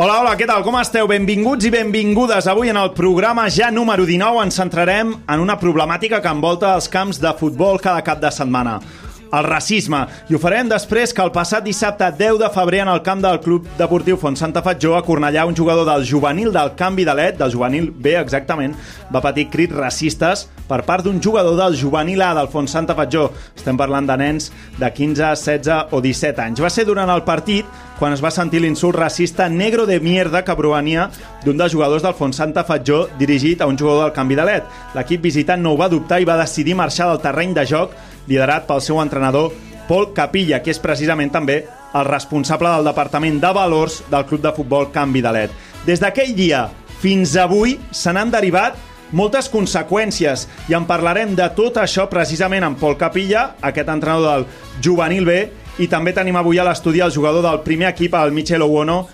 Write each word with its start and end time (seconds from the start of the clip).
Hola, 0.00 0.14
hola, 0.22 0.30
què 0.32 0.46
tal? 0.48 0.62
Com 0.64 0.78
esteu? 0.80 1.04
Benvinguts 1.10 1.66
i 1.68 1.70
benvingudes. 1.74 2.46
Avui 2.48 2.70
en 2.72 2.78
el 2.80 2.94
programa 2.96 3.42
ja 3.52 3.66
número 3.68 4.06
19 4.08 4.46
ens 4.46 4.56
centrarem 4.56 5.10
en 5.12 5.42
una 5.42 5.58
problemàtica 5.60 6.22
que 6.24 6.32
envolta 6.32 6.70
els 6.78 6.88
camps 6.88 7.20
de 7.20 7.34
futbol 7.36 7.76
cada 7.84 8.00
cap 8.06 8.22
de 8.22 8.30
setmana 8.32 8.78
el 9.32 9.44
racisme. 9.44 10.04
I 10.28 10.34
ho 10.34 10.40
farem 10.42 10.70
després 10.70 11.14
que 11.14 11.22
el 11.24 11.32
passat 11.34 11.64
dissabte 11.66 12.08
10 12.18 12.38
de 12.42 12.50
febrer 12.54 12.82
en 12.84 12.92
el 12.92 13.02
camp 13.06 13.22
del 13.22 13.40
Club 13.44 13.68
Deportiu 13.78 14.18
Font 14.20 14.38
Santa 14.38 14.62
Fatjó 14.62 14.96
a 14.96 15.02
Cornellà 15.06 15.46
un 15.46 15.56
jugador 15.56 15.86
del 15.88 16.06
juvenil 16.08 16.52
del 16.52 16.74
canvi 16.78 17.04
de 17.06 17.14
l'ET, 17.14 17.38
del 17.38 17.52
juvenil 17.52 17.90
B 17.90 18.16
exactament, 18.18 18.74
va 19.12 19.22
patir 19.22 19.48
crits 19.50 19.76
racistes 19.76 20.46
per 20.68 20.82
part 20.86 21.04
d'un 21.04 21.20
jugador 21.22 21.56
del 21.58 21.78
juvenil 21.78 22.22
A 22.22 22.32
del 22.34 22.50
Font 22.50 22.68
Santa 22.70 22.94
Fatjó. 22.98 23.30
Estem 23.56 23.78
parlant 23.78 24.06
de 24.06 24.16
nens 24.20 24.50
de 24.78 24.90
15, 24.90 25.34
16 25.34 25.94
o 25.94 26.02
17 26.02 26.42
anys. 26.42 26.62
Va 26.62 26.70
ser 26.70 26.86
durant 26.88 27.10
el 27.10 27.24
partit 27.26 27.66
quan 28.00 28.14
es 28.16 28.22
va 28.24 28.30
sentir 28.32 28.62
l'insult 28.64 28.96
racista 28.96 29.48
negro 29.52 29.84
de 29.86 29.98
mierda 30.00 30.40
que 30.44 30.56
provenia 30.56 31.10
d'un 31.44 31.58
dels 31.58 31.74
jugadors 31.74 32.02
del 32.02 32.16
Font 32.16 32.32
Santa 32.32 32.64
Fatjó 32.64 33.02
dirigit 33.18 33.60
a 33.60 33.68
un 33.68 33.76
jugador 33.78 34.06
del 34.06 34.14
canvi 34.16 34.38
de 34.38 34.46
l'ET. 34.48 34.70
L'equip 34.96 35.26
visitant 35.28 35.60
no 35.60 35.74
ho 35.74 35.80
va 35.80 35.90
dubtar 35.92 36.20
i 36.20 36.28
va 36.28 36.38
decidir 36.40 36.78
marxar 36.78 37.10
del 37.10 37.20
terreny 37.20 37.52
de 37.54 37.66
joc 37.68 37.92
liderat 38.30 38.68
pel 38.68 38.82
seu 38.84 39.00
entrenador 39.02 39.50
Pol 39.90 40.12
Capilla, 40.14 40.60
que 40.62 40.70
és 40.70 40.78
precisament 40.78 41.32
també 41.34 41.64
el 41.98 42.06
responsable 42.06 42.70
del 42.70 42.86
Departament 42.86 43.40
de 43.42 43.50
Valors 43.54 44.00
del 44.10 44.26
Club 44.28 44.44
de 44.44 44.52
Futbol 44.54 44.90
Canvi 44.94 45.22
de 45.24 45.32
l'ET. 45.34 45.56
Des 45.86 45.98
d'aquell 45.98 46.36
dia 46.36 46.68
fins 47.02 47.34
avui 47.40 47.78
se 47.90 48.12
n'han 48.14 48.30
derivat 48.30 48.76
moltes 49.16 49.48
conseqüències 49.50 50.46
i 50.70 50.76
en 50.78 50.86
parlarem 50.86 51.32
de 51.34 51.48
tot 51.56 51.80
això 51.82 52.06
precisament 52.10 52.62
amb 52.62 52.78
Pol 52.78 52.94
Capilla, 53.00 53.56
aquest 53.60 53.90
entrenador 53.90 54.30
del 54.30 54.46
Juvenil 54.84 55.26
B, 55.26 55.40
i 55.80 55.88
també 55.88 56.12
tenim 56.14 56.36
avui 56.36 56.60
a 56.60 56.66
l'estudi 56.66 57.00
el 57.00 57.10
jugador 57.10 57.42
del 57.42 57.62
primer 57.66 57.88
equip, 57.90 58.14
el 58.14 58.34
Michel 58.36 58.62
Owono, 58.62 59.06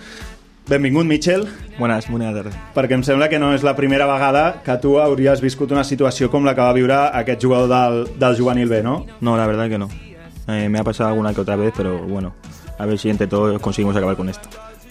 Benvingut, 0.69 1.07
Michel. 1.07 1.47
Buenas, 1.79 2.09
buenas 2.11 2.35
tardes. 2.35 2.55
Perquè 2.75 2.97
em 2.99 3.03
sembla 3.07 3.29
que 3.31 3.39
no 3.39 3.53
és 3.55 3.63
la 3.63 3.77
primera 3.79 4.09
vegada 4.11 4.63
que 4.67 4.75
tu 4.83 4.97
hauries 4.99 5.39
viscut 5.45 5.71
una 5.71 5.85
situació 5.87 6.27
com 6.33 6.43
la 6.43 6.57
que 6.57 6.65
va 6.65 6.73
viure 6.75 6.97
aquest 7.15 7.45
jugador 7.45 7.71
del, 7.71 8.19
del 8.19 8.35
juvenil 8.35 8.69
B, 8.69 8.83
¿no? 8.83 9.05
No, 9.21 9.37
la 9.37 9.47
verdad 9.47 9.69
que 9.69 9.79
no. 9.79 9.89
Eh, 10.49 10.69
me 10.69 10.81
ha 10.81 10.85
pasado 10.85 11.11
alguna 11.11 11.33
que 11.33 11.41
otra 11.41 11.55
vez, 11.55 11.73
pero 11.77 11.99
bueno, 12.03 12.35
a 12.79 12.87
ver 12.87 12.99
si 12.99 13.11
entre 13.11 13.29
todos 13.29 13.61
conseguimos 13.61 13.95
acabar 13.97 14.17
con 14.17 14.29
esto. 14.29 14.49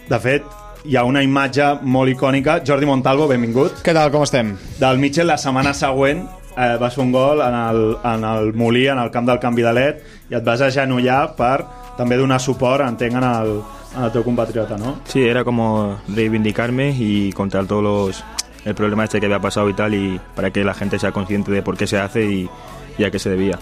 De 0.08 0.20
fet, 0.20 0.48
hi 0.86 0.96
ha 0.96 1.04
una 1.04 1.24
imatge 1.24 1.68
molt 1.82 2.14
icònica. 2.14 2.62
Jordi 2.66 2.88
Montalvo, 2.88 3.28
benvingut. 3.28 3.84
Què 3.84 3.92
tal, 3.92 4.14
com 4.16 4.24
estem? 4.24 4.56
Del 4.80 5.02
Mitchell, 5.02 5.28
la 5.28 5.40
setmana 5.42 5.76
següent 5.76 6.24
eh, 6.56 6.76
vas 6.80 6.96
fer 6.96 7.04
un 7.04 7.12
gol 7.12 7.44
en 7.44 7.56
el, 7.66 7.86
en 8.16 8.24
el 8.24 8.54
Molí, 8.54 8.88
en 8.88 9.02
el 9.04 9.12
camp 9.12 9.28
del 9.28 9.44
canvi 9.44 9.66
de 9.66 9.74
l'ET, 9.76 10.04
i 10.32 10.40
et 10.40 10.46
vas 10.46 10.64
agenollar 10.64 11.34
per 11.36 11.58
també 11.98 12.16
donar 12.20 12.40
suport, 12.40 12.84
entenc, 12.88 13.20
en 13.20 13.28
el, 13.28 13.58
el 13.98 14.12
teu 14.12 14.24
compatriota, 14.24 14.78
¿no? 14.78 15.00
Sí, 15.06 15.24
era 15.24 15.44
como 15.44 16.00
reivindicarme 16.08 16.92
y 16.98 17.32
contar 17.34 17.66
todos 17.66 17.84
los 17.84 18.24
el 18.66 18.74
problema 18.74 19.04
este 19.04 19.20
que 19.20 19.28
había 19.28 19.40
pasado 19.40 19.70
y 19.70 19.74
tal 19.74 19.94
y 19.94 20.20
para 20.36 20.52
que 20.52 20.64
la 20.64 20.74
gente 20.74 20.98
sea 20.98 21.12
consciente 21.12 21.52
de 21.52 21.62
por 21.62 21.78
qué 21.78 21.86
se 21.86 22.00
hace 22.00 22.26
y, 22.26 22.50
y 22.98 23.04
a 23.04 23.12
qué 23.12 23.20
se 23.20 23.30
debía. 23.30 23.60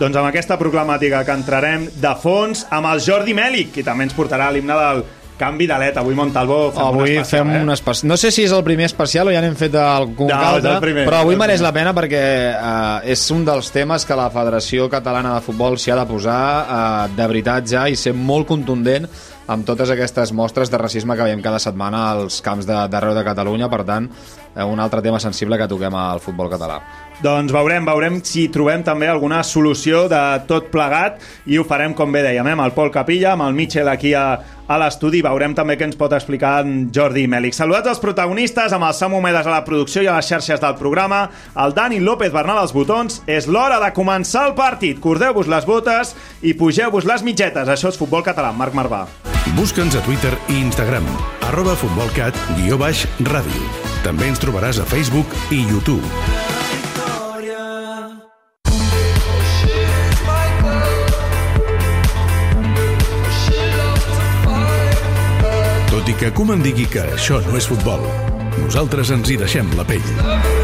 Doncs 0.00 0.16
amb 0.16 0.30
aquesta 0.30 0.56
proclamàtica 0.56 1.20
que 1.28 1.34
entrarem 1.36 1.82
de 2.00 2.12
fons 2.16 2.62
amb 2.72 2.88
el 2.88 3.02
Jordi 3.04 3.34
Mèlic, 3.36 3.74
que 3.74 3.82
també 3.84 4.06
ens 4.06 4.14
portarà 4.16 4.46
l'himne 4.48 4.72
del 4.78 5.02
canvi 5.40 5.66
d'aleta. 5.68 6.00
Avui 6.00 6.16
Montalvo 6.16 6.70
fem 6.72 6.82
avui 6.86 7.02
un 7.02 7.20
especial, 7.20 7.44
fem 7.44 7.52
eh? 7.52 7.62
un 7.64 7.72
especial. 7.74 8.08
No 8.08 8.16
sé 8.20 8.30
si 8.32 8.46
és 8.46 8.54
el 8.56 8.64
primer 8.64 8.88
especial 8.88 9.28
o 9.28 9.34
ja 9.34 9.42
n'hem 9.44 9.58
fet 9.60 9.76
algun 9.76 10.32
No, 10.32 10.38
altre, 10.54 10.78
primer, 10.84 11.04
però 11.08 11.20
avui 11.24 11.36
mereix 11.40 11.60
la 11.64 11.72
pena 11.76 11.92
perquè 11.96 12.22
eh, 12.52 13.12
és 13.12 13.26
un 13.36 13.44
dels 13.44 13.68
temes 13.74 14.08
que 14.08 14.16
la 14.16 14.30
Federació 14.32 14.88
Catalana 14.92 15.34
de 15.36 15.44
Futbol 15.44 15.76
s'hi 15.80 15.92
ha 15.92 16.00
de 16.00 16.06
posar 16.08 16.40
eh, 16.62 17.12
de 17.16 17.28
veritat 17.34 17.68
ja 17.72 17.84
i 17.88 18.00
ser 18.00 18.16
molt 18.16 18.48
contundent 18.48 19.08
amb 19.50 19.66
totes 19.66 19.90
aquestes 19.90 20.30
mostres 20.36 20.70
de 20.70 20.78
racisme 20.78 21.16
que 21.18 21.26
veiem 21.26 21.42
cada 21.42 21.58
setmana 21.62 22.04
als 22.12 22.38
camps 22.44 22.68
d'arreu 22.68 23.14
de, 23.14 23.18
de 23.18 23.26
Catalunya. 23.26 23.68
Per 23.72 23.82
tant, 23.88 24.06
un 24.56 24.80
altre 24.80 25.02
tema 25.02 25.20
sensible 25.20 25.58
que 25.58 25.68
toquem 25.68 25.94
al 25.94 26.20
futbol 26.20 26.50
català. 26.50 26.80
Doncs 27.20 27.52
veurem, 27.52 27.84
veurem 27.84 28.16
si 28.24 28.46
trobem 28.48 28.80
també 28.80 29.08
alguna 29.08 29.42
solució 29.44 30.06
de 30.08 30.20
tot 30.48 30.70
plegat 30.72 31.18
i 31.46 31.58
ho 31.60 31.66
farem, 31.68 31.92
com 31.94 32.12
bé 32.12 32.22
dèiem, 32.24 32.46
eh, 32.48 32.54
amb 32.56 32.64
el 32.64 32.72
Pol 32.72 32.88
Capilla, 32.90 33.34
amb 33.34 33.44
el 33.44 33.52
Mitchell 33.58 33.90
aquí 33.92 34.14
a, 34.16 34.40
a 34.66 34.78
l'estudi. 34.80 35.20
Veurem 35.20 35.52
també 35.54 35.76
què 35.76 35.84
ens 35.84 35.98
pot 36.00 36.14
explicar 36.16 36.62
en 36.64 36.88
Jordi 36.96 37.26
Mèlic. 37.28 37.52
Saludats 37.52 37.92
els 37.92 38.00
protagonistes, 38.00 38.72
amb 38.72 38.88
el 38.88 38.96
Samu 38.96 39.20
Medes 39.20 39.44
a 39.44 39.52
la 39.52 39.66
producció 39.66 40.00
i 40.00 40.08
a 40.08 40.16
les 40.16 40.30
xarxes 40.32 40.62
del 40.64 40.78
programa, 40.80 41.26
el 41.60 41.76
Dani 41.76 42.00
López 42.00 42.32
Bernal 42.32 42.62
als 42.62 42.72
botons. 42.72 43.20
És 43.28 43.46
l'hora 43.46 43.82
de 43.84 43.92
començar 43.92 44.46
el 44.48 44.56
partit. 44.56 44.96
Cordeu-vos 45.04 45.50
les 45.52 45.68
botes 45.68 46.16
i 46.40 46.56
pugeu-vos 46.56 47.04
les 47.04 47.26
mitgetes. 47.26 47.68
Això 47.68 47.92
és 47.92 48.00
Futbol 48.00 48.24
Català. 48.24 48.54
Marc 48.56 48.72
Marvà. 48.74 49.04
Busca'ns 49.56 49.96
a 49.98 50.02
Twitter 50.06 50.32
i 50.48 50.60
Instagram, 50.62 51.06
arroba 51.50 51.76
futbolcat, 51.76 52.36
guió 52.56 52.80
baix, 52.80 53.06
ràdio. 53.28 53.79
També 54.04 54.30
ens 54.30 54.40
trobaràs 54.40 54.80
a 54.80 54.86
Facebook 54.88 55.34
i 55.52 55.60
YouTube. 55.68 56.04
Tot 65.90 66.08
i 66.08 66.14
que 66.16 66.30
Koeman 66.32 66.64
digui 66.64 66.86
que 66.88 67.04
això 67.18 67.42
no 67.44 67.58
és 67.60 67.68
futbol, 67.68 68.06
nosaltres 68.62 69.12
ens 69.12 69.28
hi 69.28 69.36
deixem 69.42 69.68
la 69.76 69.84
pell. 69.84 70.59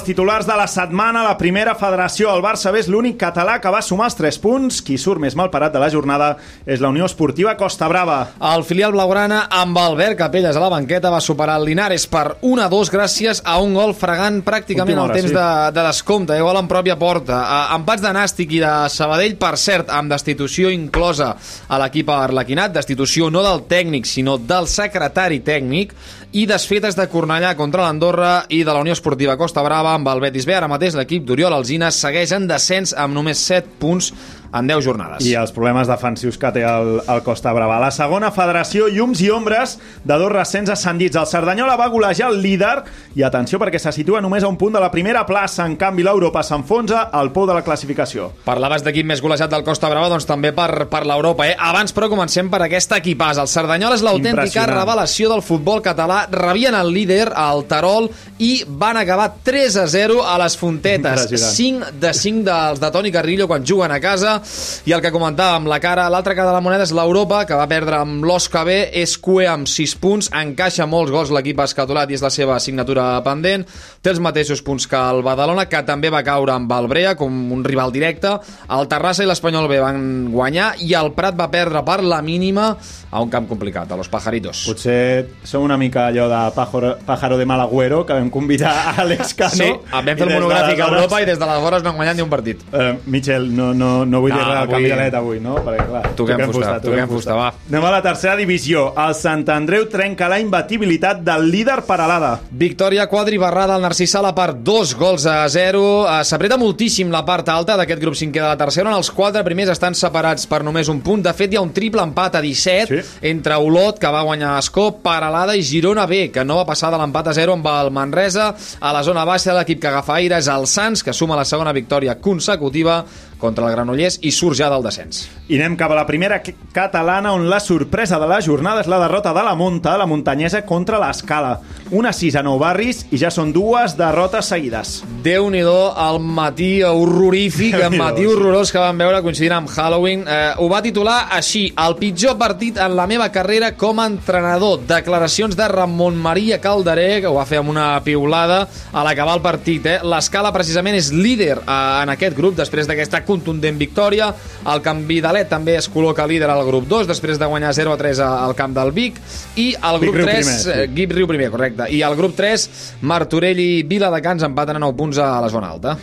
Anem 0.00 0.06
amb 0.06 0.08
els 0.08 0.16
titulars 0.16 0.46
de 0.48 0.54
la 0.56 0.66
setmana. 0.70 1.20
La 1.26 1.36
primera 1.36 1.74
federació, 1.76 2.30
el 2.32 2.40
Barça 2.40 2.70
és 2.78 2.86
l'únic 2.88 3.18
català 3.20 3.58
que 3.60 3.68
va 3.68 3.82
sumar 3.84 4.06
els 4.08 4.16
3 4.16 4.38
punts. 4.40 4.78
Qui 4.80 4.96
surt 4.96 5.20
més 5.20 5.34
mal 5.36 5.50
parat 5.52 5.74
de 5.74 5.80
la 5.82 5.90
jornada 5.92 6.38
és 6.64 6.80
la 6.80 6.88
Unió 6.88 7.04
Esportiva 7.04 7.52
Costa 7.58 7.88
Brava. 7.90 8.16
El 8.40 8.64
filial 8.64 8.94
blaugrana 8.94 9.42
amb 9.50 9.76
Albert 9.76 10.16
Capelles 10.16 10.56
a 10.56 10.62
la 10.62 10.70
banqueta 10.72 11.10
va 11.12 11.20
superar 11.20 11.58
el 11.60 11.66
Linares 11.68 12.06
per 12.08 12.38
1-2 12.40 12.92
gràcies 12.94 13.42
a 13.44 13.58
un 13.60 13.74
gol 13.76 13.92
fregant 13.92 14.40
pràcticament 14.46 14.96
Última 14.96 15.04
al 15.04 15.10
hora, 15.10 15.18
temps 15.18 15.32
sí. 15.32 15.36
de, 15.36 15.74
de 15.76 15.84
descompte, 15.90 16.38
eh, 16.38 16.46
gol 16.46 16.62
en 16.62 16.70
pròpia 16.70 16.96
porta. 16.96 17.42
Uh, 17.42 17.76
empats 17.76 18.06
de 18.06 18.14
Nàstic 18.16 18.56
i 18.56 18.62
de 18.64 18.72
Sabadell, 18.94 19.36
per 19.42 19.52
cert, 19.60 19.92
amb 19.92 20.14
destitució 20.14 20.72
inclosa 20.72 21.34
a 21.68 21.82
l'equip 21.82 22.08
arlequinat, 22.14 22.72
destitució 22.78 23.28
no 23.28 23.44
del 23.44 23.66
tècnic, 23.68 24.08
sinó 24.08 24.38
del 24.40 24.70
secretari 24.70 25.42
tècnic, 25.44 25.92
i 26.32 26.44
desfetes 26.46 26.94
de 26.94 27.08
Cornellà 27.10 27.56
contra 27.58 27.82
l'Andorra 27.82 28.44
i 28.54 28.60
de 28.62 28.70
la 28.70 28.82
Unió 28.84 28.94
Esportiva 28.94 29.34
Costa 29.38 29.64
Brava 29.66 29.96
amb 29.96 30.06
el 30.12 30.20
Betis 30.22 30.46
B. 30.46 30.54
Ara 30.54 30.68
mateix 30.70 30.94
l'equip 30.94 31.24
d'Oriol 31.26 31.56
Alzina 31.56 31.88
segueix 31.90 32.30
en 32.36 32.46
descens 32.46 32.92
amb 32.94 33.16
només 33.16 33.40
7 33.50 33.74
punts 33.82 34.12
en 34.52 34.66
10 34.66 34.84
jornades. 34.84 35.24
I 35.26 35.34
els 35.38 35.52
problemes 35.54 35.88
defensius 35.90 36.38
que 36.40 36.50
té 36.54 36.64
el, 36.66 36.98
el 37.00 37.22
Costa 37.26 37.52
Brava. 37.54 37.78
La 37.82 37.90
segona 37.94 38.30
federació, 38.34 38.88
llums 38.90 39.22
i 39.22 39.30
ombres 39.30 39.76
de 40.04 40.18
dos 40.18 40.32
recents 40.32 40.72
ascendits. 40.74 41.18
El 41.20 41.28
Cerdanyola 41.30 41.76
va 41.78 41.88
golejar 41.92 42.30
el 42.32 42.40
líder 42.42 42.82
i 43.18 43.24
atenció 43.26 43.60
perquè 43.62 43.80
se 43.82 43.92
situa 43.94 44.22
només 44.22 44.44
a 44.44 44.50
un 44.50 44.58
punt 44.60 44.74
de 44.74 44.82
la 44.82 44.90
primera 44.90 45.24
plaça. 45.28 45.66
En 45.66 45.76
canvi, 45.80 46.04
l'Europa 46.06 46.42
s'enfonsa 46.46 47.08
al 47.14 47.32
pou 47.34 47.46
de 47.48 47.56
la 47.56 47.64
classificació. 47.66 48.30
Parlaves 48.46 48.84
d'equip 48.86 49.06
més 49.06 49.22
golejat 49.22 49.52
del 49.52 49.64
Costa 49.66 49.90
Brava, 49.92 50.10
doncs 50.12 50.26
també 50.28 50.52
per, 50.56 50.86
per 50.90 51.04
l'Europa. 51.06 51.46
Eh? 51.48 51.56
Abans, 51.70 51.94
però, 51.94 52.10
comencem 52.10 52.50
per 52.50 52.64
aquest 52.66 52.96
equipàs. 52.98 53.38
El 53.40 53.50
Cerdanyola 53.50 53.98
és 53.98 54.04
l'autèntica 54.06 54.66
revelació 54.70 55.30
del 55.32 55.44
futbol 55.46 55.82
català. 55.84 56.24
Rebien 56.30 56.74
el 56.78 56.92
líder, 56.94 57.28
el 57.30 57.64
Tarol, 57.70 58.10
i 58.42 58.64
van 58.66 58.98
acabar 59.00 59.30
3 59.46 59.78
a 59.84 59.86
0 59.90 60.24
a 60.26 60.36
les 60.42 60.58
Fontetes. 60.58 61.26
Impressionant. 61.26 61.94
5 61.94 62.00
de 62.02 62.12
5 62.16 62.44
dels 62.46 62.80
de 62.82 62.90
Toni 62.90 63.12
Carrillo 63.14 63.46
quan 63.50 63.66
juguen 63.66 63.92
a 63.94 64.00
casa. 64.02 64.39
I 64.88 64.94
el 64.96 65.02
que 65.04 65.12
comentàvem, 65.14 65.68
la 65.70 65.80
cara, 65.82 66.08
l'altra 66.12 66.34
cara 66.38 66.50
de 66.50 66.56
la 66.56 66.62
moneda 66.64 66.86
és 66.86 66.94
l'Europa, 66.96 67.42
que 67.48 67.58
va 67.58 67.68
perdre 67.70 68.00
amb 68.00 68.24
l'OSKB, 68.26 68.70
és 69.02 69.16
QE 69.20 69.48
amb 69.50 69.68
6 69.70 69.96
punts, 70.00 70.30
encaixa 70.40 70.88
molts 70.90 71.12
gols 71.14 71.32
l'equip 71.34 71.60
escatolat 71.64 72.10
i 72.10 72.18
és 72.18 72.24
la 72.24 72.32
seva 72.34 72.56
assignatura 72.56 73.06
pendent, 73.26 73.66
té 74.00 74.12
els 74.14 74.22
mateixos 74.22 74.62
punts 74.66 74.86
que 74.90 74.98
el 74.98 75.22
Badalona, 75.26 75.66
que 75.70 75.82
també 75.86 76.10
va 76.12 76.24
caure 76.26 76.54
amb 76.54 76.72
el 76.76 76.88
Brea 76.90 77.14
com 77.18 77.52
un 77.52 77.64
rival 77.64 77.92
directe, 77.92 78.36
el 78.70 78.88
Terrassa 78.90 79.24
i 79.24 79.28
l'Espanyol 79.28 79.68
B 79.70 79.80
van 79.82 80.02
guanyar 80.32 80.72
i 80.84 80.94
el 80.98 81.12
Prat 81.16 81.36
va 81.38 81.50
perdre 81.52 81.82
per 81.86 82.00
la 82.04 82.20
mínima 82.22 82.70
a 83.10 83.20
un 83.20 83.30
camp 83.30 83.48
complicat, 83.48 83.90
a 83.90 83.98
los 83.98 84.08
Pajaritos. 84.08 84.64
Potser 84.68 85.26
som 85.44 85.64
una 85.66 85.76
mica 85.80 86.06
allò 86.08 86.28
de 86.30 86.40
pájaro, 86.54 86.94
pájaro 87.06 87.38
de 87.38 87.46
mal 87.46 87.60
agüero, 87.60 88.04
que 88.06 88.14
vam 88.14 88.30
convidar 88.30 88.70
a 88.70 88.94
Àlex 89.04 89.34
Cano. 89.34 89.56
Sí, 89.56 89.70
vam 89.90 90.10
fer 90.14 90.28
el 90.28 90.34
monogràfic 90.36 90.80
a 90.80 90.88
Europa 90.88 91.20
i 91.20 91.28
des 91.28 91.40
d'aleshores 91.40 91.84
no 91.84 91.92
han 91.92 91.98
guanyat 91.98 92.16
ni 92.16 92.24
un 92.24 92.30
partit. 92.32 92.62
Uh, 92.70 92.94
Michel, 93.10 93.50
no, 93.56 93.72
no, 93.74 94.04
no 94.06 94.22
vull 94.22 94.29
No, 94.30 94.36
dir 94.38 94.44
res 94.44 94.54
del 94.54 94.62
avui- 94.62 94.72
canvi 94.74 94.88
de 94.88 94.96
let 94.96 95.14
avui, 95.14 95.40
no? 95.40 95.54
Perquè, 95.56 95.86
clar, 95.88 96.02
Toquem 96.16 96.40
fusta, 96.50 96.80
toquem 96.80 97.08
fusta, 97.08 97.34
va. 97.34 97.48
Anem 97.68 97.84
a 97.84 97.90
la 97.90 98.02
tercera 98.02 98.36
divisió. 98.36 98.94
El 98.96 99.14
Sant 99.14 99.44
Andreu 99.50 99.86
trenca 99.88 100.28
la 100.28 100.38
imbatibilitat 100.40 101.20
del 101.24 101.50
líder 101.50 101.82
Paralada. 101.86 102.40
Victòria 102.50 103.06
quadribarrada 103.08 103.74
al 103.76 103.82
Narcís 103.82 104.10
Sala 104.10 104.34
per 104.34 104.54
dos 104.62 104.94
gols 104.94 105.26
a 105.26 105.48
zero. 105.48 106.06
Eh, 106.08 106.24
S'apreta 106.24 106.56
moltíssim 106.56 107.10
la 107.10 107.24
part 107.24 107.48
alta 107.48 107.76
d'aquest 107.76 108.00
grup 108.00 108.14
cinquè 108.14 108.40
de 108.40 108.46
la 108.48 108.56
tercera, 108.56 108.88
on 108.90 108.96
els 108.96 109.10
quatre 109.10 109.42
primers 109.44 109.70
estan 109.70 109.94
separats 109.94 110.46
per 110.46 110.62
només 110.64 110.88
un 110.88 111.00
punt. 111.00 111.22
De 111.22 111.32
fet, 111.32 111.52
hi 111.52 111.56
ha 111.56 111.60
un 111.62 111.72
triple 111.72 112.02
empat 112.02 112.36
a 112.36 112.40
17 112.40 113.02
Sí. 113.02 113.18
entre 113.30 113.54
Olot, 113.56 113.98
que 113.98 114.06
va 114.08 114.22
guanyar 114.22 114.58
Escó, 114.58 114.98
Paralada 115.02 115.56
i 115.56 115.62
Girona 115.62 116.06
B, 116.06 116.30
que 116.30 116.44
no 116.44 116.56
va 116.56 116.66
passar 116.66 116.90
de 116.90 116.98
l'empat 116.98 117.28
a 117.28 117.32
0 117.34 117.52
amb 117.54 117.66
el 117.66 117.90
Manresa. 117.90 118.54
A 118.80 118.92
la 118.92 119.02
zona 119.02 119.24
baixa, 119.24 119.52
l'equip 119.54 119.80
que 119.80 119.88
agafa 119.88 120.14
aire 120.14 120.36
és 120.38 120.48
el 120.48 120.66
Sants, 120.66 121.02
que 121.02 121.12
suma 121.12 121.36
la 121.36 121.44
segona 121.44 121.72
victòria 121.72 122.18
consecutiva 122.20 123.04
contra 123.40 123.66
el 123.66 123.72
Granollers 123.74 124.20
i 124.22 124.30
surt 124.34 124.58
ja 124.60 124.68
del 124.70 124.84
descens. 124.84 125.24
I 125.50 125.58
anem 125.58 125.74
cap 125.80 125.90
a 125.90 125.98
la 125.98 126.06
primera 126.06 126.38
catalana, 126.44 127.32
on 127.34 127.48
la 127.50 127.58
sorpresa 127.60 128.20
de 128.20 128.28
la 128.30 128.38
jornada 128.44 128.84
és 128.84 128.90
la 128.90 129.00
derrota 129.02 129.32
de 129.34 129.42
la 129.42 129.56
Monta, 129.58 129.96
la 129.98 130.06
muntanyesa, 130.06 130.62
contra 130.68 131.00
l'Escala. 131.02 131.56
Una 131.90 132.12
6 132.14 132.36
a 132.38 132.44
9 132.46 132.60
barris 132.60 133.00
i 133.10 133.18
ja 133.18 133.32
són 133.34 133.50
dues 133.50 133.96
derrotes 133.98 134.52
seguides. 134.52 135.00
Déu-n'hi-do 135.24 135.90
el 135.98 136.20
matí 136.22 136.70
horrorífic, 136.86 137.74
el 137.80 137.96
matí 137.98 138.28
horrorós 138.28 138.70
que 138.70 138.78
vam 138.78 139.00
veure 139.00 139.22
coincidint 139.24 139.56
amb 139.56 139.72
Halloween. 139.72 140.22
Eh, 140.28 140.52
ho 140.58 140.68
va 140.70 140.82
titular 140.84 141.18
així, 141.34 141.66
el 141.74 141.96
pitjor 141.98 142.36
partit 142.38 142.78
en 142.78 142.94
la 142.96 143.08
meva 143.10 143.30
carrera 143.34 143.72
com 143.80 143.98
a 143.98 144.06
entrenador. 144.10 144.84
Declaracions 144.86 145.56
de 145.58 145.68
Ramon 145.72 146.16
Maria 146.20 146.60
Calderé, 146.60 147.20
que 147.20 147.30
ho 147.30 147.34
va 147.38 147.48
fer 147.48 147.58
amb 147.62 147.72
una 147.72 147.88
piulada 148.04 148.62
a 148.92 149.04
l'acabar 149.06 149.38
el 149.38 149.44
partit. 149.44 149.86
Eh? 149.86 149.98
L'escala 150.06 150.52
precisament 150.54 150.98
és 150.98 151.10
líder 151.14 151.56
eh, 151.58 151.80
en 152.04 152.14
aquest 152.14 152.36
grup 152.38 152.58
després 152.60 152.86
d'aquesta 152.86 153.24
contundent 153.30 153.78
victòria. 153.80 154.32
El 154.70 154.82
Camp 154.84 155.06
Vidalet 155.08 155.48
també 155.50 155.78
es 155.78 155.88
col·loca 155.90 156.26
líder 156.28 156.50
al 156.52 156.64
grup 156.68 156.88
2 156.90 157.08
després 157.10 157.40
de 157.40 157.48
guanyar 157.48 157.72
0 157.76 157.94
a 157.94 158.00
3 158.00 158.22
al 158.26 158.56
camp 158.58 158.76
del 158.76 158.92
Vic. 158.96 159.20
I 159.56 159.70
Vic 160.02 160.10
grup 160.10 160.20
Riu 160.20 160.26
3, 160.28 160.36
primer, 160.36 160.60
sí. 160.60 160.70
eh, 160.74 160.88
Guip 160.94 161.16
Riu 161.16 161.30
primer, 161.30 161.50
correcte. 161.54 161.88
I 161.94 162.02
al 162.06 162.18
grup 162.18 162.34
3, 162.38 162.68
Martorell 163.08 163.62
i 163.62 163.70
Viladecans 163.88 164.44
empaten 164.50 164.76
a 164.80 164.84
9 164.90 164.98
punts 164.98 165.22
a 165.22 165.36
la 165.40 165.52
zona 165.52 165.70
alta. 165.70 165.96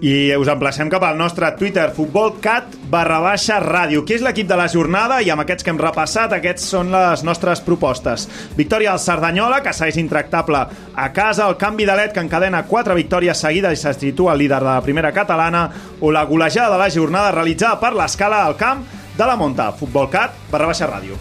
I 0.00 0.34
us 0.36 0.48
emplacem 0.52 0.90
cap 0.92 1.04
al 1.06 1.16
nostre 1.16 1.48
Twitter, 1.56 1.86
futbolcat 1.96 2.74
barra 2.92 3.16
baixa 3.24 3.56
ràdio. 3.62 4.02
Qui 4.04 4.18
és 4.18 4.24
l'equip 4.24 4.48
de 4.48 4.56
la 4.58 4.66
jornada? 4.68 5.22
I 5.24 5.30
amb 5.32 5.40
aquests 5.40 5.64
que 5.64 5.72
hem 5.72 5.80
repassat, 5.80 6.34
aquests 6.36 6.66
són 6.74 6.90
les 6.92 7.22
nostres 7.24 7.62
propostes. 7.64 8.26
Victòria 8.58 8.92
al 8.92 9.00
Cerdanyola, 9.00 9.62
que 9.64 9.72
segueix 9.72 9.96
intractable 10.02 10.60
a 10.94 11.06
casa. 11.16 11.46
El 11.48 11.56
canvi 11.56 11.88
de 11.88 11.96
l'Et, 11.96 12.12
que 12.12 12.20
encadena 12.20 12.66
quatre 12.68 12.96
victòries 12.98 13.40
seguides 13.40 13.78
i 13.78 13.80
se 13.80 13.94
situa 13.96 14.36
líder 14.36 14.60
de 14.60 14.68
la 14.68 14.82
primera 14.84 15.14
catalana. 15.16 15.70
O 16.00 16.12
la 16.12 16.26
golejada 16.28 16.76
de 16.76 16.82
la 16.84 16.90
jornada 16.90 17.32
realitzada 17.32 17.80
per 17.80 17.94
l'escala 17.96 18.44
al 18.44 18.56
camp 18.60 18.84
de 19.16 19.24
la 19.24 19.36
Monta. 19.40 19.70
Futbolcat 19.72 20.36
barra 20.52 20.68
baixa 20.74 20.90
ràdio. 20.92 21.16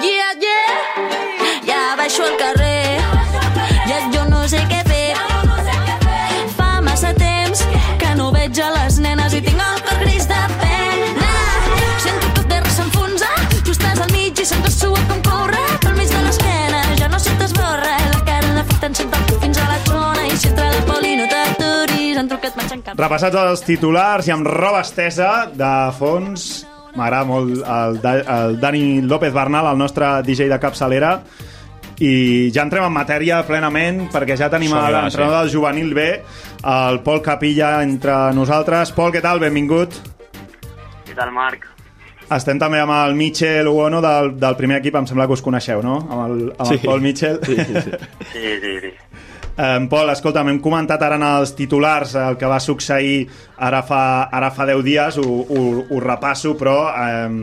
Yeah, 0.00 0.34
yeah, 0.42 1.62
ja 1.66 1.80
baixo 1.98 2.24
al 2.24 2.36
carrer, 2.40 2.69
Repassats 22.98 23.36
els 23.36 23.62
titulars 23.66 24.26
i 24.28 24.32
amb 24.34 24.46
roba 24.46 24.80
estesa 24.84 25.46
de 25.54 25.70
fons 25.98 26.66
m'agrada 26.96 27.24
molt 27.28 27.60
el, 27.62 28.00
el 28.26 28.56
Dani 28.60 29.00
López 29.06 29.32
Bernal, 29.32 29.68
el 29.70 29.78
nostre 29.78 30.08
DJ 30.26 30.48
de 30.50 30.58
capçalera 30.58 31.12
i 32.00 32.48
ja 32.54 32.62
entrem 32.64 32.86
en 32.88 32.94
matèria 32.94 33.42
plenament 33.46 34.06
perquè 34.10 34.34
ja 34.40 34.48
tenim 34.50 34.72
l'entrenador 34.74 35.42
del 35.44 35.52
juvenil 35.52 35.92
B 35.94 36.06
el 36.66 37.00
Pol 37.06 37.20
Capilla 37.22 37.82
entre 37.84 38.16
nosaltres 38.34 38.90
Pol, 38.96 39.12
què 39.14 39.20
tal? 39.22 39.38
Benvingut 39.42 39.94
Què 41.06 41.14
tal, 41.14 41.30
Marc? 41.34 41.66
estem 42.30 42.58
també 42.62 42.78
amb 42.78 42.92
el 42.94 43.14
Michel 43.18 43.66
Uono 43.68 43.98
del, 44.00 44.36
del 44.38 44.54
primer 44.56 44.76
equip, 44.78 44.94
em 44.94 45.06
sembla 45.10 45.24
que 45.26 45.34
us 45.34 45.42
coneixeu, 45.42 45.80
no? 45.82 45.96
Amb 46.06 46.20
el, 46.28 46.36
amb 46.56 46.70
el 46.70 46.78
Sí. 46.78 46.86
Pol 46.86 47.00
Michel 47.02 47.40
Sí, 47.42 47.56
sí, 47.58 47.64
sí. 47.74 47.90
Sí, 48.32 48.52
sí, 48.62 48.74
sí. 48.84 48.92
Um, 49.60 49.90
Pol, 49.92 50.08
escolta'm, 50.08 50.48
hem 50.48 50.58
comentat 50.64 51.02
ara 51.04 51.18
en 51.18 51.24
els 51.26 51.50
titulars 51.52 52.14
el 52.16 52.38
que 52.40 52.48
va 52.48 52.56
succeir 52.64 53.26
ara 53.60 53.82
fa, 53.84 54.30
ara 54.32 54.48
fa 54.56 54.64
10 54.64 54.84
dies, 54.86 55.18
ho, 55.20 55.34
ho, 55.44 55.64
ho 55.84 55.98
repasso, 56.00 56.54
però 56.56 56.76
um, 56.88 57.42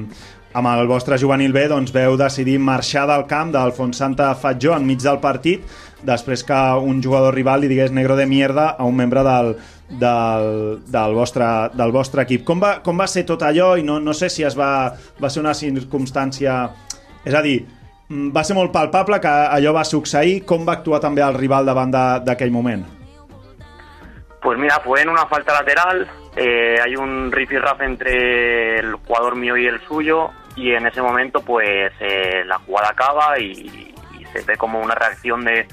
amb 0.57 0.71
el 0.71 0.89
vostre 0.89 1.19
juvenil 1.21 1.53
B 1.53 1.67
doncs, 1.69 1.93
veu 1.93 2.17
decidir 2.17 2.57
marxar 2.57 3.05
del 3.11 3.27
camp 3.29 3.51
del 3.53 3.75
Fontsanta 3.75 4.31
Fatjó 4.33 4.73
enmig 4.73 5.03
del 5.03 5.21
partit 5.21 5.67
després 6.07 6.41
que 6.47 6.57
un 6.81 7.03
jugador 7.05 7.37
rival 7.37 7.61
li 7.61 7.69
digués 7.69 7.93
negro 7.93 8.17
de 8.17 8.25
mierda 8.25 8.71
a 8.73 8.89
un 8.89 8.97
membre 8.97 9.21
del, 9.27 9.53
del, 9.89 10.49
del, 10.89 11.13
vostre, 11.13 11.45
del 11.77 11.93
vostre 11.93 12.25
equip. 12.25 12.47
Com 12.47 12.63
va, 12.63 12.79
com 12.81 12.97
va 12.97 13.05
ser 13.05 13.27
tot 13.29 13.45
allò? 13.45 13.75
I 13.77 13.85
no, 13.85 13.99
no 14.01 14.17
sé 14.17 14.31
si 14.33 14.47
es 14.47 14.57
va, 14.57 14.89
va 15.21 15.29
ser 15.29 15.45
una 15.45 15.53
circumstància... 15.57 16.63
És 17.27 17.35
a 17.35 17.41
dir, 17.43 17.59
va 18.09 18.43
ser 18.43 18.55
molt 18.55 18.71
palpable 18.71 19.19
que 19.19 19.27
allò 19.27 19.73
va 19.73 19.83
succeir. 19.83 20.45
Com 20.45 20.65
va 20.67 20.73
actuar 20.73 20.99
també 20.99 21.21
el 21.21 21.33
rival 21.35 21.65
davant 21.65 21.91
de- 21.91 22.19
d'aquell 22.25 22.51
moment? 22.51 22.85
Pues 24.41 24.57
mira, 24.57 24.79
fue 24.83 25.01
en 25.01 25.09
una 25.09 25.25
falta 25.25 25.53
lateral. 25.53 26.07
eh, 26.39 26.77
hay 26.85 26.95
un 26.95 27.31
rifirraf 27.31 27.81
entre 27.81 28.77
el 28.77 28.93
jugador 28.93 29.35
mío 29.35 29.57
y 29.57 29.65
el 29.65 29.79
suyo. 29.87 30.29
Y 30.55 30.71
en 30.73 30.85
ese 30.85 31.01
momento, 31.01 31.41
pues 31.41 31.91
eh, 31.99 32.43
la 32.45 32.59
jugada 32.59 32.89
acaba 32.89 33.39
y, 33.39 33.93
y 34.19 34.25
se 34.31 34.41
ve 34.43 34.55
como 34.55 34.79
una 34.79 34.93
reacción 34.93 35.43
de, 35.43 35.67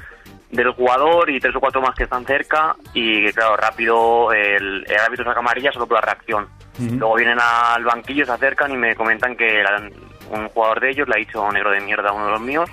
del 0.51 0.71
jugador 0.73 1.29
y 1.29 1.39
tres 1.39 1.55
o 1.55 1.61
cuatro 1.61 1.83
más 1.83 1.95
que 1.95 2.05
están 2.05 2.25
cerca. 2.25 2.75
Y 2.95 3.31
claro, 3.33 3.57
rápido 3.59 4.33
el, 4.33 4.85
el 4.89 4.99
árbitro 4.99 5.25
saca 5.27 5.41
amarilla 5.41 5.71
solo 5.71 5.87
por 5.87 5.97
la 5.97 6.01
reacción. 6.13 6.49
Luego 6.79 7.15
vienen 7.17 7.39
al 7.41 7.85
banquillo, 7.85 8.25
se 8.25 8.33
acercan 8.33 8.73
y 8.73 8.77
me 8.77 8.97
comentan 8.97 9.37
que 9.37 9.61
eran- 9.61 9.93
un 10.35 10.49
jugador 10.49 10.81
de 10.81 10.91
ellos 10.91 11.09
le 11.09 11.15
ha 11.15 11.19
dicho 11.19 11.51
negro 11.53 11.71
de 11.71 11.81
mierda 11.81 12.11
a 12.11 12.13
uno 12.13 12.27
de 12.27 12.33
los 12.33 12.41
míos. 12.41 12.71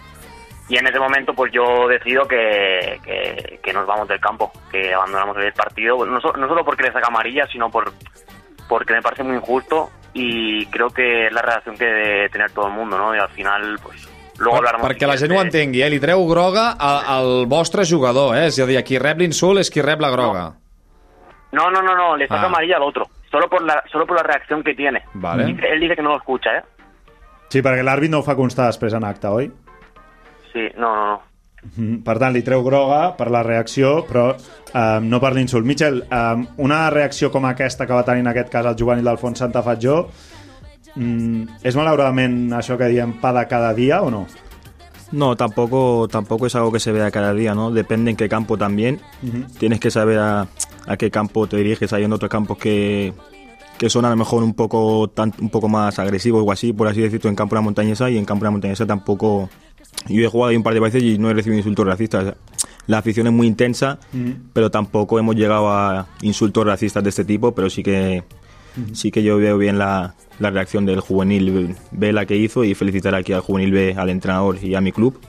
Y 0.69 0.77
en 0.77 0.87
ese 0.87 0.99
momento 0.99 1.33
pues 1.33 1.51
yo 1.51 1.87
decido 1.87 2.25
que, 2.27 2.99
que, 3.03 3.59
que 3.61 3.73
nos 3.73 3.85
vamos 3.85 4.07
del 4.07 4.19
campo, 4.21 4.51
que 4.71 4.93
abandonamos 4.93 5.35
el 5.37 5.51
partido, 5.53 6.05
no, 6.05 6.21
so- 6.21 6.33
no 6.33 6.47
solo 6.47 6.63
porque 6.63 6.83
le 6.83 6.93
saca 6.93 7.07
amarilla, 7.07 7.45
sino 7.51 7.69
por 7.69 7.91
porque 8.69 8.93
me 8.93 9.01
parece 9.01 9.23
muy 9.23 9.35
injusto 9.35 9.89
y 10.13 10.65
creo 10.67 10.89
que 10.89 11.27
es 11.27 11.33
la 11.33 11.41
reacción 11.41 11.77
que 11.77 11.85
debe 11.85 12.29
tener 12.29 12.51
todo 12.51 12.67
el 12.67 12.73
mundo, 12.73 12.97
¿no? 12.97 13.13
Y 13.13 13.19
al 13.19 13.27
final, 13.29 13.77
pues, 13.83 14.07
luego 14.39 14.57
hablaremos... 14.59 14.87
Perquè 14.87 15.07
la 15.07 15.17
gent 15.19 15.33
ho 15.35 15.41
entengui, 15.43 15.81
eh? 15.83 15.89
li 15.91 15.99
treu 15.99 16.23
groga 16.29 16.69
al, 16.79 17.01
al 17.15 17.45
vostre 17.51 17.83
jugador, 17.87 18.37
eh? 18.37 18.45
és 18.47 18.59
a 18.63 18.67
dir, 18.69 18.79
qui 18.87 18.95
rep 18.99 19.19
l'insult 19.19 19.59
és 19.59 19.69
qui 19.71 19.83
rep 19.83 19.99
la 19.99 20.09
groga. 20.11 20.45
No, 21.51 21.67
no, 21.69 21.81
no, 21.81 21.95
no, 21.99 22.15
le 22.15 22.27
saca 22.29 22.43
Ah. 22.43 22.51
amarilla 22.51 22.77
al 22.77 22.83
otro, 22.83 23.09
solo 23.29 23.49
por 23.49 23.61
la 23.63 23.83
solo 23.91 24.07
por 24.07 24.15
la 24.15 24.23
reacción 24.23 24.63
que 24.63 24.73
tiene. 24.73 25.03
Vale. 25.15 25.51
Él 25.67 25.79
dice 25.81 25.97
que 25.97 26.01
no 26.01 26.11
lo 26.11 26.17
escucha, 26.17 26.59
¿eh? 26.59 26.63
Sí, 27.51 27.59
perquè 27.59 27.83
l'àrbit 27.83 28.11
no 28.11 28.21
ho 28.21 28.23
fa 28.25 28.37
constar 28.39 28.69
després 28.71 28.95
en 28.95 29.03
acte, 29.03 29.27
oi? 29.27 29.51
Sí, 30.53 30.69
no, 30.77 30.95
no, 30.95 31.05
no. 31.11 31.19
Mhm. 31.61 32.01
Per 32.01 32.17
tant, 32.17 32.33
li 32.33 32.41
treu 32.41 32.63
groga 32.65 33.11
per 33.17 33.29
la 33.29 33.43
reacció, 33.45 34.05
però 34.07 34.31
eh, 34.33 34.99
no 35.03 35.19
per 35.21 35.33
l'insult. 35.35 35.65
Michel, 35.67 36.01
eh, 36.09 36.45
una 36.57 36.89
reacció 36.89 37.29
com 37.31 37.45
aquesta 37.45 37.85
que 37.85 37.93
va 37.93 38.05
tenir 38.07 38.25
en 38.25 38.31
aquest 38.31 38.49
cas 38.49 38.65
el 38.65 38.77
juvenil 38.79 39.05
d'Alfons 39.05 39.43
Santa 39.43 39.61
Fatjó, 39.61 40.07
mm, 40.95 41.59
és 41.61 41.75
malauradament 41.77 42.55
això 42.57 42.79
que 42.79 42.89
diem 42.89 43.19
pa 43.21 43.33
de 43.33 43.45
cada 43.47 43.75
dia 43.77 44.01
o 44.01 44.09
no? 44.09 44.25
No, 45.11 45.35
tampoco, 45.35 46.07
tampoco 46.09 46.47
es 46.47 46.55
algo 46.55 46.71
que 46.71 46.79
se 46.79 46.93
vea 46.93 47.11
cada 47.11 47.33
día, 47.33 47.53
¿no? 47.53 47.69
Depende 47.69 48.11
en 48.11 48.17
qué 48.17 48.29
campo 48.29 48.57
también. 48.57 49.01
Tienes 49.59 49.81
que 49.81 49.91
saber 49.91 50.17
a, 50.19 50.47
a 50.87 50.97
qué 50.97 51.11
campo 51.11 51.47
te 51.47 51.57
diriges. 51.57 51.91
Hay 51.91 52.05
en 52.05 52.13
otros 52.13 52.31
campos 52.31 52.57
que, 52.57 53.13
que 53.81 53.89
son 53.89 54.05
a 54.05 54.11
lo 54.11 54.15
mejor 54.15 54.43
un 54.43 54.53
poco, 54.53 55.07
tan, 55.07 55.33
un 55.41 55.49
poco 55.49 55.67
más 55.67 55.97
agresivos 55.97 56.43
o 56.45 56.51
así, 56.51 56.71
por 56.71 56.87
así 56.87 57.01
decirlo, 57.01 57.31
en 57.31 57.35
campo 57.35 57.55
de 57.55 57.61
la 57.61 57.63
montañesa 57.63 58.11
y 58.11 58.17
en 58.19 58.25
campo 58.25 58.43
de 58.43 58.49
la 58.49 58.51
montañesa 58.51 58.85
tampoco 58.85 59.49
yo 60.07 60.21
he 60.21 60.27
jugado 60.27 60.51
ahí 60.51 60.55
un 60.55 60.61
par 60.61 60.75
de 60.75 60.79
veces 60.79 61.01
y 61.01 61.17
no 61.17 61.31
he 61.31 61.33
recibido 61.33 61.57
insultos 61.57 61.87
racistas. 61.87 62.35
La 62.85 62.99
afición 62.99 63.25
es 63.25 63.33
muy 63.33 63.47
intensa, 63.47 63.97
pero 64.53 64.69
tampoco 64.69 65.17
hemos 65.17 65.35
llegado 65.35 65.71
a 65.71 66.05
insultos 66.21 66.63
racistas 66.63 67.03
de 67.03 67.09
este 67.09 67.25
tipo, 67.25 67.55
pero 67.55 67.71
sí 67.71 67.81
que 67.81 68.23
sí 68.93 69.09
que 69.09 69.23
yo 69.23 69.37
veo 69.37 69.57
bien 69.57 69.79
la, 69.79 70.13
la 70.37 70.51
reacción 70.51 70.85
del 70.85 70.99
juvenil 70.99 71.75
B 71.89 72.13
la 72.13 72.27
que 72.27 72.35
hizo 72.35 72.63
y 72.63 72.75
felicitar 72.75 73.15
aquí 73.15 73.33
al 73.33 73.41
juvenil 73.41 73.71
B, 73.71 73.95
al 73.97 74.11
entrenador 74.11 74.63
y 74.63 74.75
a 74.75 74.81
mi 74.81 74.91
club 74.91 75.19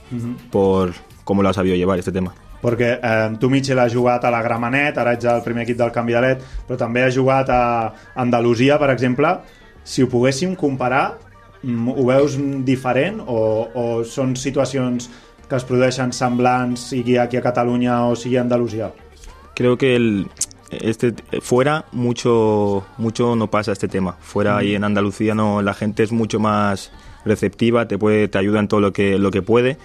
por 0.51 0.93
cómo 1.23 1.41
lo 1.41 1.49
ha 1.49 1.53
sabido 1.53 1.75
llevar 1.75 1.97
este 1.97 2.11
tema. 2.11 2.35
Perquè 2.63 2.93
eh, 2.95 3.27
tu 3.39 3.51
Mitchell 3.51 3.83
has 3.83 3.93
jugat 3.93 4.23
a 4.23 4.31
la 4.33 4.41
Gramenet, 4.45 4.97
ara 4.97 5.13
ets 5.17 5.27
al 5.27 5.43
primer 5.43 5.67
equip 5.67 5.77
del 5.83 5.91
Canvialet, 5.91 6.41
però 6.67 6.79
també 6.79 7.03
has 7.03 7.13
jugat 7.15 7.51
a 7.51 7.61
Andalusia, 8.15 8.79
per 8.79 8.89
exemple. 8.95 9.35
Si 9.83 10.01
ho 10.01 10.07
poguéssim 10.07 10.55
comparar, 10.55 11.19
mm, 11.61 11.93
ho 11.93 12.07
veus 12.07 12.39
diferent 12.65 13.19
o, 13.27 13.39
o 13.75 13.87
són 14.07 14.37
situacions 14.39 15.11
que 15.43 15.59
es 15.59 15.65
produeixen 15.67 16.15
semblants, 16.15 16.89
sigui 16.93 17.19
aquí 17.19 17.37
a 17.37 17.43
Catalunya 17.43 18.05
o 18.07 18.15
sigui 18.15 18.39
a 18.39 18.47
Andalusia? 18.47 18.93
creo 19.53 19.77
que 19.77 19.95
el, 19.95 20.27
este 20.71 21.13
fuera 21.41 21.85
mucho 21.91 22.85
mucho 22.97 23.35
no 23.35 23.49
pasa 23.49 23.71
este 23.71 23.87
tema 23.87 24.17
fuera 24.19 24.57
ahí 24.57 24.75
en 24.75 24.83
Andalucía 24.83 25.35
no 25.35 25.61
la 25.61 25.73
gente 25.73 26.03
es 26.03 26.11
mucho 26.11 26.39
más 26.39 26.91
receptiva 27.25 27.87
te 27.87 27.97
puede 27.97 28.27
te 28.27 28.37
ayuda 28.37 28.59
en 28.59 28.67
todo 28.67 28.81
lo 28.81 28.93
que 28.93 29.19
lo 29.19 29.31
que 29.31 29.41
puede 29.41 29.77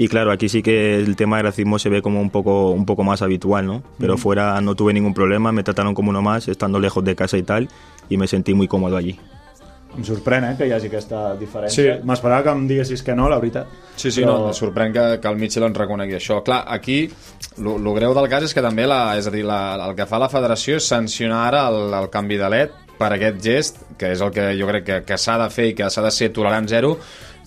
y 0.00 0.08
claro 0.08 0.32
aquí 0.32 0.48
sí 0.48 0.62
que 0.62 0.96
el 0.96 1.14
tema 1.14 1.36
del 1.36 1.44
racismo 1.44 1.78
se 1.78 1.90
ve 1.90 2.00
como 2.00 2.22
un 2.22 2.30
poco 2.30 2.70
un 2.70 2.86
poco 2.86 3.04
más 3.04 3.20
habitual 3.20 3.66
no 3.66 3.82
pero 3.98 4.16
fuera 4.16 4.58
no 4.62 4.74
tuve 4.74 4.94
ningún 4.94 5.12
problema 5.12 5.52
me 5.52 5.62
trataron 5.62 5.92
como 5.92 6.08
uno 6.08 6.22
más 6.22 6.48
estando 6.48 6.80
lejos 6.80 7.04
de 7.04 7.14
casa 7.14 7.36
y 7.36 7.42
tal 7.42 7.68
y 8.08 8.16
me 8.16 8.26
sentí 8.26 8.54
muy 8.54 8.66
cómodo 8.66 8.96
allí 8.96 9.20
Em 9.90 10.04
sorprèn, 10.06 10.44
eh, 10.46 10.54
que 10.54 10.68
hi 10.68 10.70
hagi 10.70 10.86
aquesta 10.86 11.32
diferència. 11.34 11.96
Sí. 11.96 12.04
M'esperava 12.06 12.44
que 12.44 12.52
em 12.54 12.60
diguessis 12.68 13.00
que 13.02 13.14
no, 13.18 13.24
la 13.28 13.40
veritat. 13.40 13.72
Sí, 13.96 14.12
sí, 14.14 14.22
no, 14.22 14.36
em 14.46 14.54
sorprèn 14.54 14.92
que, 14.94 15.06
que 15.18 15.26
el 15.26 15.40
Mitchell 15.40 15.66
en 15.66 15.74
reconegui 15.74 16.14
això. 16.14 16.36
Clar, 16.46 16.60
aquí, 16.70 17.00
el 17.58 17.88
greu 17.96 18.14
del 18.14 18.28
cas 18.30 18.46
és 18.46 18.54
que 18.54 18.62
també 18.62 18.86
la, 18.86 19.00
és 19.18 19.26
a 19.26 19.32
dir, 19.34 19.42
la, 19.48 19.58
el 19.88 19.96
que 19.98 20.06
fa 20.06 20.22
la 20.22 20.30
federació 20.30 20.78
és 20.78 20.86
sancionar 20.86 21.40
ara 21.48 21.64
el, 21.72 21.80
el 21.98 22.06
canvi 22.14 22.38
de 22.38 22.52
LED 22.54 22.78
per 23.00 23.10
aquest 23.16 23.42
gest, 23.42 23.82
que 23.98 24.12
és 24.14 24.22
el 24.22 24.30
que 24.30 24.46
jo 24.60 24.70
crec 24.70 24.86
que, 24.86 25.00
que 25.10 25.18
s'ha 25.18 25.40
de 25.42 25.50
fer 25.50 25.72
i 25.72 25.74
que 25.74 25.90
s'ha 25.90 26.06
de 26.06 26.14
ser 26.14 26.30
tolerant 26.38 26.70
zero, 26.70 26.94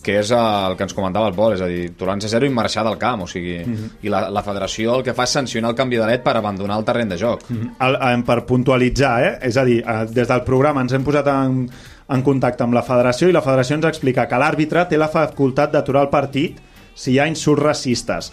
que 0.03 0.19
és 0.19 0.31
el 0.35 0.75
que 0.77 0.83
ens 0.85 0.93
comentava 0.93 1.29
el 1.31 1.37
Pol, 1.37 1.55
és 1.55 1.63
a 1.63 1.69
dir, 1.71 1.93
tolerància 1.99 2.29
zero 2.29 2.45
i 2.45 2.51
marxar 2.53 2.83
del 2.85 2.99
camp, 3.01 3.23
o 3.23 3.27
sigui, 3.29 3.55
i 4.03 4.11
la, 4.11 4.25
la 4.33 4.43
federació 4.43 4.97
el 4.97 5.05
que 5.07 5.15
fa 5.15 5.23
és 5.23 5.35
sancionar 5.39 5.71
el 5.71 5.77
canvi 5.79 5.97
de 5.97 6.09
LED 6.09 6.23
per 6.25 6.35
abandonar 6.37 6.77
el 6.81 6.85
terreny 6.85 7.09
de 7.13 7.17
joc. 7.21 7.45
El, 7.79 7.97
em, 8.11 8.25
per 8.27 8.43
puntualitzar, 8.49 9.13
eh? 9.23 9.33
és 9.49 9.57
a 9.57 9.63
dir, 9.63 9.79
eh, 9.81 10.03
des 10.11 10.27
del 10.27 10.43
programa 10.43 10.83
ens 10.83 10.93
hem 10.93 11.03
posat 11.07 11.29
en, 11.31 11.63
en 12.09 12.25
contacte 12.25 12.63
amb 12.63 12.75
la 12.75 12.83
federació 12.83 13.29
i 13.29 13.35
la 13.35 13.41
federació 13.45 13.79
ens 13.79 13.87
explica 13.89 14.27
que 14.27 14.41
l'àrbitre 14.43 14.85
té 14.89 14.99
la 14.99 15.09
facultat 15.11 15.71
d'aturar 15.71 16.03
el 16.07 16.11
partit 16.13 16.59
si 16.93 17.13
hi 17.13 17.19
ha 17.19 17.27
insults 17.27 17.63
racistes. 17.63 18.31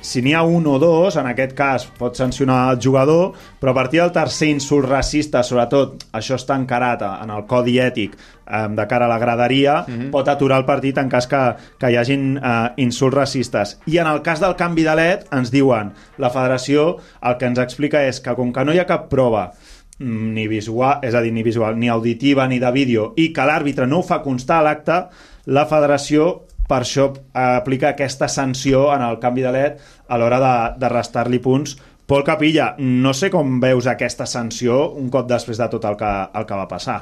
Si 0.00 0.22
n'hi 0.24 0.32
ha 0.32 0.40
un 0.48 0.64
o 0.64 0.78
dos, 0.80 1.16
en 1.20 1.26
aquest 1.28 1.52
cas 1.52 1.84
pot 1.98 2.16
sancionar 2.16 2.72
el 2.72 2.78
jugador, 2.80 3.34
però 3.60 3.74
a 3.74 3.76
partir 3.76 4.00
del 4.00 4.12
tercer 4.14 4.48
insult 4.48 4.88
racista, 4.88 5.42
sobretot 5.44 6.06
això 6.16 6.38
està 6.40 6.56
encarat 6.56 7.04
en 7.04 7.32
el 7.34 7.44
codi 7.50 7.76
ètic 7.84 8.14
eh, 8.16 8.62
de 8.72 8.86
cara 8.88 9.04
a 9.04 9.12
la 9.12 9.18
graderia, 9.20 9.82
pot 10.12 10.28
aturar 10.32 10.62
el 10.62 10.66
partit 10.68 10.96
en 10.98 11.12
cas 11.12 11.28
que, 11.28 11.42
que 11.76 11.92
hi 11.92 12.00
hagin 12.00 12.38
eh, 12.38 12.54
insults 12.80 13.18
racistes. 13.18 13.76
I 13.92 14.00
en 14.00 14.08
el 14.08 14.24
cas 14.24 14.40
del 14.40 14.56
canvi 14.56 14.88
de 14.88 14.96
LED 14.96 15.28
ens 15.36 15.52
diuen, 15.52 15.92
la 16.16 16.32
federació 16.32 16.94
el 17.20 17.36
que 17.36 17.52
ens 17.52 17.60
explica 17.60 18.00
és 18.08 18.24
que 18.24 18.34
com 18.38 18.54
que 18.56 18.64
no 18.64 18.72
hi 18.72 18.80
ha 18.80 18.88
cap 18.88 19.10
prova 19.12 19.50
mm, 19.98 20.30
ni 20.32 20.48
visual, 20.48 21.04
és 21.04 21.12
a 21.12 21.20
dir, 21.20 21.36
ni 21.36 21.44
visual, 21.44 21.76
ni 21.76 21.92
auditiva, 21.92 22.48
ni 22.48 22.58
de 22.58 22.72
vídeo, 22.72 23.10
i 23.20 23.34
que 23.36 23.44
l'àrbitre 23.44 23.84
no 23.84 24.00
ho 24.00 24.08
fa 24.14 24.24
constar 24.24 24.62
a 24.62 24.70
l'acte, 24.70 25.02
la 25.44 25.68
federació 25.68 26.38
per 26.70 26.82
això 26.84 27.10
eh, 27.10 27.44
aplica 27.58 27.90
aquesta 27.90 28.28
sanció 28.30 28.88
en 28.94 29.02
el 29.06 29.18
canvi 29.22 29.46
de 29.46 29.54
LED 29.54 29.86
a 30.08 30.18
l'hora 30.18 30.40
de, 30.42 30.56
de 30.80 30.92
restar-li 30.92 31.42
punts. 31.42 31.76
Pol 32.10 32.24
Capilla, 32.26 32.74
no 32.78 33.12
sé 33.14 33.30
com 33.30 33.58
veus 33.62 33.86
aquesta 33.86 34.26
sanció 34.26 34.88
un 34.98 35.10
cop 35.14 35.28
després 35.30 35.58
de 35.58 35.68
tot 35.70 35.84
el 35.86 35.98
que, 35.98 36.12
el 36.34 36.46
que 36.46 36.58
va 36.58 36.70
passar. 36.70 37.00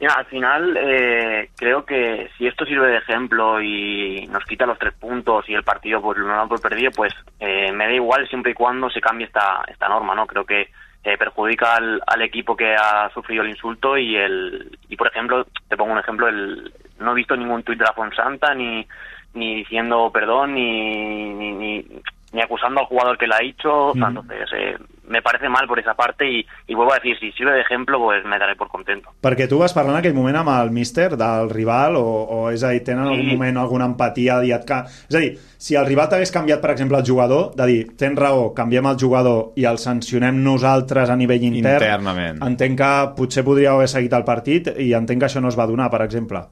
Mira, 0.00 0.14
al 0.14 0.26
final 0.26 0.76
eh, 0.76 1.50
creo 1.56 1.84
que 1.84 2.30
si 2.38 2.46
esto 2.46 2.64
sirve 2.64 2.86
de 2.86 2.98
ejemplo 2.98 3.60
y 3.60 4.28
nos 4.30 4.44
quita 4.44 4.64
los 4.64 4.78
tres 4.78 4.94
puntos 4.94 5.48
y 5.48 5.54
el 5.54 5.64
partido 5.64 6.00
pues 6.00 6.18
lo 6.18 6.28
dan 6.28 6.48
por 6.48 6.60
perdido, 6.60 6.92
pues 6.94 7.12
eh, 7.40 7.72
me 7.72 7.86
da 7.86 7.92
igual 7.92 8.28
siempre 8.28 8.52
y 8.52 8.54
cuando 8.54 8.88
se 8.90 9.00
cambie 9.00 9.26
esta, 9.26 9.64
esta 9.66 9.88
norma, 9.88 10.14
¿no? 10.14 10.26
Creo 10.26 10.46
que 10.46 10.68
eh, 11.02 11.18
perjudica 11.18 11.74
al, 11.74 12.00
al 12.06 12.22
equipo 12.22 12.56
que 12.56 12.74
ha 12.74 13.10
sufrido 13.12 13.42
el 13.42 13.50
insulto 13.50 13.98
y 13.98 14.16
el 14.16 14.78
y 14.88 14.96
por 14.96 15.08
ejemplo 15.08 15.46
te 15.68 15.76
pongo 15.76 15.92
un 15.92 15.98
ejemplo 15.98 16.28
el 16.28 16.72
no 17.00 17.12
he 17.12 17.14
visto 17.14 17.36
ningún 17.36 17.62
tuit 17.62 17.78
de 17.78 17.84
la 17.84 17.92
Fonsanta 17.92 18.54
ni 18.54 18.86
ni 19.34 19.56
diciendo 19.56 20.10
perdón 20.12 20.54
ni 20.54 21.34
ni, 21.34 21.52
ni, 21.52 21.86
ni 22.32 22.40
acusando 22.42 22.80
al 22.80 22.86
jugador 22.86 23.16
que 23.18 23.26
lo 23.26 23.34
ha 23.34 23.42
hecho 23.42 23.92
entonces 23.94 24.48
eh, 24.56 24.76
me 25.08 25.22
parece 25.22 25.48
mal 25.48 25.66
por 25.66 25.78
esa 25.78 25.94
parte 25.94 26.28
y, 26.30 26.46
y 26.66 26.74
vuelvo 26.74 26.92
a 26.92 26.96
decir 26.96 27.16
si 27.18 27.32
sirve 27.32 27.52
de 27.52 27.60
ejemplo 27.62 27.98
pues 27.98 28.22
me 28.26 28.38
daré 28.38 28.56
por 28.56 28.68
contento 28.68 29.08
Perquè 29.22 29.46
tu 29.48 29.58
vas 29.58 29.72
parlar 29.72 29.94
en 29.94 29.98
aquell 30.02 30.14
moment 30.16 30.36
amb 30.36 30.50
el 30.52 30.70
míster 30.70 31.16
del 31.16 31.48
rival 31.50 31.96
o, 31.96 32.02
o 32.04 32.50
és 32.52 32.62
a 32.64 32.70
dir, 32.74 32.82
tenen 32.84 33.04
en 33.06 33.08
algun 33.14 33.24
Sí. 33.24 33.32
moment 33.36 33.56
alguna 33.58 33.86
empatia 33.88 34.36
diat 34.40 34.64
que... 34.68 34.78
És 35.08 35.16
a 35.16 35.22
dir, 35.24 35.30
si 35.58 35.74
el 35.80 35.86
rival 35.88 36.08
t'hagués 36.12 36.30
canviat, 36.30 36.60
per 36.60 36.70
exemple, 36.74 36.98
el 37.00 37.06
jugador, 37.08 37.54
de 37.56 37.66
dir, 37.66 37.80
tens 37.96 38.18
raó, 38.20 38.52
canviem 38.54 38.86
el 38.86 39.00
jugador 39.00 39.52
i 39.56 39.64
el 39.64 39.78
sancionem 39.80 40.38
nosaltres 40.44 41.10
a 41.10 41.16
nivell 41.16 41.42
intern, 41.48 41.82
Internament. 41.82 42.42
entenc 42.46 42.78
que 42.78 42.92
potser 43.16 43.44
podria 43.48 43.72
haver 43.72 43.88
seguit 43.88 44.12
el 44.12 44.24
partit 44.28 44.68
i 44.78 44.92
entenc 44.94 45.20
que 45.24 45.26
això 45.32 45.40
no 45.40 45.48
es 45.48 45.58
va 45.58 45.66
donar, 45.66 45.88
per 45.90 46.02
exemple. 46.04 46.44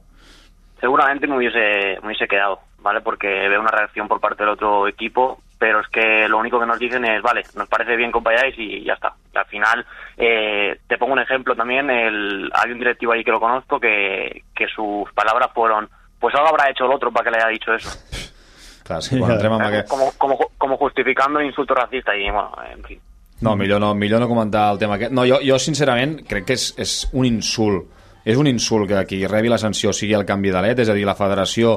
Seguramente 0.81 1.27
me 1.27 1.37
hubiese, 1.37 1.99
me 2.01 2.09
hubiese 2.09 2.29
quedado, 2.29 2.61
¿vale? 2.81 3.01
Porque 3.01 3.27
veo 3.27 3.61
una 3.61 3.71
reacción 3.71 4.09
por 4.09 4.21
parte 4.21 4.43
del 4.43 4.53
otro 4.53 4.89
equipo, 4.89 5.41
pero 5.59 5.81
es 5.81 5.89
que 5.89 6.29
lo 6.29 6.39
único 6.39 6.61
que 6.61 6.67
nos 6.67 6.79
dicen 6.79 7.05
es, 7.05 7.23
vale, 7.23 7.43
nos 7.55 7.69
parece 7.69 7.97
bien 7.97 8.13
que 8.13 8.19
os 8.19 8.25
vayáis 8.25 8.55
y 8.59 8.85
ya 8.85 8.95
está. 8.95 9.15
Y 9.35 9.39
al 9.39 9.47
final, 9.47 9.87
eh, 10.17 10.79
te 10.87 10.99
pongo 10.99 11.15
un 11.15 11.21
ejemplo 11.21 11.55
también, 11.55 11.89
el, 11.91 12.51
hay 12.55 12.73
un 12.73 12.79
directivo 12.79 13.13
ahí 13.13 13.25
que 13.25 13.31
lo 13.31 13.41
conozco 13.41 13.81
que, 13.81 14.43
que 14.55 14.67
sus 14.69 15.11
palabras 15.15 15.51
fueron, 15.55 15.89
pues 16.19 16.35
algo 16.35 16.49
habrá 16.49 16.71
hecho 16.71 16.85
el 16.85 16.93
otro 16.93 17.11
para 17.11 17.25
que 17.25 17.31
le 17.31 17.37
haya 17.39 17.49
dicho 17.49 17.75
eso. 17.75 17.91
Clar, 18.87 19.03
sí, 19.03 19.19
amb 19.19 19.63
aquest... 19.67 19.89
Como, 19.89 20.13
como, 20.17 20.39
como 20.57 20.77
justificando 20.77 21.41
el 21.41 21.47
insulto 21.47 21.75
racista 21.75 22.15
y 22.15 22.31
bueno, 22.31 22.53
en 22.71 22.85
fin. 22.85 23.01
No, 23.41 23.57
millor 23.57 23.81
no, 23.81 23.95
millor 23.95 24.21
no 24.21 24.29
comentar 24.29 24.73
el 24.73 24.79
tema 24.79 24.95
aquest. 24.95 25.13
No, 25.13 25.27
jo, 25.27 25.41
jo 25.45 25.59
sincerament 25.59 26.21
crec 26.29 26.47
que 26.47 26.55
és, 26.57 26.71
és 26.81 26.95
un 27.13 27.27
insult. 27.29 27.91
És 28.27 28.39
un 28.43 28.49
insult 28.51 28.89
que 28.91 29.05
qui 29.07 29.21
rebi 29.31 29.53
la 29.53 29.61
sanció 29.63 29.93
sigui 29.95 30.17
el 30.19 30.27
canvi 30.27 30.51
de 30.51 30.63
LED, 30.65 30.83
és 30.83 30.91
a 30.91 30.97
dir, 30.97 31.05
la 31.07 31.15
federació 31.15 31.77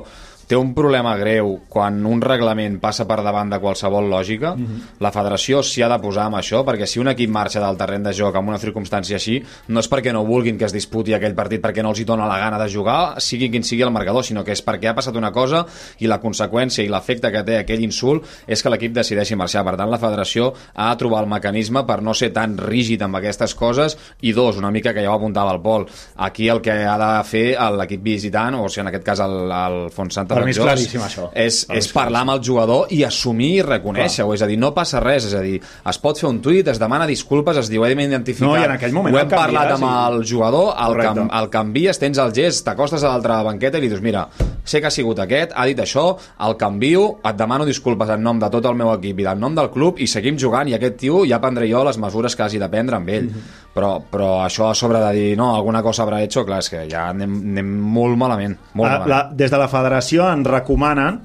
té 0.49 0.57
un 0.57 0.71
problema 0.73 1.13
greu 1.19 1.59
quan 1.69 1.99
un 2.09 2.21
reglament 2.25 2.79
passa 2.81 3.05
per 3.05 3.19
davant 3.21 3.51
de 3.51 3.59
qualsevol 3.61 4.07
lògica, 4.09 4.55
la 4.99 5.11
federació 5.13 5.61
s'hi 5.61 5.83
ha 5.85 5.89
de 5.91 5.99
posar 6.01 6.25
amb 6.25 6.39
això, 6.39 6.63
perquè 6.65 6.87
si 6.89 6.99
un 6.99 7.11
equip 7.11 7.29
marxa 7.29 7.61
del 7.61 7.77
terreny 7.77 8.07
de 8.07 8.13
joc 8.17 8.35
amb 8.35 8.49
una 8.49 8.57
circumstància 8.57 9.19
així, 9.19 9.37
no 9.69 9.83
és 9.83 9.89
perquè 9.91 10.13
no 10.15 10.23
vulguin 10.25 10.57
que 10.57 10.65
es 10.65 10.73
disputi 10.73 11.13
aquell 11.13 11.35
partit 11.37 11.61
perquè 11.61 11.83
no 11.85 11.91
els 11.93 12.01
hi 12.01 12.05
dona 12.09 12.25
la 12.25 12.39
gana 12.41 12.57
de 12.57 12.69
jugar, 12.73 13.21
sigui 13.21 13.51
quin 13.53 13.63
sigui 13.63 13.85
el 13.85 13.93
marcador, 13.93 14.25
sinó 14.25 14.43
que 14.43 14.55
és 14.55 14.63
perquè 14.65 14.89
ha 14.89 14.95
passat 14.97 15.15
una 15.15 15.31
cosa 15.31 15.65
i 15.99 16.09
la 16.09 16.17
conseqüència 16.19 16.83
i 16.83 16.89
l'efecte 16.89 17.29
que 17.31 17.43
té 17.45 17.59
aquell 17.59 17.85
insult 17.85 18.25
és 18.47 18.63
que 18.63 18.73
l'equip 18.73 18.97
decideixi 18.97 19.37
marxar. 19.37 19.63
Per 19.67 19.75
tant, 19.77 19.91
la 19.91 20.01
federació 20.01 20.49
ha 20.73 20.89
de 20.89 20.97
trobar 21.03 21.21
el 21.23 21.29
mecanisme 21.29 21.85
per 21.85 22.01
no 22.01 22.15
ser 22.17 22.31
tan 22.33 22.57
rígid 22.57 23.05
amb 23.05 23.21
aquestes 23.21 23.53
coses 23.53 23.99
i 24.21 24.33
dos, 24.33 24.57
una 24.57 24.73
mica 24.73 24.95
que 24.97 25.05
ja 25.05 25.13
ho 25.13 25.19
apuntava 25.19 25.53
el 25.53 25.61
Pol, 25.61 25.85
aquí 26.17 26.49
el 26.49 26.63
que 26.65 26.73
ha 26.89 26.97
de 26.97 27.13
fer 27.29 27.45
l'equip 27.77 28.01
visitant, 28.01 28.57
o 28.57 28.65
sigui, 28.65 28.87
en 28.87 28.93
aquest 28.93 29.05
cas 29.05 29.21
el, 29.21 29.37
el 29.53 29.79
Font 29.93 30.09
Santa 30.09 30.38
Per 30.39 30.45
mi 30.47 30.51
és 30.55 30.59
claríssim, 30.59 31.01
això. 31.05 31.29
és, 31.33 31.59
és 31.69 31.87
parlar 31.93 32.21
amb 32.25 32.31
el 32.37 32.41
jugador 32.43 32.87
i 32.95 33.03
assumir 33.03 33.51
i 33.59 33.61
reconèixer-ho, 33.65 34.33
és 34.33 34.41
a 34.41 34.47
dir, 34.47 34.57
no 34.59 34.73
passa 34.73 34.99
res, 35.03 35.25
és 35.29 35.33
a 35.37 35.41
dir, 35.41 35.59
es 35.89 35.97
pot 36.01 36.17
fer 36.19 36.29
un 36.29 36.39
tuit, 36.41 36.67
es 36.67 36.79
demana 36.79 37.05
disculpes, 37.09 37.57
es 37.57 37.69
diu, 37.69 37.85
hem 37.85 37.99
identificat, 37.99 38.47
No, 38.49 38.55
i 38.57 38.63
en 38.65 38.71
aquell 38.71 38.93
moment 38.93 39.15
ho 39.15 39.19
hem 39.19 39.29
parlat 39.29 39.69
canvies 39.69 39.81
amb 39.83 39.89
i- 39.89 40.15
el 40.19 40.25
jugador, 40.25 40.73
el, 40.77 40.93
Correcte. 40.95 41.13
cam, 41.15 41.29
el 41.41 41.49
canvies, 41.49 41.99
tens 41.99 42.17
el 42.17 42.33
gest, 42.33 42.65
t'acostes 42.65 43.03
a 43.03 43.09
l'altra 43.09 43.41
banqueta 43.43 43.77
i 43.77 43.81
li 43.81 43.89
dius, 43.89 44.01
mira, 44.01 44.27
sé 44.63 44.79
que 44.81 44.87
ha 44.87 44.91
sigut 44.91 45.19
aquest, 45.19 45.51
ha 45.55 45.65
dit 45.65 45.77
això, 45.79 46.17
el 46.47 46.55
canvio, 46.57 47.19
et 47.23 47.35
demano 47.35 47.65
disculpes 47.65 48.09
en 48.09 48.21
nom 48.23 48.39
de 48.39 48.49
tot 48.49 48.65
el 48.65 48.75
meu 48.75 48.93
equip 48.93 49.19
i 49.19 49.25
en 49.25 49.39
nom 49.39 49.55
del 49.55 49.69
club 49.71 49.99
i 49.99 50.07
seguim 50.07 50.37
jugant 50.37 50.67
i 50.69 50.73
aquest 50.75 50.97
tio 50.97 51.25
ja 51.25 51.39
prendré 51.41 51.69
jo 51.69 51.83
les 51.83 51.97
mesures 51.97 52.35
que 52.35 52.43
hagi 52.43 52.59
de 52.59 52.69
prendre 52.69 52.95
amb 52.95 53.09
ell. 53.09 53.25
Mhm. 53.29 53.41
però, 53.79 54.01
però 54.11 54.43
això 54.43 54.71
a 54.71 54.75
sobre 54.75 54.99
de 54.99 55.11
dir, 55.13 55.37
no, 55.37 55.55
alguna 55.55 55.81
cosa 55.83 56.03
haurà 56.03 56.21
hecho, 56.23 56.43
clar, 56.43 56.57
és 56.59 56.69
que 56.69 56.89
ja 56.89 57.09
anem, 57.09 57.35
anem 57.51 57.67
molt 57.79 58.17
malament. 58.17 58.57
Molt 58.73 58.89
Ah, 58.89 58.97
malament. 58.97 59.09
la, 59.09 59.35
des 59.35 59.51
de 59.51 59.57
la 59.57 59.67
federació 59.69 60.25
ens 60.31 60.47
recomanen 60.47 61.19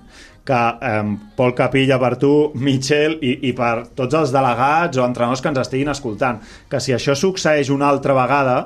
que 0.45 0.63
eh, 0.89 1.05
Pol 1.37 1.55
Capilla 1.57 1.99
per 2.01 2.17
tu, 2.21 2.33
Michel 2.61 3.17
i, 3.25 3.39
i 3.49 3.55
per 3.57 3.89
tots 3.97 4.17
els 4.19 4.35
delegats 4.35 5.01
o 5.01 5.07
entrenadors 5.07 5.41
que 5.41 5.53
ens 5.53 5.63
estiguin 5.63 5.93
escoltant, 5.95 6.43
que 6.69 6.83
si 6.85 6.93
això 6.93 7.17
succeeix 7.17 7.73
una 7.73 7.89
altra 7.89 8.17
vegada 8.17 8.59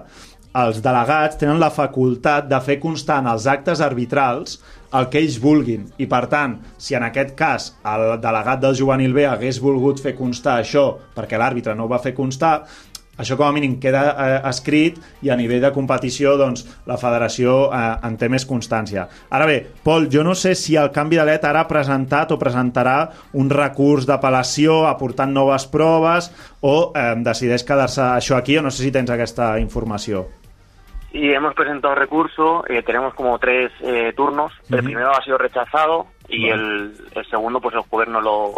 els 0.58 0.80
delegats 0.82 1.38
tenen 1.38 1.60
la 1.60 1.70
facultat 1.70 2.48
de 2.50 2.58
fer 2.64 2.78
constar 2.82 3.20
en 3.22 3.28
els 3.30 3.46
actes 3.46 3.82
arbitrals 3.84 4.58
el 4.98 5.08
que 5.12 5.20
ells 5.20 5.36
vulguin. 5.42 5.84
I 6.00 6.06
per 6.08 6.24
tant, 6.32 6.56
si 6.80 6.96
en 6.96 7.04
aquest 7.04 7.34
cas 7.38 7.72
el 7.86 8.16
delegat 8.22 8.62
del 8.62 8.76
juvenil 8.78 9.14
B 9.14 9.26
hagués 9.28 9.60
volgut 9.60 10.00
fer 10.00 10.16
constar 10.16 10.58
això 10.58 10.90
perquè 11.14 11.38
l'àrbitre 11.38 11.76
no 11.76 11.84
ho 11.84 11.92
va 11.92 12.00
fer 12.02 12.14
constar 12.16 12.62
això 13.18 13.36
com 13.36 13.48
a 13.48 13.52
mínim 13.52 13.76
queda 13.82 14.02
eh, 14.14 14.40
escrit 14.48 14.98
i 15.22 15.30
a 15.30 15.36
nivell 15.36 15.62
de 15.64 15.72
competició 15.74 16.36
doncs, 16.40 16.64
la 16.86 16.98
federació 17.00 17.68
eh, 17.68 17.84
en 18.08 18.16
té 18.16 18.30
més 18.32 18.46
constància. 18.48 19.08
Ara 19.34 19.48
bé, 19.50 19.58
Pol, 19.84 20.08
jo 20.12 20.24
no 20.24 20.36
sé 20.38 20.54
si 20.58 20.78
el 20.78 20.92
canvi 20.94 21.18
de 21.18 21.26
let 21.28 21.44
ara 21.44 21.64
ha 21.64 21.70
presentat 21.70 22.32
o 22.32 22.40
presentarà 22.40 22.98
un 23.38 23.50
recurs 23.50 24.06
d'apel·lació 24.08 24.84
aportant 24.88 25.34
noves 25.34 25.68
proves 25.72 26.32
o 26.62 26.92
eh, 26.94 27.14
decideix 27.26 27.66
quedar-se 27.66 28.04
això 28.14 28.38
aquí 28.38 28.58
o 28.58 28.64
no 28.64 28.70
sé 28.70 28.86
si 28.86 28.94
tens 28.94 29.10
aquesta 29.10 29.56
informació. 29.60 30.26
Y 31.10 31.32
hemos 31.32 31.54
presentado 31.54 31.94
recurso, 31.94 32.64
eh, 32.68 32.82
tenemos 32.82 33.14
como 33.14 33.38
tres 33.38 33.72
eh, 33.80 34.12
turnos. 34.14 34.52
El 34.70 34.84
primero 34.84 35.10
ha 35.10 35.22
sido 35.22 35.38
rechazado 35.38 36.06
y 36.28 36.50
el, 36.50 36.92
el 37.14 37.26
segundo, 37.30 37.60
pues 37.60 37.74
el 37.74 37.80
jueves 37.80 38.12
no, 38.12 38.20
lo, 38.20 38.52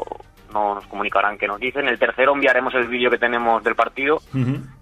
no 0.53 0.75
nos 0.75 0.87
comunicarán 0.87 1.39
qué 1.39 1.47
nos 1.47 1.61
dicen. 1.61 1.89
El 1.89 1.99
tercero 1.99 2.35
enviaremos 2.35 2.75
el 2.75 2.87
vídeo 2.89 3.11
que 3.11 3.19
tenemos 3.19 3.63
del 3.63 3.75
partido, 3.75 4.21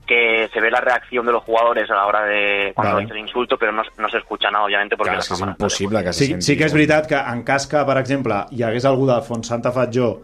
que 0.07 0.49
se 0.53 0.61
ve 0.61 0.71
la 0.71 0.81
reacción 0.81 1.27
de 1.27 1.33
los 1.33 1.45
jugadores 1.45 1.91
a 1.91 1.95
la 1.95 2.07
hora 2.07 2.25
de 2.25 2.73
cuando 2.75 2.95
Vale. 2.95 3.05
dicen 3.05 3.19
el 3.19 3.27
insulto, 3.27 3.57
pero 3.59 3.73
no, 3.73 3.83
no 3.99 4.09
se 4.09 4.19
escucha 4.19 4.51
nada, 4.51 4.65
obviamente, 4.65 4.97
porque 4.97 5.13
Clar, 5.13 5.23
és 5.23 5.41
impossible 5.41 6.03
que 6.03 6.13
se 6.13 6.25
Sí, 6.25 6.41
sí 6.41 6.57
que 6.57 6.65
és 6.65 6.73
veritat 6.73 7.07
que 7.07 7.17
en 7.19 7.45
cas 7.45 7.67
que, 7.69 7.85
per 7.85 7.99
exemple, 8.01 8.47
hi 8.51 8.63
hagués 8.65 8.85
algú 8.89 9.07
del 9.07 9.23
Fons 9.23 9.47
Santa 9.47 9.73
Fatjó 9.73 10.23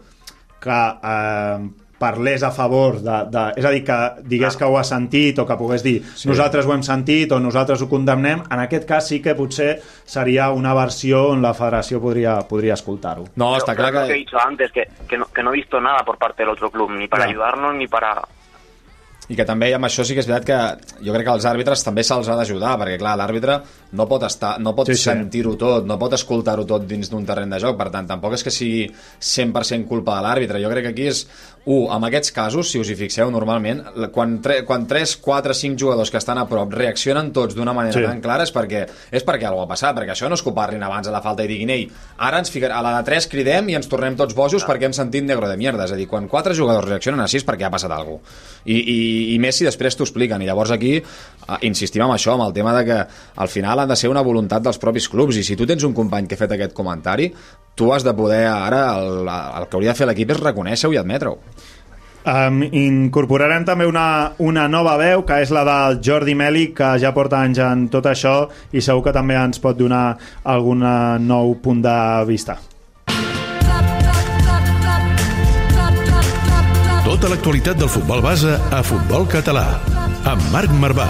que 0.59 0.81
eh, 1.03 1.69
parlés 2.05 2.45
a 2.45 2.51
favor 2.53 3.01
de, 3.01 3.17
de... 3.33 3.43
És 3.57 3.65
a 3.65 3.73
dir, 3.73 3.81
que 3.89 3.97
digués 4.29 4.55
que 4.61 4.69
ho 4.69 4.77
ha 4.77 4.85
sentit 4.85 5.41
o 5.41 5.47
que 5.49 5.57
pogués 5.57 5.81
dir 5.83 5.97
sí. 6.13 6.29
nosaltres 6.29 6.69
ho 6.69 6.75
hem 6.77 6.85
sentit 6.85 7.33
o 7.33 7.41
nosaltres 7.41 7.81
ho 7.81 7.89
condemnem, 7.89 8.45
en 8.45 8.63
aquest 8.67 8.85
cas 8.85 9.09
sí 9.09 9.19
que 9.25 9.33
potser 9.35 9.79
seria 10.05 10.51
una 10.53 10.75
versió 10.77 11.25
on 11.33 11.41
la 11.41 11.55
federació 11.57 11.99
podria, 12.03 12.37
podria 12.47 12.77
escoltar-ho. 12.77 13.25
No, 13.35 13.55
està 13.57 13.73
clar 13.75 13.91
lo 13.91 13.99
que 13.99 14.05
he 14.05 14.13
que... 14.13 14.21
dicho 14.23 14.37
antes, 14.45 14.71
que, 14.71 14.85
que, 15.09 15.17
no, 15.17 15.25
que 15.33 15.43
no 15.43 15.51
he 15.51 15.59
visto 15.63 15.81
nada 15.81 16.05
por 16.05 16.17
parte 16.21 16.43
del 16.43 16.53
otro 16.53 16.69
club, 16.71 16.91
ni 16.95 17.07
para 17.09 17.25
Claro. 17.25 17.31
ayudarnos 17.31 17.75
ni 17.75 17.87
para... 17.87 18.15
I 19.25 19.33
que 19.33 19.41
també 19.41 19.71
amb 19.73 19.87
això 19.87 20.03
sí 20.05 20.13
que 20.13 20.21
és 20.21 20.27
veritat 20.29 20.45
que 20.45 20.99
jo 21.07 21.13
crec 21.15 21.23
que 21.25 21.31
als 21.33 21.47
àrbitres 21.49 21.81
també 21.81 22.03
se'ls 22.05 22.27
ha 22.29 22.35
d'ajudar, 22.37 22.75
perquè 22.77 22.99
clar, 23.01 23.15
l'àrbitre 23.17 23.55
no 23.97 24.05
pot 24.05 24.21
estar, 24.27 24.51
no 24.61 24.75
pot 24.77 24.91
Sí, 24.91 24.93
sí. 24.99 25.07
sentir-ho 25.07 25.55
tot, 25.57 25.87
no 25.89 25.97
pot 25.97 26.13
escoltar-ho 26.13 26.61
tot 26.69 26.85
dins 26.85 27.09
d'un 27.09 27.25
terreny 27.25 27.49
de 27.55 27.59
joc, 27.63 27.73
per 27.79 27.87
tant, 27.89 28.05
tampoc 28.05 28.35
és 28.37 28.43
que 28.45 28.53
sigui 28.53 28.83
100% 29.25 29.87
culpa 29.89 30.19
de 30.19 30.27
l'àrbitre. 30.27 30.61
Jo 30.61 30.69
crec 30.69 30.85
que 30.85 30.93
aquí 30.93 31.07
és, 31.09 31.23
un, 31.65 31.87
en 31.89 32.03
aquests 32.05 32.31
casos, 32.31 32.69
si 32.69 32.77
us 32.77 32.89
hi 32.91 32.95
fixeu 32.99 33.31
normalment, 33.33 33.81
quan, 34.13 34.37
tre, 34.45 34.59
quan 34.67 34.85
3, 34.85 35.15
4, 35.21 35.53
5 35.57 35.79
jugadors 35.81 36.11
que 36.13 36.19
estan 36.21 36.37
a 36.37 36.45
prop 36.49 36.73
reaccionen 36.73 37.31
tots 37.33 37.55
d'una 37.57 37.73
manera 37.73 37.95
Sí. 37.97 38.03
tan 38.05 38.21
clara 38.21 38.43
és 38.43 38.53
perquè, 38.53 38.83
és 39.11 39.25
perquè 39.25 39.47
alguna 39.47 39.65
ha 39.65 39.71
passat, 39.71 39.95
perquè 39.97 40.13
això 40.13 40.29
no 40.29 40.35
és 40.37 40.43
que 40.43 40.49
ho 40.49 40.53
parlin 40.53 40.83
abans 40.83 41.07
a 41.07 41.11
la 41.11 41.21
falta 41.25 41.43
i 41.43 41.47
diguin, 41.47 41.69
ei, 41.73 41.87
ara 42.17 42.39
ens 42.39 42.51
ficarà, 42.53 42.77
a 42.77 42.83
la 42.85 42.97
de 42.99 43.05
3 43.09 43.27
cridem 43.31 43.69
i 43.69 43.75
ens 43.75 43.89
tornem 43.89 44.15
tots 44.15 44.35
bojos 44.37 44.65
perquè 44.65 44.85
hem 44.85 44.93
sentit 44.93 45.23
negro 45.25 45.49
de 45.49 45.57
mierda, 45.57 45.85
és 45.85 45.91
a 45.91 45.95
dir, 45.95 46.07
quan 46.07 46.27
4 46.27 46.53
jugadors 46.53 46.87
reaccionen 46.87 47.19
així 47.25 47.37
és 47.41 47.45
perquè 47.47 47.65
ha 47.65 47.71
passat 47.73 47.91
alguna 47.91 48.19
cosa. 48.21 48.61
I, 48.65 48.77
i, 48.77 49.33
i 49.35 49.39
més 49.39 49.55
si 49.57 49.65
després 49.65 49.95
t'ho 49.97 50.05
expliquen, 50.05 50.41
i 50.41 50.45
llavors 50.45 50.71
aquí 50.71 50.95
eh, 50.97 51.03
insistim 51.61 52.03
en 52.05 52.11
això, 52.15 52.33
amb 52.33 52.45
el 52.47 52.53
tema 52.53 52.73
de 52.77 52.85
que 52.85 53.01
al 53.35 53.47
final 53.49 53.79
han 53.79 53.89
de 53.89 53.95
ser 53.95 54.09
una 54.09 54.21
voluntat 54.21 54.61
dels 54.61 54.77
propis 54.77 55.09
clubs, 55.09 55.37
i 55.37 55.43
si 55.43 55.55
tu 55.55 55.65
tens 55.65 55.83
un 55.83 55.93
company 55.93 56.27
que 56.27 56.35
ha 56.37 56.43
fet 56.45 56.51
aquest 56.51 56.73
comentari, 56.73 57.31
tu 57.75 57.93
has 57.93 58.03
de 58.03 58.13
poder, 58.15 58.47
ara, 58.47 58.95
el, 58.97 59.27
el 59.27 59.67
que 59.69 59.77
hauria 59.77 59.93
de 59.93 59.99
fer 59.99 60.07
l'equip 60.09 60.31
és 60.31 60.41
reconèixer-ho 60.41 60.95
i 60.95 60.99
admetre-ho. 61.01 61.37
Um, 62.25 62.63
incorporarem 62.73 63.67
també 63.67 63.85
una, 63.85 64.33
una 64.41 64.63
nova 64.65 64.95
veu, 64.97 65.21
que 65.27 65.43
és 65.43 65.51
la 65.53 65.61
del 65.67 65.99
Jordi 66.01 66.33
Meli, 66.33 66.71
que 66.73 66.95
ja 67.01 67.13
porta 67.13 67.43
anys 67.45 67.61
en 67.61 67.85
tot 67.93 68.07
això 68.09 68.47
i 68.73 68.81
segur 68.81 69.03
que 69.05 69.13
també 69.13 69.37
ens 69.37 69.61
pot 69.61 69.77
donar 69.77 70.15
algun 70.41 70.81
eh, 70.81 71.19
nou 71.21 71.53
punt 71.61 71.83
de 71.85 71.99
vista. 72.25 72.57
Tota 77.05 77.29
l'actualitat 77.29 77.77
del 77.77 77.93
futbol 77.93 78.25
base 78.25 78.57
a 78.73 78.81
Futbol 78.81 79.29
Català. 79.29 79.67
Amb 80.25 80.49
Marc 80.49 80.73
Marvà. 80.81 81.05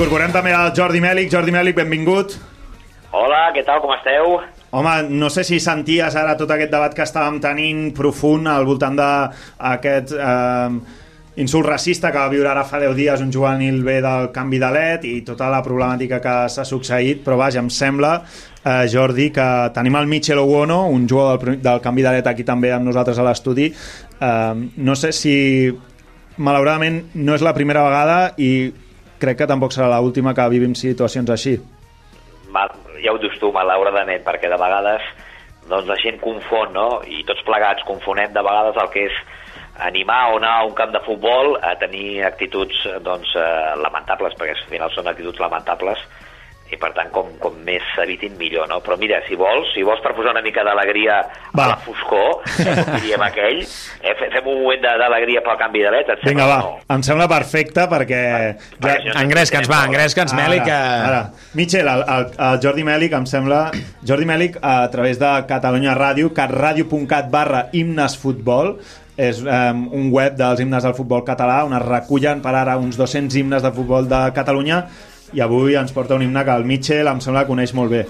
Incorporem 0.00 0.30
també 0.32 0.54
el 0.56 0.70
Jordi 0.72 1.00
Mèlic. 1.04 1.26
Jordi 1.28 1.52
Mèlic, 1.52 1.74
benvingut. 1.76 2.32
Hola, 3.12 3.50
què 3.52 3.60
tal, 3.66 3.82
com 3.82 3.90
esteu? 3.92 4.38
Home, 4.72 4.94
no 5.12 5.28
sé 5.28 5.44
si 5.44 5.58
senties 5.60 6.16
ara 6.16 6.38
tot 6.40 6.54
aquest 6.54 6.72
debat 6.72 6.96
que 6.96 7.04
estàvem 7.04 7.36
tenint 7.44 7.82
profund 7.98 8.48
al 8.48 8.64
voltant 8.64 8.96
d'aquest 8.96 10.16
eh, 10.16 10.96
insult 11.44 11.68
racista 11.68 12.08
que 12.08 12.16
va 12.16 12.32
viure 12.32 12.48
ara 12.48 12.64
fa 12.64 12.80
10 12.80 12.96
dies 12.96 13.26
un 13.26 13.28
juvenil 13.36 13.84
bé 13.84 14.00
del 14.00 14.32
canvi 14.32 14.64
de 14.64 14.72
let 14.72 15.04
i 15.04 15.14
tota 15.28 15.52
la 15.52 15.60
problemàtica 15.68 16.24
que 16.24 16.36
s'ha 16.48 16.64
succeït, 16.64 17.20
però 17.20 17.36
vaja, 17.44 17.60
em 17.60 17.68
sembla, 17.68 18.16
eh, 18.64 18.88
Jordi, 18.88 19.28
que 19.36 19.52
tenim 19.76 20.00
el 20.00 20.08
Michel 20.08 20.40
Owono, 20.40 20.86
un 20.88 21.04
jugador 21.04 21.44
del, 21.44 21.60
del 21.60 21.84
canvi 21.84 22.08
de 22.08 22.16
let 22.16 22.32
aquí 22.32 22.48
també 22.48 22.72
amb 22.72 22.88
nosaltres 22.88 23.20
a 23.20 23.28
l'estudi. 23.28 23.68
Eh, 23.68 24.68
no 24.80 24.96
sé 24.96 25.12
si 25.12 25.34
malauradament 26.40 27.02
no 27.20 27.36
és 27.36 27.44
la 27.44 27.52
primera 27.52 27.84
vegada 27.84 28.22
i 28.40 28.54
crec 29.20 29.42
que 29.42 29.50
tampoc 29.50 29.74
serà 29.76 29.90
l'última 30.00 30.34
que 30.34 30.48
vivim 30.52 30.74
situacions 30.74 31.30
així. 31.30 31.58
mal, 32.50 32.72
ja 33.02 33.12
ho 33.12 33.18
dius 33.22 33.36
tu, 33.38 33.52
malauradament, 33.54 34.24
perquè 34.26 34.48
de 34.50 34.58
vegades 34.58 35.04
doncs, 35.68 35.86
la 35.86 35.98
gent 36.02 36.18
confon, 36.22 36.72
no? 36.74 36.88
I 37.06 37.22
tots 37.28 37.44
plegats 37.46 37.84
confonem 37.86 38.32
de 38.34 38.42
vegades 38.42 38.80
el 38.82 38.90
que 38.90 39.04
és 39.06 39.20
animar 39.86 40.32
o 40.32 40.38
anar 40.40 40.54
a 40.58 40.64
un 40.66 40.74
camp 40.74 40.90
de 40.92 41.00
futbol 41.06 41.54
a 41.62 41.76
tenir 41.78 42.24
actituds 42.26 42.82
doncs, 43.06 43.30
eh, 43.38 43.76
lamentables, 43.80 44.34
perquè 44.36 44.56
al 44.56 44.66
final 44.72 44.90
són 44.96 45.08
actituds 45.08 45.40
lamentables 45.40 46.02
i 46.70 46.76
per 46.78 46.92
tant 46.94 47.08
com, 47.10 47.32
com 47.42 47.56
més 47.66 47.82
s'evitin 47.96 48.36
millor, 48.38 48.68
no? 48.70 48.78
Però 48.84 48.94
mira, 49.00 49.18
si 49.26 49.34
vols, 49.38 49.72
si 49.74 49.82
vols 49.86 49.98
per 50.04 50.12
posar 50.14 50.30
una 50.36 50.42
mica 50.44 50.62
d'alegria 50.66 51.16
Va. 51.56 51.64
a 51.64 51.68
la 51.72 51.76
foscor, 51.82 52.40
com 52.44 52.92
diríem 53.00 53.24
aquell, 53.26 53.58
eh, 53.64 54.14
fe- 54.18 54.28
fem 54.36 54.46
un 54.52 54.60
moment 54.62 54.84
d'alegria 54.86 55.42
pel 55.42 55.58
canvi 55.58 55.82
de 55.82 55.90
let, 55.96 56.12
et 56.14 56.22
Vinga, 56.22 56.44
sembla 56.44 56.46
va, 56.52 56.60
no? 56.62 56.94
em 56.96 57.02
sembla 57.08 57.26
perfecte 57.32 57.88
perquè... 57.90 58.22
Perquè 58.78 58.96
si 59.02 59.08
no- 59.10 59.18
Engresca'ns, 59.24 59.70
va, 59.72 59.80
engresca'ns, 59.90 60.36
Meli, 60.38 60.60
que... 60.62 60.78
Ara. 61.10 61.20
Michel, 61.58 61.88
el, 61.90 62.04
el, 62.16 62.28
el 62.48 62.62
Jordi 62.62 62.86
Mèlic, 62.86 63.18
em 63.18 63.26
sembla... 63.26 63.60
Jordi 64.06 64.30
Mèlic, 64.30 64.60
a 64.62 64.78
través 64.94 65.18
de 65.20 65.30
Catalunya 65.50 65.96
Ràdio, 65.98 66.30
catradio.cat 66.36 67.28
barra 67.30 67.66
himnes 67.72 68.14
futbol, 68.18 68.76
és 69.20 69.42
um, 69.44 69.82
un 69.92 70.06
web 70.14 70.32
dels 70.38 70.62
himnes 70.62 70.84
del 70.86 70.94
futbol 70.96 71.20
català 71.26 71.58
on 71.66 71.74
es 71.76 71.82
recullen 71.84 72.38
per 72.40 72.54
ara 72.56 72.78
uns 72.80 72.96
200 72.96 73.34
himnes 73.36 73.60
de 73.60 73.72
futbol 73.76 74.06
de 74.08 74.20
Catalunya 74.32 74.78
i 75.32 75.40
avui 75.40 75.76
ens 75.78 75.92
porta 75.92 76.14
un 76.14 76.22
himne 76.22 76.44
que 76.44 76.54
el 76.60 76.64
Michel 76.64 77.06
em 77.08 77.20
sembla 77.20 77.42
que 77.44 77.52
coneix 77.54 77.74
molt 77.74 77.90
bé. 77.90 78.06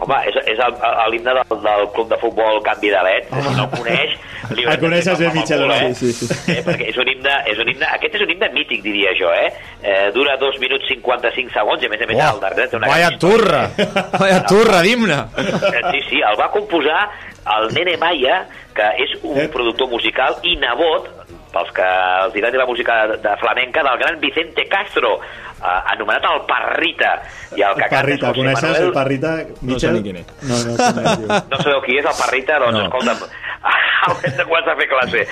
Home, 0.00 0.16
és, 0.24 0.36
és 0.48 0.58
el- 0.64 0.76
el- 0.80 1.10
l'himne 1.12 1.32
del, 1.36 1.58
del 1.62 1.82
club 1.92 2.08
de 2.08 2.16
futbol 2.16 2.62
Canvi 2.64 2.88
de 2.88 3.00
Let. 3.04 3.26
Si 3.28 3.56
no 3.56 3.64
el 3.66 3.70
coneix... 3.78 4.14
Li 4.56 4.64
El 4.64 4.78
coneixes 4.80 5.18
bé, 5.20 5.28
Michel, 5.34 5.60
no? 5.68 5.74
no? 5.76 5.94
Sí, 5.94 6.12
sí, 6.16 6.26
sí. 6.26 6.52
Eh, 6.54 6.62
perquè 6.64 6.86
és 6.88 6.96
un, 6.98 7.06
himne, 7.12 7.34
és 7.52 7.58
un 7.60 7.68
himne... 7.68 7.84
Aquest 7.98 8.16
és 8.16 8.22
un 8.24 8.30
himne 8.32 8.48
mític, 8.54 8.80
diria 8.82 9.12
jo, 9.18 9.28
eh? 9.36 9.50
eh 9.84 10.08
dura 10.16 10.38
2 10.40 10.56
minuts 10.62 10.88
55 10.88 11.52
segons 11.52 11.84
i, 11.84 11.86
a 11.86 11.92
més 11.92 12.00
a 12.02 12.08
més, 12.08 12.16
Oh, 12.16 12.30
al 12.32 12.40
darrere 12.46 12.66
té 12.72 12.78
una... 12.80 12.88
Vaya 12.88 13.10
gran 13.12 13.20
turra! 13.20 13.60
Vaya 14.18 14.40
turra 14.48 14.80
d'himne! 14.82 15.18
Eh, 15.36 15.84
Sí, 15.92 16.00
sí, 16.08 16.22
el 16.24 16.40
va 16.40 16.48
composar 16.56 17.04
el 17.58 17.68
Nene 17.76 17.98
Maya, 18.00 18.40
que 18.74 18.88
és 19.04 19.12
un 19.22 19.36
Eh. 19.44 19.48
productor 19.52 19.88
musical 19.92 20.40
i 20.48 20.56
nebot, 20.56 21.12
pels 21.52 21.70
que 21.76 21.86
els 22.24 22.34
agradi 22.40 22.56
la 22.58 22.66
música 22.66 23.06
de, 23.12 23.16
de 23.20 23.36
flamenca, 23.44 23.82
del 23.84 23.98
gran 24.00 24.18
Vicente 24.20 24.64
Castro, 24.72 25.18
eh, 25.60 25.92
anomenat 25.94 26.24
el 26.32 26.40
Parrita. 26.48 27.12
I 27.56 27.62
el 27.66 27.74
que 27.76 27.88
canta 27.88 27.94
és 27.94 28.00
Parrita, 28.00 28.26
José 28.32 28.40
coneixes 28.40 28.62
Manuel... 28.70 28.88
el 28.88 28.92
Parrita? 28.96 29.36
No 29.62 29.78
sé 29.78 29.92
ni 29.92 30.02
quién 30.02 30.16
és. 30.22 30.26
No, 30.42 30.58
no, 30.64 30.76
coneix, 30.80 31.18
diu. 31.20 31.28
No 31.52 31.62
sabeu 31.62 31.80
qui 31.86 31.98
és 32.00 32.04
el 32.10 32.18
Parrita? 32.24 32.58
Doncs 32.64 32.72
No. 32.72 32.80
no. 32.80 32.88
escolta'm, 32.88 33.30
haurem 34.00 34.36
de 34.38 34.44
començar 34.48 34.72
a 34.72 34.78
fer 34.78 34.86
classe. 34.88 35.24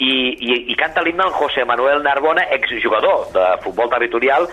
I, 0.00 0.12
i, 0.40 0.54
i 0.72 0.76
canta 0.80 1.02
l'himne 1.04 1.26
el 1.26 1.34
José 1.36 1.64
Manuel 1.68 2.02
Narbona, 2.02 2.46
exjugador 2.56 3.26
de 3.34 3.44
futbol 3.64 3.90
territorial 3.92 4.46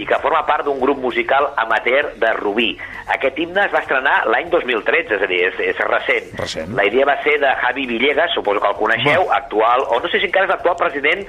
i 0.00 0.06
que 0.08 0.18
forma 0.22 0.40
part 0.48 0.64
d'un 0.64 0.80
grup 0.80 0.98
musical 1.02 1.50
amateur 1.60 2.14
de 2.16 2.32
Rubí. 2.38 2.70
Aquest 3.14 3.38
himne 3.38 3.66
es 3.66 3.74
va 3.74 3.82
estrenar 3.84 4.22
l'any 4.32 4.48
2013, 4.52 5.18
és 5.18 5.22
a 5.22 5.28
dir, 5.30 5.42
és, 5.50 5.60
és 5.74 5.84
recent. 5.90 6.32
Recent. 6.40 6.72
La 6.78 6.86
idea 6.88 7.04
va 7.08 7.18
ser 7.26 7.36
de 7.42 7.52
Javi 7.62 7.86
Villegas, 7.92 8.32
suposo 8.34 8.60
que 8.60 8.72
el 8.72 8.80
coneixeu, 8.80 9.28
actual, 9.36 9.84
o 9.88 10.00
no 10.00 10.08
sé 10.08 10.20
si 10.20 10.28
encara 10.30 10.48
és 10.48 10.54
l'actual 10.56 10.76
president 10.80 11.26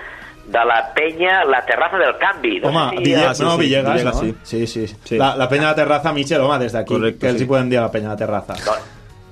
de 0.51 0.65
la 0.65 0.91
penya 0.93 1.43
La 1.45 1.63
Terraza 1.65 1.97
del 1.97 2.17
Canvi. 2.17 2.59
No 2.59 2.69
Home, 2.69 2.97
si, 2.97 3.03
Villegas, 3.03 3.37
sí, 3.37 3.43
no, 3.43 3.51
sí, 3.51 3.59
Villegas, 3.61 3.93
Villegas, 3.93 4.15
no? 4.15 4.21
sí. 4.21 4.35
Sí, 4.43 4.67
sí. 4.67 4.95
Sí. 5.03 5.17
La, 5.17 5.35
la 5.35 5.47
penya 5.47 5.69
de 5.69 5.75
terraza, 5.75 6.13
Michel, 6.13 6.41
home, 6.41 6.59
des 6.59 6.73
d'aquí. 6.73 6.95
Què 6.95 7.29
els 7.29 7.37
sí. 7.37 7.45
hi 7.45 7.49
podem 7.49 7.69
dir 7.69 7.77
a 7.79 7.87
la 7.87 7.91
penya 7.91 8.15
de 8.15 8.17
terraza? 8.25 8.55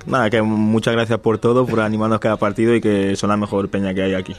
Nada, 0.06 0.30
que 0.30 0.40
muchas 0.40 0.94
gracias 0.94 1.18
por 1.18 1.38
todo, 1.38 1.66
por 1.66 1.80
animarnos 1.80 2.20
cada 2.20 2.36
partido 2.36 2.74
y 2.74 2.80
que 2.80 3.14
son 3.16 3.30
la 3.30 3.36
mejor 3.36 3.68
peña 3.68 3.92
que 3.92 4.02
hay 4.02 4.14
aquí. 4.14 4.34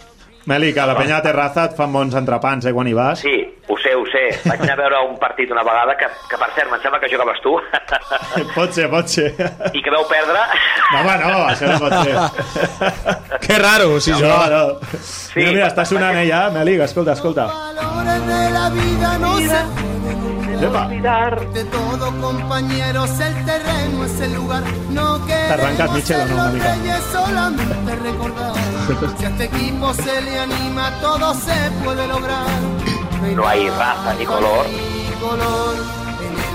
Meli, 0.50 0.74
que 0.74 0.82
a 0.82 0.88
la 0.90 0.96
penya 0.98 1.20
de 1.22 1.28
terraza 1.30 1.68
et 1.70 1.76
fan 1.78 1.92
bons 1.94 2.16
entrepans, 2.18 2.66
eh, 2.66 2.74
quan 2.74 2.88
hi 2.90 2.94
vas? 2.98 3.22
Sí, 3.22 3.38
Ho 3.70 3.76
sé, 3.78 3.92
ho 3.94 4.02
sé. 4.10 4.24
Vaig 4.50 4.64
anar 4.66 4.74
a 4.74 4.78
veure 4.80 5.00
un 5.12 5.20
partit 5.22 5.52
una 5.54 5.62
vegada, 5.62 5.94
que, 5.96 6.08
que 6.28 6.38
per 6.42 6.48
cert, 6.56 6.72
em 6.74 6.82
sembla 6.82 6.98
que 7.04 7.10
jugaves 7.12 7.38
tu, 7.44 7.52
Pot 8.56 8.74
ser, 8.74 8.88
pot 8.90 9.06
ser. 9.08 9.28
i 9.78 9.84
que 9.86 9.94
veu 9.94 10.08
perdre. 10.10 10.42
No, 10.90 11.04
home, 11.04 11.14
no, 11.22 11.44
això 11.52 11.70
no 11.70 11.78
pot 11.84 11.94
ser. 12.02 13.38
Que 13.46 13.60
raro, 13.62 14.00
si 14.02 14.12
jo... 14.12 14.26
No, 14.26 14.40
no. 14.50 14.64
Mira, 15.36 15.52
mira, 15.54 15.68
està 15.70 15.86
sonant 15.86 16.18
ella, 16.18 16.42
Melic, 16.54 16.82
escolta, 16.90 17.14
escolta. 17.14 17.46
valores 17.46 18.26
de 18.28 18.42
la 18.58 18.66
vida 18.74 19.18
no 19.22 19.38
se 19.38 19.62
Epa. 20.62 20.88
de 20.88 21.64
todo 21.66 22.22
compañeros 22.22 23.10
el 23.20 23.46
terreno 23.46 24.04
es 24.04 24.20
el 24.20 24.34
lugar 24.34 24.64
no 24.90 25.18
Te 25.20 25.34
arrancas, 25.34 25.92
Michel, 25.92 26.28
ser 26.28 26.32
¿o 26.34 26.36
no, 26.36 26.52
reyes 26.52 27.04
solamente 27.12 27.96
recordar 27.96 28.54
si 29.18 29.26
a 29.26 29.30
este 29.30 29.44
equipo 29.46 29.94
se 29.94 30.22
le 30.22 30.40
anima 30.40 30.92
todo 31.00 31.34
se 31.34 31.72
puede 31.84 32.08
lograr 32.08 32.46
No 33.36 33.48
hay 33.48 33.70
raza 33.70 34.14
ni 34.18 34.26
color. 34.26 34.66
Ni 34.68 35.16
color. 35.22 35.99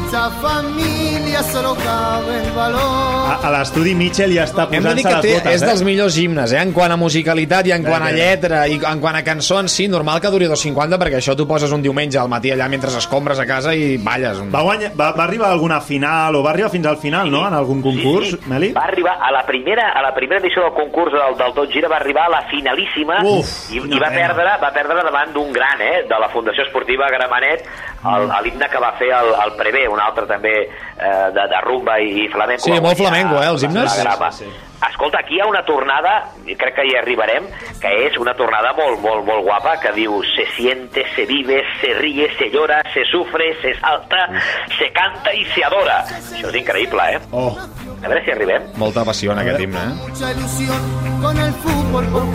En 0.04 0.06
esta 0.06 0.30
familia 0.30 1.42
solo 1.42 1.74
cabe 1.76 2.44
el 2.44 2.50
valor 2.52 2.80
A, 2.80 3.38
a 3.42 3.50
l'estudi 3.50 3.94
Mitchell 3.96 4.34
ja 4.36 4.44
està 4.44 4.66
Hem 4.70 4.84
de 4.84 4.92
dir 4.94 5.02
posant-se 5.02 5.08
que 5.08 5.14
les 5.14 5.24
té, 5.24 5.32
botes, 5.38 5.54
és 5.56 5.64
dels 5.64 5.80
eh? 5.80 5.86
millors 5.88 6.18
himnes, 6.20 6.52
eh? 6.52 6.60
En 6.60 6.72
quant 6.76 6.92
a 6.92 6.98
musicalitat 7.00 7.68
i 7.70 7.72
en 7.74 7.84
quant 7.86 8.04
a 8.04 8.10
lletra 8.14 8.64
i 8.68 8.76
en 8.78 9.00
quant 9.00 9.16
a 9.16 9.22
cançons, 9.26 9.72
sí, 9.72 9.86
normal 9.88 10.20
que 10.20 10.30
duri 10.30 10.46
2.50 10.50 10.98
perquè 11.00 11.18
això 11.20 11.34
tu 11.38 11.46
poses 11.48 11.72
un 11.72 11.82
diumenge 11.82 12.18
al 12.20 12.28
matí 12.28 12.52
allà 12.52 12.68
mentre 12.68 12.92
escombres 12.94 13.40
a 13.40 13.46
casa 13.48 13.72
i 13.74 13.96
balles. 13.96 14.42
Va, 14.52 14.62
guanyar, 14.66 14.92
va, 14.98 15.10
va 15.16 15.24
arribar 15.24 15.48
a 15.48 15.56
alguna 15.56 15.80
final, 15.80 16.36
o 16.36 16.42
va 16.44 16.52
arribar 16.52 16.70
fins 16.70 16.86
al 16.86 16.98
final, 17.00 17.30
no?, 17.32 17.46
en 17.48 17.56
algun 17.56 17.80
concurs, 17.82 18.34
Sí, 18.34 18.38
sí. 18.38 18.50
Meli? 18.50 18.70
Va 18.76 18.84
arribar 18.84 19.16
a 19.20 19.32
la 19.32 19.44
primera, 19.48 19.88
a 19.96 20.02
la 20.04 20.12
primera 20.14 20.40
edició 20.40 20.68
del 20.68 20.76
concurs 20.76 21.16
del, 21.16 21.36
del 21.40 21.56
Tot 21.56 21.72
Gira, 21.72 21.88
va 21.88 21.96
arribar 21.96 22.28
a 22.28 22.34
la 22.36 22.42
finalíssima 22.52 23.22
Uf, 23.24 23.56
i, 23.72 23.80
i 23.80 23.98
va, 23.98 24.12
perdre, 24.12 24.54
va 24.62 24.70
perdre 24.76 25.02
davant 25.02 25.32
d'un 25.34 25.50
gran, 25.52 25.80
eh, 25.80 26.04
de 26.08 26.20
la 26.20 26.28
Fundació 26.28 26.68
Esportiva 26.68 27.08
Gramenet, 27.10 27.66
Mm. 28.04 28.32
l'himne 28.44 28.66
que 28.68 28.80
va 28.82 28.90
fer 28.98 29.08
el, 29.16 29.30
el 29.32 29.52
Prevé, 29.56 29.86
un 29.94 30.02
altre 30.02 30.26
també 30.30 30.54
eh, 30.66 31.26
de, 31.34 31.48
de 31.54 31.60
rumba 31.64 31.98
i 32.02 32.28
flamenco. 32.32 32.66
Sí, 32.66 32.78
molt 32.82 32.98
flamenco, 33.00 33.40
eh, 33.42 33.50
els 33.54 33.66
himnes. 33.66 33.92
Sí, 33.94 34.02
sí, 34.04 34.44
sí. 34.44 34.52
Escolta, 34.84 35.20
aquí 35.22 35.38
hi 35.38 35.40
ha 35.40 35.46
una 35.48 35.62
tornada, 35.64 36.12
i 36.44 36.54
crec 36.60 36.74
que 36.76 36.84
hi 36.84 36.92
arribarem, 36.98 37.46
que 37.80 37.92
és 38.04 38.18
una 38.20 38.34
tornada 38.36 38.74
molt, 38.76 39.00
molt, 39.00 39.24
molt 39.24 39.46
guapa, 39.46 39.78
que 39.80 39.94
diu 39.96 40.18
se 40.34 40.44
siente, 40.58 41.06
se 41.14 41.24
vive, 41.30 41.62
se 41.80 41.94
ríe, 41.96 42.28
se 42.36 42.50
llora, 42.52 42.82
se 42.92 43.06
sufre, 43.08 43.54
se 43.62 43.72
salta, 43.80 44.26
se 44.76 44.90
canta 44.92 45.32
i 45.32 45.46
se 45.54 45.64
adora. 45.64 46.02
Això 46.18 46.50
és 46.52 46.60
increïble, 46.60 47.08
eh? 47.16 47.22
Oh, 47.32 47.54
A 48.04 48.08
veure 48.10 48.20
si 48.26 48.34
arribem. 48.34 48.66
Molta 48.76 49.04
passió 49.08 49.32
en 49.32 49.38
aquest 49.40 49.62
himne, 49.64 49.80
eh? 49.80 49.94
mucha 50.02 50.32
ilusión 50.32 50.82
con 51.22 51.38
el 51.40 51.52
fútbol 51.54 51.73
por 52.02 52.26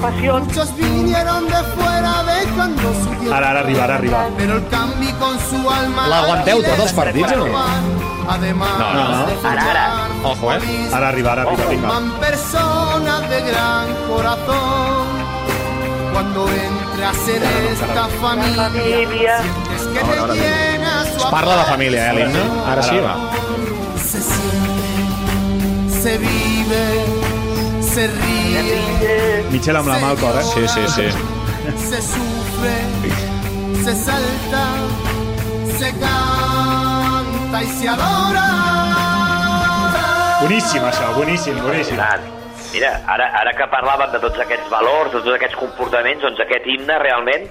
pasión. 0.00 0.44
Muchos 0.46 0.76
vinieron 0.76 1.46
de 1.46 1.62
fuera 1.74 2.22
dejando 2.24 2.94
su 2.94 3.10
tierra. 3.20 3.36
ara, 3.36 3.50
ara 3.50 3.60
arriba, 3.60 3.84
ara 3.84 3.94
arriba. 3.96 4.26
Pero 4.38 4.56
el 4.56 4.68
Cambi 4.68 5.12
con 5.12 5.38
su 5.38 5.70
alma. 5.70 6.06
L'aguanteu 6.08 6.62
tots 6.62 6.80
els 6.86 6.92
partits 6.92 7.32
o 7.32 7.36
no? 7.36 7.46
Además 8.28 8.78
No, 8.78 8.94
no, 8.94 9.08
no. 9.08 9.48
Ara, 9.48 9.70
ara. 9.70 9.84
Ojo, 10.24 10.52
eh? 10.52 10.60
Ara 10.92 11.08
arriba, 11.08 11.32
ara 11.32 11.42
arriba, 11.42 11.64
vinga. 11.68 11.88
forman 11.88 12.12
personas 12.20 13.28
de 13.28 13.40
gran 13.42 13.86
corazón. 14.08 15.06
Cuando 16.12 16.46
entre 16.48 17.04
a 17.04 17.12
ser 17.14 17.42
esta 17.72 18.06
familia, 18.20 18.70
sientes 19.40 19.82
que 19.92 20.00
te 20.00 20.34
llena 20.34 21.04
su 21.18 21.30
Parla 21.30 21.56
de 21.56 21.64
família, 21.64 22.10
eh, 22.10 22.14
l'himne? 22.14 22.40
Ara 22.66 22.82
sí, 22.82 22.96
va. 22.96 23.16
se 23.96 24.20
siente, 24.20 26.00
se 26.02 26.18
vive, 26.18 26.84
se 27.94 28.06
ríe, 28.08 29.44
Mitchell 29.50 29.76
amb 29.76 29.88
la 29.88 29.98
mà 30.00 30.12
al 30.12 30.18
cor, 30.20 30.36
eh? 30.40 30.44
Sí, 30.48 30.66
sí, 30.74 30.84
sí. 30.96 31.06
se 31.90 32.00
sufre, 32.00 32.76
se 33.84 33.94
salta, 34.04 34.64
se 35.78 35.90
canta 36.00 37.62
y 37.62 37.66
se 37.78 37.88
adora. 37.88 38.46
Boníssim, 40.42 40.82
això, 40.82 41.12
boníssim, 41.14 41.54
boníssim. 41.62 41.94
Impressionant. 41.94 42.41
Mira, 42.72 42.92
ara, 43.12 43.26
ara 43.36 43.52
que 43.52 43.66
parlàvem 43.68 44.14
de 44.14 44.18
tots 44.22 44.38
aquests 44.40 44.70
valors, 44.72 45.10
de 45.12 45.20
tots 45.20 45.36
aquests 45.36 45.58
comportaments, 45.60 46.22
doncs 46.24 46.40
aquest 46.40 46.68
himne 46.72 46.96
realment 47.02 47.44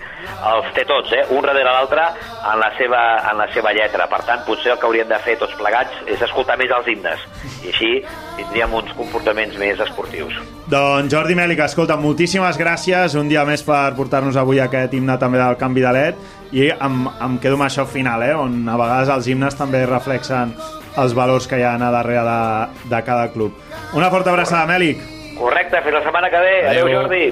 els 0.50 0.72
té 0.74 0.86
tots, 0.90 1.14
eh? 1.14 1.22
un 1.36 1.46
darrere 1.46 1.70
l'altre 1.70 2.08
en, 2.08 2.58
la 2.58 2.72
seva, 2.80 3.02
en 3.30 3.38
la 3.38 3.48
seva 3.54 3.74
lletra. 3.78 4.08
Per 4.10 4.22
tant, 4.26 4.42
potser 4.48 4.74
el 4.74 4.82
que 4.82 4.90
hauríem 4.90 5.12
de 5.12 5.22
fer 5.22 5.38
tots 5.38 5.54
plegats 5.60 6.02
és 6.10 6.26
escoltar 6.26 6.58
més 6.58 6.74
els 6.74 6.90
himnes. 6.90 7.28
I 7.62 7.70
així 7.70 7.92
tindríem 8.40 8.74
uns 8.82 8.98
comportaments 8.98 9.62
més 9.62 9.86
esportius. 9.86 10.42
Doncs 10.72 11.14
Jordi 11.14 11.38
Mèlic, 11.38 11.62
escolta, 11.68 12.00
moltíssimes 12.02 12.58
gràcies 12.58 13.18
un 13.20 13.30
dia 13.30 13.46
més 13.46 13.62
per 13.68 13.92
portar-nos 13.98 14.40
avui 14.42 14.62
aquest 14.64 14.98
himne 14.98 15.20
també 15.22 15.42
del 15.42 15.60
canvi 15.62 15.86
de 15.86 15.96
LED 16.00 16.30
i 16.58 16.70
em, 16.74 17.02
em 17.22 17.38
quedo 17.44 17.60
amb 17.60 17.70
això 17.70 17.86
final, 17.86 18.26
eh, 18.26 18.34
on 18.36 18.64
a 18.68 18.78
vegades 18.80 19.14
els 19.14 19.30
himnes 19.30 19.56
també 19.60 19.86
reflexen 19.86 20.58
els 20.98 21.14
valors 21.16 21.48
que 21.48 21.60
hi 21.60 21.64
ha 21.64 21.76
a 21.76 21.92
darrere 21.92 22.24
de, 22.28 22.68
de 22.92 23.04
cada 23.08 23.32
club. 23.32 23.54
Una 23.94 24.10
forta 24.12 24.30
abraçada, 24.32 24.66
Mèlic. 24.68 24.98
Correcte, 25.38 25.82
fins 25.82 25.96
la 25.98 26.04
setmana 26.04 26.30
que 26.30 26.40
ve. 26.44 26.56
Adéu, 26.70 26.86
Adéu. 26.86 27.02
Jordi. 27.02 27.26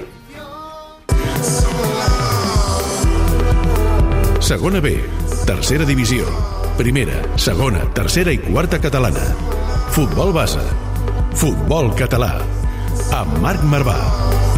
Segona 4.40 4.80
B, 4.80 4.96
tercera 5.46 5.84
divisió. 5.86 6.24
Primera, 6.78 7.20
segona, 7.36 7.84
tercera 7.94 8.32
i 8.32 8.38
quarta 8.40 8.80
catalana. 8.80 9.26
Futbol 9.94 10.32
base. 10.34 10.64
Futbol 11.36 11.92
català. 11.94 12.40
Amb 13.14 13.38
Marc 13.44 13.62
Marvà. 13.68 14.49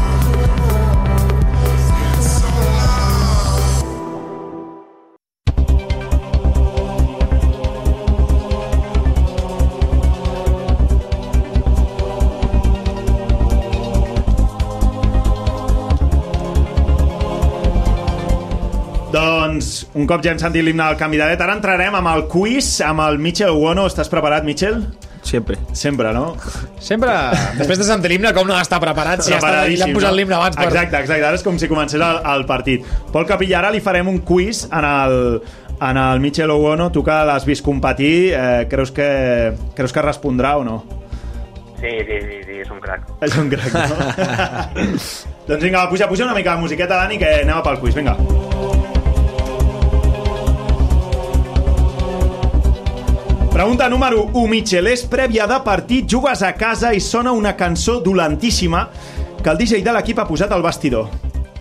Doncs 19.62 19.86
un 19.94 20.08
cop 20.10 20.22
ja 20.24 20.32
hem 20.32 20.40
sentit 20.40 20.64
l'himne 20.66 20.82
del 20.82 20.96
canvi 20.98 21.20
de 21.20 21.26
LED, 21.28 21.42
ara 21.44 21.54
entrarem 21.54 21.94
amb 21.94 22.10
el 22.10 22.24
quiz 22.30 22.80
amb 22.82 23.04
el 23.04 23.20
Michel 23.22 23.54
Uono. 23.54 23.84
Estàs 23.86 24.08
preparat, 24.10 24.42
Michel? 24.42 24.80
Siempre. 25.22 25.54
Sempre, 25.78 26.10
no? 26.16 26.34
Sempre, 26.82 27.12
després 27.60 27.78
de 27.78 27.84
sentir 27.86 28.10
l'himne, 28.10 28.32
com 28.34 28.48
no 28.48 28.56
està 28.58 28.80
preparat? 28.82 29.22
Si 29.22 29.30
ja, 29.30 29.38
està, 29.38 29.52
Preparadíssim, 29.52 29.92
han 29.92 29.94
posat 29.94 30.16
l'himne 30.16 30.34
abans 30.34 30.58
per... 30.58 30.66
Exacte, 30.66 30.98
exacte. 30.98 31.26
Ara 31.28 31.38
és 31.38 31.44
com 31.46 31.60
si 31.62 31.68
comencés 31.70 32.02
el, 32.02 32.18
el 32.32 32.42
partit. 32.48 32.88
Pol 33.14 33.28
Capilla, 33.28 33.60
ara 33.60 33.70
li 33.70 33.78
farem 33.84 34.10
un 34.10 34.18
quiz 34.26 34.64
en 34.66 34.88
el, 34.88 35.14
en 35.78 36.00
el 36.02 36.24
Michel 36.24 36.50
Uono. 36.50 36.88
Tu 36.90 37.04
que 37.06 37.18
l'has 37.30 37.46
vist 37.46 37.62
competir, 37.62 38.16
eh, 38.34 38.64
creus, 38.72 38.90
que, 38.96 39.06
creus 39.78 39.94
que 39.94 40.02
respondrà 40.02 40.56
o 40.58 40.64
no? 40.66 40.80
Sí, 41.78 41.92
sí, 42.08 42.18
sí, 42.18 42.40
sí, 42.48 42.58
és 42.64 42.72
un 42.74 42.82
crac. 42.82 43.06
És 43.22 43.38
un 43.38 43.52
crac, 43.52 43.78
no? 43.78 44.74
doncs 45.52 45.62
vinga, 45.62 45.86
puja, 45.90 46.10
puja 46.10 46.26
una 46.26 46.34
mica 46.34 46.56
de 46.56 46.66
musiqueta, 46.66 46.98
Dani, 47.04 47.20
que 47.22 47.30
anem 47.44 47.62
pel 47.62 47.78
quiz. 47.84 47.94
Vinga. 47.98 48.18
Pregunta 53.62 53.88
número 53.88 54.24
1, 54.32 54.48
Mitchell. 54.50 54.88
És 54.90 55.04
prèvia 55.06 55.44
de 55.46 55.54
partit, 55.62 56.08
jugues 56.10 56.40
a 56.42 56.48
casa 56.58 56.88
i 56.90 56.98
sona 56.98 57.30
una 57.30 57.52
cançó 57.54 58.00
dolentíssima 58.02 58.88
que 59.38 59.52
el 59.52 59.60
DJ 59.60 59.84
de 59.86 59.92
l'equip 59.94 60.18
ha 60.18 60.24
posat 60.26 60.50
al 60.50 60.64
vestidor. 60.64 61.12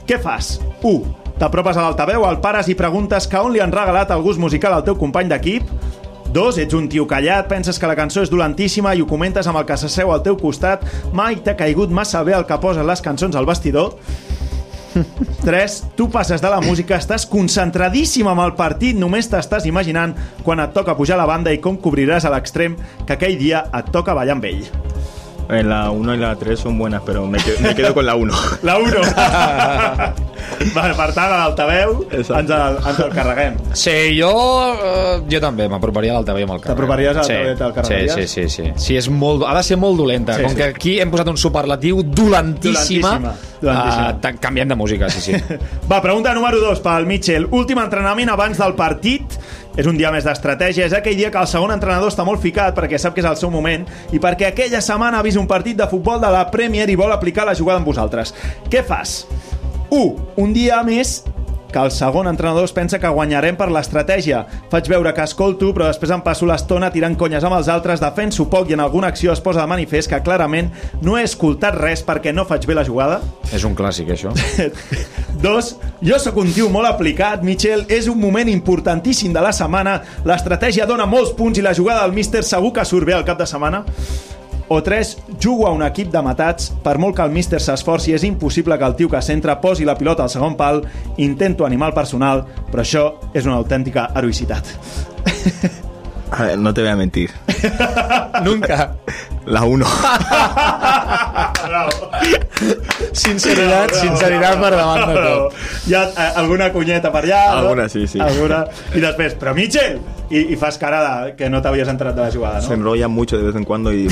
Què 0.09 0.17
fas? 0.17 0.55
1. 0.81 1.35
T'apropes 1.37 1.77
a 1.77 1.83
l'altaveu, 1.83 2.25
el 2.25 2.39
pares 2.41 2.71
i 2.73 2.75
preguntes 2.79 3.29
que 3.29 3.37
on 3.37 3.53
li 3.53 3.61
han 3.61 3.69
regalat 3.69 4.09
el 4.15 4.25
gust 4.25 4.41
musical 4.41 4.73
al 4.73 4.87
teu 4.87 4.97
company 4.97 5.29
d'equip. 5.29 5.69
2. 6.33 6.57
Ets 6.65 6.73
un 6.73 6.89
tio 6.89 7.05
callat, 7.05 7.45
penses 7.45 7.77
que 7.77 7.93
la 7.93 7.99
cançó 7.99 8.25
és 8.25 8.33
dolentíssima 8.33 8.95
i 8.97 9.05
ho 9.05 9.05
comentes 9.05 9.45
amb 9.45 9.61
el 9.61 9.69
que 9.69 9.77
s'asseu 9.77 10.09
al 10.09 10.25
teu 10.25 10.41
costat. 10.41 10.81
Mai 11.13 11.37
t'ha 11.45 11.53
caigut 11.53 11.93
massa 11.93 12.25
bé 12.25 12.33
el 12.33 12.49
que 12.49 12.57
posen 12.65 12.89
les 12.89 13.05
cançons 13.05 13.37
al 13.37 13.45
vestidor. 13.45 13.93
3. 15.45 15.77
Tu 15.95 16.09
passes 16.09 16.41
de 16.41 16.49
la 16.49 16.61
música, 16.61 16.97
estàs 16.97 17.25
concentradíssim 17.29 18.27
amb 18.27 18.43
el 18.45 18.53
partit, 18.59 18.97
només 18.97 19.29
t'estàs 19.31 19.65
imaginant 19.69 20.15
quan 20.43 20.59
et 20.59 20.73
toca 20.73 20.95
pujar 20.97 21.15
a 21.17 21.21
la 21.23 21.29
banda 21.29 21.53
i 21.53 21.59
com 21.63 21.77
cobriràs 21.77 22.25
a 22.25 22.33
l'extrem 22.33 22.75
que 23.05 23.13
aquell 23.13 23.37
dia 23.39 23.65
et 23.73 23.91
toca 23.91 24.13
ballar 24.17 24.37
amb 24.39 24.45
ell. 24.45 24.65
Eh, 25.49 25.63
La 25.63 25.89
1 25.91 26.15
y 26.15 26.17
la 26.17 26.35
3 26.35 26.57
son 26.59 26.77
buenas, 26.77 27.01
pero 27.05 27.27
me 27.27 27.37
quedo, 27.39 27.59
me 27.61 27.75
quedo 27.75 27.93
con 27.93 28.05
la 28.05 28.15
1. 28.15 28.33
La 28.63 28.77
1. 28.77 30.21
vale, 30.75 30.93
per 30.97 31.07
tant, 31.15 31.31
a 31.31 31.37
l'altaveu 31.43 31.95
ens 32.11 32.29
el, 32.31 32.77
ens 32.77 32.99
el 33.05 33.11
carreguem. 33.15 33.57
Sí, 33.77 33.95
jo, 34.19 34.31
eh, 34.75 35.21
jo 35.31 35.39
també 35.43 35.67
m'aproparia 35.71 36.13
a 36.13 36.19
l'altaveu 36.19 36.45
amb 36.47 36.55
el 36.57 36.61
carrer. 36.63 36.75
T'aproparies 36.75 37.17
a 37.17 37.23
sí. 37.27 37.33
l'altaveu 37.37 37.53
i 37.55 37.59
te'l 37.61 37.73
carregaries? 37.77 38.13
Sí, 38.15 38.27
sí, 38.27 38.47
sí, 38.49 38.63
sí. 38.67 38.73
sí 38.87 38.97
és 38.99 39.09
molt, 39.09 39.45
ha 39.47 39.55
de 39.57 39.63
ser 39.67 39.77
molt 39.81 39.97
dolenta. 40.01 40.35
Sí, 40.37 40.43
Com 40.47 40.55
sí. 40.55 40.59
que 40.61 40.67
aquí 40.75 40.97
hem 41.01 41.11
posat 41.13 41.31
un 41.33 41.37
superlatiu 41.41 42.03
dolentíssima, 42.03 43.15
Dolentíssima, 43.19 43.59
dolentíssima. 43.61 44.19
ta- 44.21 44.33
canviem 44.41 44.67
de 44.69 44.75
música, 44.75 45.09
sí, 45.09 45.21
sí. 45.21 45.57
Va, 45.91 46.01
pregunta 46.01 46.33
número 46.33 46.59
2 46.59 46.79
pel 46.81 47.05
Mitchell. 47.09 47.47
Últim 47.51 47.79
entrenament 47.83 48.29
abans 48.29 48.57
del 48.61 48.73
partit. 48.75 49.39
És 49.71 49.87
un 49.87 49.95
dia 49.95 50.09
més 50.11 50.25
d'estratègia. 50.27 50.83
És 50.89 50.91
aquell 50.97 51.15
dia 51.15 51.29
que 51.31 51.39
el 51.39 51.47
segon 51.47 51.71
entrenador 51.71 52.09
està 52.11 52.25
molt 52.27 52.41
ficat 52.43 52.75
perquè 52.75 52.97
sap 52.99 53.13
que 53.15 53.21
és 53.23 53.27
el 53.29 53.37
seu 53.39 53.47
moment 53.53 53.85
i 54.11 54.19
perquè 54.19 54.49
aquella 54.49 54.81
setmana 54.83 55.21
ha 55.21 55.23
vist 55.23 55.39
un 55.39 55.47
partit 55.47 55.77
de 55.79 55.87
futbol 55.87 56.19
de 56.19 56.27
la 56.27 56.41
Premier 56.51 56.89
i 56.91 56.97
vol 56.99 57.13
aplicar 57.15 57.45
la 57.47 57.55
jugada 57.55 57.79
amb 57.79 57.87
vosaltres. 57.87 58.33
Què 58.67 58.83
fas? 58.83 59.21
1. 59.91 60.15
Un 60.39 60.53
dia 60.55 60.79
més 60.87 61.19
que 61.71 61.79
el 61.79 61.91
segon 61.91 62.27
entrenador 62.27 62.65
es 62.67 62.73
pensa 62.75 62.99
que 62.99 63.09
guanyarem 63.09 63.55
per 63.57 63.69
l'estratègia. 63.71 64.43
Faig 64.71 64.89
veure 64.91 65.13
que 65.15 65.23
escolto, 65.23 65.71
però 65.75 65.87
després 65.87 66.11
em 66.11 66.23
passo 66.23 66.47
l'estona 66.47 66.91
tirant 66.91 67.15
conyes 67.19 67.43
amb 67.47 67.55
els 67.57 67.69
altres, 67.71 68.03
defenso 68.03 68.47
poc 68.51 68.69
i 68.69 68.75
en 68.75 68.83
alguna 68.83 69.09
acció 69.11 69.31
es 69.31 69.41
posa 69.43 69.63
de 69.63 69.71
manifest 69.71 70.11
que 70.11 70.21
clarament 70.23 70.71
no 71.01 71.17
he 71.17 71.23
escoltat 71.27 71.77
res 71.79 72.03
perquè 72.07 72.35
no 72.35 72.45
faig 72.47 72.67
bé 72.67 72.75
la 72.77 72.85
jugada. 72.87 73.21
És 73.55 73.63
un 73.67 73.75
clàssic, 73.75 74.11
això. 74.15 74.33
Dos, 75.45 75.75
jo 76.03 76.19
sóc 76.19 76.37
un 76.43 76.51
tio 76.55 76.67
molt 76.69 76.91
aplicat, 76.91 77.43
Michel, 77.47 77.85
és 77.89 78.09
un 78.11 78.19
moment 78.19 78.51
importantíssim 78.51 79.33
de 79.33 79.43
la 79.43 79.55
setmana, 79.55 80.01
l'estratègia 80.27 80.87
dona 80.89 81.07
molts 81.07 81.33
punts 81.37 81.59
i 81.59 81.65
la 81.65 81.75
jugada 81.77 82.03
del 82.05 82.15
míster 82.15 82.43
segur 82.47 82.75
que 82.75 82.85
surt 82.85 83.07
bé 83.07 83.15
al 83.17 83.27
cap 83.27 83.39
de 83.39 83.47
setmana. 83.49 83.85
O 84.71 84.81
3. 84.81 85.17
Jugo 85.43 85.67
a 85.67 85.71
un 85.75 85.83
equip 85.83 86.13
de 86.13 86.21
matats. 86.23 86.69
Per 86.83 86.93
molt 86.97 87.17
que 87.17 87.25
el 87.27 87.33
míster 87.35 87.59
s'esforci, 87.59 88.13
és 88.15 88.23
impossible 88.23 88.77
que 88.79 88.87
el 88.87 88.95
tio 88.95 89.09
que 89.11 89.19
centra 89.21 89.57
posi 89.59 89.83
la 89.83 89.97
pilota 89.99 90.23
al 90.23 90.31
segon 90.31 90.55
pal. 90.55 90.79
Intento 91.19 91.65
animar 91.67 91.89
el 91.91 91.97
personal, 91.97 92.45
però 92.71 92.85
això 92.85 93.03
és 93.35 93.43
una 93.49 93.57
autèntica 93.59 94.07
heroïcitat. 94.15 94.71
A 96.31 96.43
ver, 96.45 96.57
no 96.57 96.71
te 96.73 96.79
voy 96.85 96.89
a 96.89 96.95
mentir. 96.95 97.29
Nunca. 98.45 98.93
La 99.45 99.65
1. 99.65 99.85
Sinceritat, 103.11 103.91
sinceritat 103.97 104.55
per 104.61 104.69
davant 104.71 105.03
de 105.09 105.15
tot. 105.25 105.59
Hi 105.89 105.97
ha 105.97 106.03
eh, 106.07 106.29
alguna 106.39 106.69
cunyeta 106.71 107.11
per 107.11 107.25
allà? 107.25 107.41
no? 107.49 107.57
Alguna, 107.65 107.89
sí, 107.89 108.05
sí. 108.07 108.21
Alguna. 108.23 108.63
I 108.95 109.03
després, 109.03 109.35
però 109.41 109.51
Michel! 109.57 109.99
I, 110.31 110.45
i 110.53 110.55
fas 110.55 110.79
cara 110.79 111.01
de 111.03 111.35
que 111.35 111.49
no 111.51 111.59
t'havies 111.59 111.91
entrat 111.91 112.15
de 112.15 112.23
la 112.23 112.31
jugada, 112.31 112.61
Se 112.61 112.69
no? 112.71 112.79
enrolla 112.79 113.09
mucho 113.09 113.37
de 113.37 113.43
vez 113.51 113.55
en 113.55 113.65
cuando 113.65 113.91
y... 113.91 114.07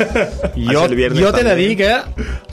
Jo, 0.70 0.84
jo 1.16 1.30
t'he 1.34 1.44
de 1.46 1.54
dir 1.58 1.76
que 1.78 1.90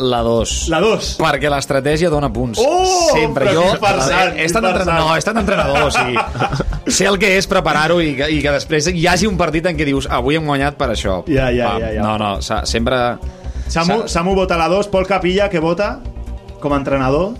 la 0.03 0.19
2. 0.25 0.53
La 0.73 0.79
2. 0.83 1.09
Perquè 1.21 1.49
l'estratègia 1.51 2.09
dona 2.13 2.29
punts. 2.33 2.59
Oh, 2.61 3.09
Sempre. 3.13 3.51
Jo 3.55 3.65
quin 3.71 3.81
farsant, 3.81 4.35
he, 4.37 4.45
estat 4.45 4.65
entrenador, 4.69 5.01
no, 5.07 5.15
he 5.15 5.21
estat 5.23 5.39
entrenador, 5.41 5.87
o 5.87 5.91
sigui, 5.91 6.17
sé 6.99 7.07
el 7.09 7.17
que 7.21 7.33
és 7.37 7.47
preparar-ho 7.49 7.99
i, 8.03 8.13
que, 8.17 8.29
i 8.37 8.41
que 8.43 8.53
després 8.59 8.91
hi 8.93 9.07
hagi 9.09 9.27
un 9.29 9.37
partit 9.39 9.65
en 9.69 9.77
què 9.79 9.87
dius 9.87 10.07
avui 10.11 10.37
hem 10.39 10.45
guanyat 10.47 10.77
per 10.79 10.91
això. 10.93 11.21
Ja, 11.27 11.49
ja, 11.53 11.73
Pam. 11.73 11.81
ja, 11.83 11.91
ja. 11.97 12.05
No, 12.05 12.15
no, 12.21 12.35
sempre... 12.69 13.01
Samu, 13.67 14.03
Sa- 14.05 14.13
Samu 14.19 14.35
vota 14.37 14.55
la 14.59 14.69
2, 14.71 14.87
Pol 14.93 15.05
Capilla, 15.07 15.49
que 15.51 15.59
vota 15.59 15.97
com 16.61 16.71
a 16.73 16.77
entrenador. 16.79 17.33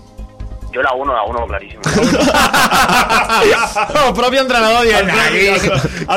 Yo 0.78 0.82
la 0.84 0.92
1, 0.94 1.12
la 1.12 1.22
1, 1.24 1.46
clarísimo. 1.48 1.82
el 4.06 4.12
propi 4.14 4.36
entrenador 4.38 4.84
dient... 4.86 5.08
El 5.08 5.10
"Aquí". 5.10 5.48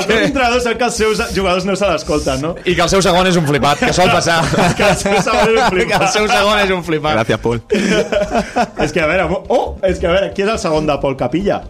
propi 0.06 0.24
entrenador 0.24 0.62
sap 0.62 0.78
que 0.78 0.84
els 0.86 0.94
seus 1.00 1.18
jugadors 1.34 1.66
no 1.66 1.74
se 1.76 1.88
l'escolten, 1.90 2.44
no? 2.46 2.52
I 2.62 2.76
que 2.78 2.84
el 2.86 2.90
seu 2.92 3.02
segon 3.02 3.26
és 3.26 3.34
un 3.42 3.48
flipat, 3.50 3.82
que 3.82 3.90
sol 3.98 4.12
passar. 4.14 4.38
Que 4.78 4.86
el 4.92 4.98
seu 5.02 5.18
segon 5.26 5.50
és 5.50 5.58
un 5.64 5.66
flipat. 5.74 5.90
que 5.90 5.98
el 6.06 6.12
seu 6.14 6.30
segon 6.30 6.62
és 6.62 6.70
un 6.78 6.84
flipat. 6.86 7.18
Gracias, 7.18 7.42
Paul. 7.42 7.58
És 8.86 8.94
que, 8.94 9.02
a 9.02 9.10
veure, 9.10 9.26
oh, 9.50 9.82
és 9.82 9.98
que, 9.98 10.06
a 10.06 10.14
veure, 10.14 10.30
qui 10.38 10.46
és 10.46 10.54
el 10.54 10.62
segon 10.62 10.86
de 10.86 10.94
Pol 11.02 11.18
Capilla? 11.18 11.64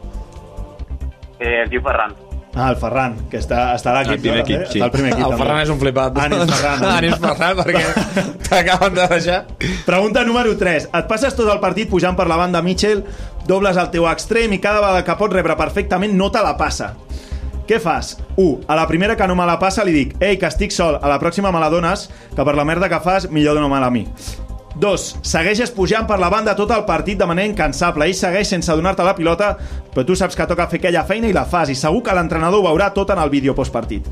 Eh, 1.39 1.63
el 1.63 1.71
tío 1.71 1.79
Ferran. 1.87 2.11
Ah, 2.53 2.69
el 2.69 2.75
Ferran, 2.75 3.13
que 3.31 3.39
està, 3.39 3.69
està 3.77 3.93
a 3.93 4.01
l'equip. 4.01 4.17
Al 4.17 4.23
primer 4.23 4.39
equip, 4.41 4.63
sí. 4.73 4.81
Al 4.83 4.91
primer 4.91 5.13
equip, 5.13 5.23
El 5.23 5.29
també. 5.31 5.43
Ferran 5.45 5.61
és 5.63 5.69
un 5.71 5.77
flipat. 5.79 6.17
Ànims, 6.19 6.49
Ferran. 6.51 6.83
Ànims, 6.97 7.21
Ferran, 7.23 7.61
perquè 7.61 7.83
t'acaben 8.49 8.97
de 8.97 9.05
deixar. 9.13 9.37
Pregunta 9.85 10.25
número 10.27 10.57
3. 10.59 10.89
Et 10.99 11.07
passes 11.07 11.37
tot 11.37 11.47
el 11.53 11.61
partit 11.63 11.87
pujant 11.91 12.17
per 12.19 12.27
la 12.27 12.39
banda 12.41 12.63
Mitchell, 12.65 13.05
dobles 13.47 13.79
el 13.79 13.87
teu 13.95 14.09
extrem 14.11 14.51
i 14.57 14.59
cada 14.59 14.83
vegada 14.83 15.05
que 15.07 15.15
pots 15.23 15.37
rebre 15.39 15.55
perfectament 15.59 16.17
no 16.19 16.27
te 16.33 16.43
la 16.43 16.57
passa. 16.59 16.91
Què 17.71 17.79
fas? 17.79 18.17
1. 18.35 18.65
A 18.67 18.75
la 18.75 18.83
primera 18.89 19.15
que 19.15 19.27
no 19.31 19.35
me 19.39 19.47
la 19.47 19.55
passa 19.61 19.85
li 19.87 19.93
dic 19.95 20.15
Ei, 20.19 20.35
que 20.35 20.49
estic 20.49 20.73
sol, 20.75 20.97
a 20.99 21.07
la 21.07 21.21
pròxima 21.21 21.53
me 21.55 21.61
la 21.61 21.69
dones 21.71 22.09
que 22.35 22.43
per 22.43 22.55
la 22.57 22.67
merda 22.67 22.89
que 22.91 22.99
fas 22.99 23.29
millor 23.31 23.55
dona-me-la 23.55 23.87
a 23.87 23.93
mi. 23.95 24.03
2. 24.81 25.07
Segueixes 25.21 25.69
pujant 25.75 26.07
per 26.09 26.17
la 26.19 26.29
banda 26.33 26.55
tot 26.57 26.71
el 26.73 26.83
partit 26.87 27.19
de 27.19 27.27
manera 27.29 27.47
incansable. 27.51 28.07
Ell 28.09 28.15
segueix 28.17 28.49
sense 28.49 28.73
donar-te 28.73 29.05
la 29.05 29.13
pilota, 29.17 29.51
però 29.93 30.03
tu 30.07 30.15
saps 30.17 30.35
que 30.35 30.47
toca 30.49 30.65
fer 30.71 30.79
aquella 30.81 31.03
feina 31.05 31.29
i 31.29 31.35
la 31.37 31.45
fas, 31.45 31.69
i 31.69 31.75
segur 31.77 32.01
que 32.07 32.15
l'entrenador 32.17 32.63
ho 32.63 32.67
veurà 32.71 32.89
tot 32.95 33.13
en 33.13 33.21
el 33.21 33.29
vídeo 33.29 33.53
postpartit. 33.55 34.07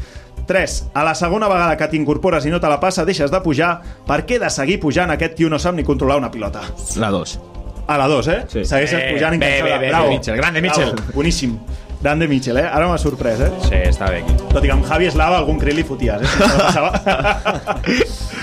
3. 0.49 0.77
A 0.97 1.03
la 1.05 1.13
segona 1.17 1.49
vegada 1.49 1.75
que 1.77 1.87
t'incorpores 1.91 2.45
i 2.45 2.53
no 2.53 2.59
te 2.61 2.69
la 2.69 2.79
passa, 2.81 3.05
deixes 3.05 3.29
de 3.33 3.41
pujar. 3.41 3.73
Per 4.07 4.23
què 4.29 4.39
de 4.41 4.49
seguir 4.53 4.79
pujant? 4.81 5.11
Aquest 5.13 5.35
tio 5.37 5.49
no 5.49 5.59
sap 5.61 5.75
ni 5.77 5.83
controlar 5.85 6.17
una 6.21 6.31
pilota. 6.33 6.61
La 7.01 7.09
2. 7.13 7.35
A 7.89 7.97
la 7.97 8.07
2, 8.09 8.27
eh? 8.29 8.39
Sí. 8.49 8.63
Segueixes 8.65 8.97
Bé, 9.01 9.11
pujant 9.13 9.33
bé, 9.33 9.37
incansable. 9.41 9.73
bé, 9.73 9.79
bé, 9.79 9.89
Bravo. 9.93 10.09
Mitchell, 10.13 10.37
grande 10.37 10.61
Mitchell. 10.61 10.91
Bravo. 10.93 11.13
Boníssim. 11.15 11.57
Grande 12.01 12.27
Mitchell, 12.31 12.57
eh? 12.61 12.63
Ara 12.69 12.87
m'ha 12.87 12.97
sorprès, 13.01 13.41
eh? 13.43 13.49
Sí, 13.65 13.75
està 13.89 14.07
bé 14.13 14.21
aquí. 14.23 14.37
Tot 14.53 14.63
i 14.63 14.69
que 14.69 14.73
amb 14.73 14.85
Javi 14.87 15.09
Eslava 15.09 15.37
algun 15.41 15.57
crit 15.59 15.75
li 15.75 15.83
foties, 15.83 16.21
eh? 16.21 16.29
Si 16.29 16.39
la 16.39 16.61
passava. 16.61 16.91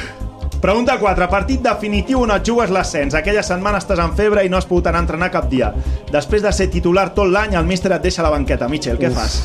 Pregunta 0.67 0.99
4. 0.99 1.29
Partit 1.31 1.61
definitiu 1.63 2.25
on 2.25 2.33
et 2.35 2.49
jugues 2.49 2.73
l'ascens. 2.75 3.15
Aquella 3.15 3.45
setmana 3.47 3.79
estàs 3.79 4.01
en 4.03 4.17
febre 4.19 4.43
i 4.43 4.49
no 4.51 4.57
has 4.59 4.65
pogut 4.67 4.89
anar 4.91 4.99
a 4.99 5.05
entrenar 5.05 5.29
cap 5.31 5.45
dia. 5.47 5.69
Després 6.11 6.43
de 6.43 6.51
ser 6.51 6.67
titular 6.73 7.05
tot 7.15 7.31
l'any, 7.31 7.55
el 7.55 7.69
míster 7.69 7.93
et 7.95 8.03
deixa 8.03 8.25
la 8.27 8.33
banqueta. 8.35 8.67
Mitchell, 8.67 8.99
què 8.99 9.13
fas? 9.15 9.37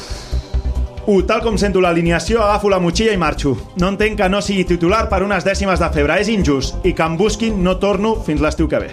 1. 1.05 1.19
Tal 1.29 1.43
com 1.45 1.61
sento 1.61 1.77
l'alineació, 1.85 2.41
agafo 2.41 2.73
la 2.73 2.81
motxilla 2.81 3.13
i 3.13 3.21
marxo. 3.21 3.53
No 3.77 3.91
entenc 3.93 4.17
que 4.17 4.31
no 4.33 4.41
sigui 4.41 4.65
titular 4.73 5.03
per 5.13 5.21
unes 5.21 5.45
dècimes 5.45 5.77
de 5.77 5.91
febre. 5.93 6.17
És 6.17 6.33
injust. 6.33 6.81
I 6.89 6.95
que 6.97 7.05
em 7.05 7.21
busquin 7.21 7.61
no 7.61 7.77
torno 7.77 8.15
fins 8.25 8.41
l'estiu 8.41 8.65
que 8.71 8.81
ve. 8.81 8.91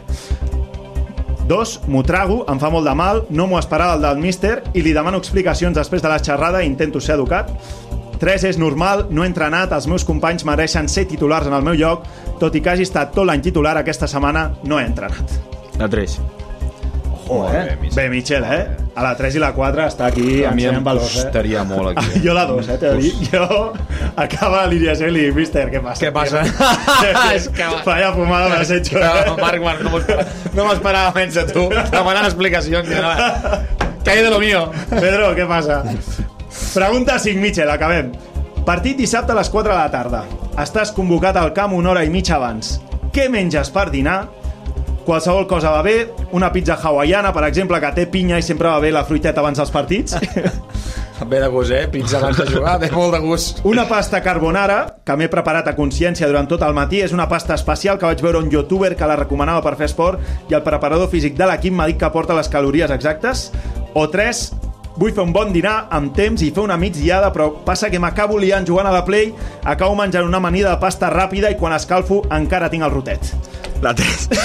2. 1.48 1.76
M'ho 1.88 2.04
trago, 2.04 2.42
em 2.52 2.60
fa 2.60 2.68
molt 2.68 2.84
de 2.84 2.92
mal, 2.92 3.24
no 3.30 3.48
m'ho 3.48 3.56
esperava 3.56 3.96
el 3.96 4.04
del 4.04 4.20
míster 4.20 4.58
i 4.76 4.84
li 4.84 4.92
demano 4.92 5.16
explicacions 5.16 5.80
després 5.80 6.04
de 6.04 6.12
la 6.12 6.20
xerrada 6.20 6.60
i 6.60 6.68
intento 6.68 7.00
ser 7.00 7.16
educat. 7.16 7.56
3. 8.18 8.44
És 8.50 8.58
normal, 8.58 9.06
no 9.10 9.24
he 9.24 9.30
entrenat, 9.30 9.72
els 9.76 9.86
meus 9.90 10.04
companys 10.04 10.44
mereixen 10.48 10.88
ser 10.88 11.06
titulars 11.10 11.46
en 11.46 11.54
el 11.58 11.62
meu 11.66 11.74
lloc, 11.78 12.04
tot 12.40 12.54
i 12.54 12.60
que 12.64 12.70
hagi 12.74 12.86
estat 12.88 13.14
tot 13.14 13.26
l'any 13.28 13.42
titular 13.44 13.76
aquesta 13.78 14.08
setmana, 14.10 14.50
no 14.64 14.80
he 14.80 14.84
entrenat. 14.86 15.38
La 15.78 15.88
3. 15.88 16.18
Oh, 17.30 17.46
eh? 17.52 17.76
Bé, 17.94 18.08
Michel, 18.08 18.42
eh? 18.44 18.66
A 18.96 19.02
la 19.04 19.10
3 19.14 19.34
i 19.36 19.40
la 19.42 19.50
4 19.52 19.82
està 19.84 20.06
aquí 20.08 20.44
A 20.48 20.50
mi 20.56 20.64
em 20.64 20.78
valors, 20.82 21.26
eh? 21.26 21.64
molt 21.68 21.90
aquí. 21.92 22.20
Jo 22.24 22.32
la 22.32 22.46
2, 22.48 22.68
eh? 22.72 22.78
T'he 22.80 22.92
de 22.94 23.02
dir. 23.02 23.28
Jo 23.28 23.72
acaba 24.16 24.62
l'alineació 24.62 25.10
i 25.12 25.26
míster, 25.36 25.66
què 25.70 25.82
passa? 25.84 26.06
Què 26.06 26.12
passa? 26.12 26.40
És 27.36 27.50
que- 27.52 27.68
Vaya 27.84 28.14
fumada 28.16 28.48
me 28.48 28.56
has 28.62 28.70
hecho. 28.70 28.98
No, 28.98 29.12
eh? 29.12 29.36
Marc, 29.42 29.60
Marc, 29.62 29.84
no 29.84 29.90
m'ho 29.92 30.00
esperava, 30.00 30.26
no 30.56 30.66
m'esperava 30.70 31.12
menys 31.20 31.36
de 31.36 31.44
tu, 31.52 31.68
demanant 31.92 32.24
explicacions. 32.24 32.88
No, 32.88 33.12
que 34.02 34.10
hay 34.10 34.22
de 34.24 34.30
lo 34.30 34.40
mío. 34.40 34.70
Pedro, 34.88 35.34
què 35.36 35.46
passa? 35.46 35.82
Pregunta 36.78 37.18
5, 37.18 37.40
Michel, 37.40 37.70
acabem. 37.70 38.12
Partit 38.62 38.94
dissabte 38.94 39.32
a 39.34 39.34
les 39.34 39.48
4 39.50 39.72
de 39.72 39.74
la 39.74 39.88
tarda. 39.90 40.20
Estàs 40.62 40.92
convocat 40.94 41.34
al 41.34 41.48
camp 41.50 41.72
una 41.74 41.90
hora 41.90 42.04
i 42.06 42.10
mitja 42.12 42.36
abans. 42.36 42.76
Què 43.10 43.24
menges 43.26 43.72
per 43.74 43.88
dinar? 43.90 44.28
Qualsevol 45.02 45.48
cosa 45.50 45.72
va 45.74 45.80
bé, 45.82 46.12
una 46.38 46.52
pizza 46.54 46.76
hawaiana, 46.78 47.32
per 47.34 47.42
exemple, 47.48 47.80
que 47.82 47.90
té 47.96 48.04
pinya 48.06 48.38
i 48.38 48.46
sempre 48.46 48.70
va 48.70 48.78
bé 48.78 48.92
la 48.94 49.02
fruiteta 49.08 49.42
abans 49.42 49.58
dels 49.58 49.74
partits. 49.74 50.14
Ve 51.26 51.40
de 51.42 51.48
gust, 51.50 51.74
eh? 51.74 51.88
Pizza 51.90 52.20
abans 52.20 52.38
de 52.38 52.46
jugar, 52.46 52.76
ve 52.78 52.92
molt 52.94 53.10
de 53.16 53.18
gust. 53.24 53.58
Una 53.66 53.88
pasta 53.90 54.22
carbonara, 54.22 54.78
que 55.02 55.16
m'he 55.18 55.26
preparat 55.32 55.66
a 55.66 55.74
consciència 55.74 56.28
durant 56.30 56.46
tot 56.46 56.62
el 56.62 56.78
matí, 56.78 57.02
és 57.02 57.10
una 57.10 57.26
pasta 57.26 57.58
especial 57.58 57.98
que 57.98 58.06
vaig 58.06 58.22
veure 58.22 58.38
un 58.38 58.52
youtuber 58.54 58.92
que 58.94 59.10
la 59.10 59.18
recomanava 59.18 59.66
per 59.66 59.74
fer 59.82 59.90
esport 59.90 60.22
i 60.46 60.54
el 60.54 60.62
preparador 60.62 61.10
físic 61.10 61.34
de 61.34 61.50
l'equip 61.50 61.74
m'ha 61.74 61.90
dit 61.90 61.98
que 61.98 62.14
porta 62.14 62.38
les 62.38 62.46
calories 62.46 62.94
exactes. 62.94 63.48
O 63.98 64.06
3, 64.14 64.46
vull 64.98 65.14
fer 65.14 65.22
un 65.22 65.32
bon 65.32 65.52
dinar 65.54 65.86
amb 65.94 66.10
temps 66.16 66.42
i 66.42 66.50
fer 66.54 66.64
una 66.64 66.76
migdiada, 66.76 67.30
però 67.34 67.52
passa 67.64 67.90
que 67.90 68.00
m'acabo 68.02 68.38
liant 68.38 68.66
jugant 68.66 68.90
a 68.90 68.94
la 68.94 69.04
Play, 69.06 69.30
acabo 69.62 69.94
menjant 69.94 70.26
una 70.26 70.42
amanida 70.42 70.74
de 70.74 70.82
pasta 70.82 71.12
ràpida 71.14 71.52
i 71.54 71.58
quan 71.60 71.76
escalfo 71.76 72.24
encara 72.34 72.70
tinc 72.72 72.86
el 72.86 72.94
rotet. 72.94 73.32
La 73.82 73.94
3. 73.94 74.28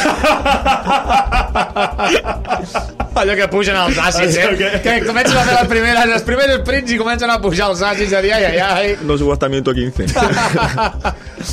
Allò 3.14 3.36
que 3.38 3.46
pugen 3.48 3.76
els 3.78 3.98
àcids, 4.02 4.36
eh? 4.38 4.48
Que- 4.58 4.82
Que 4.84 4.94
comencen 5.06 5.38
a 5.38 5.44
fer 5.46 5.54
les 5.60 5.68
primeres, 5.70 6.06
els 6.18 6.24
primers 6.28 6.56
sprints 6.62 6.92
i 6.92 6.98
comencen 6.98 7.30
a 7.30 7.38
pujar 7.42 7.70
els 7.72 7.82
àcids 7.86 8.14
a 8.18 8.22
dir, 8.26 8.34
ai, 8.34 8.44
ai, 8.50 8.58
ai. 8.60 8.96
No 9.06 9.18
subo 9.18 9.34
hasta 9.34 9.50
minuto 9.50 9.74
15. 9.74 10.06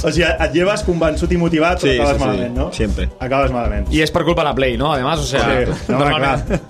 O 0.03 0.11
sigui, 0.11 0.25
et 0.25 0.53
lleves 0.57 0.83
convençut 0.87 1.33
i 1.33 1.37
motivat, 1.41 1.81
Sí, 1.85 1.91
acabes 1.99 2.17
sí, 2.17 2.19
sí, 2.19 2.25
malament, 2.27 2.55
no? 2.57 2.71
siempre. 2.73 3.09
Acabes 3.21 3.51
malament. 3.53 3.87
I 3.93 4.01
és 4.07 4.11
per 4.15 4.25
culpa 4.25 4.41
de 4.43 4.49
la 4.51 4.55
Play, 4.57 4.77
no? 4.81 4.93
Además, 4.95 5.19
o 5.21 5.25
sea, 5.29 5.45
Sí, 5.45 5.51
no, 5.93 5.99
normalment- 6.01 6.47
clar. 6.47 6.61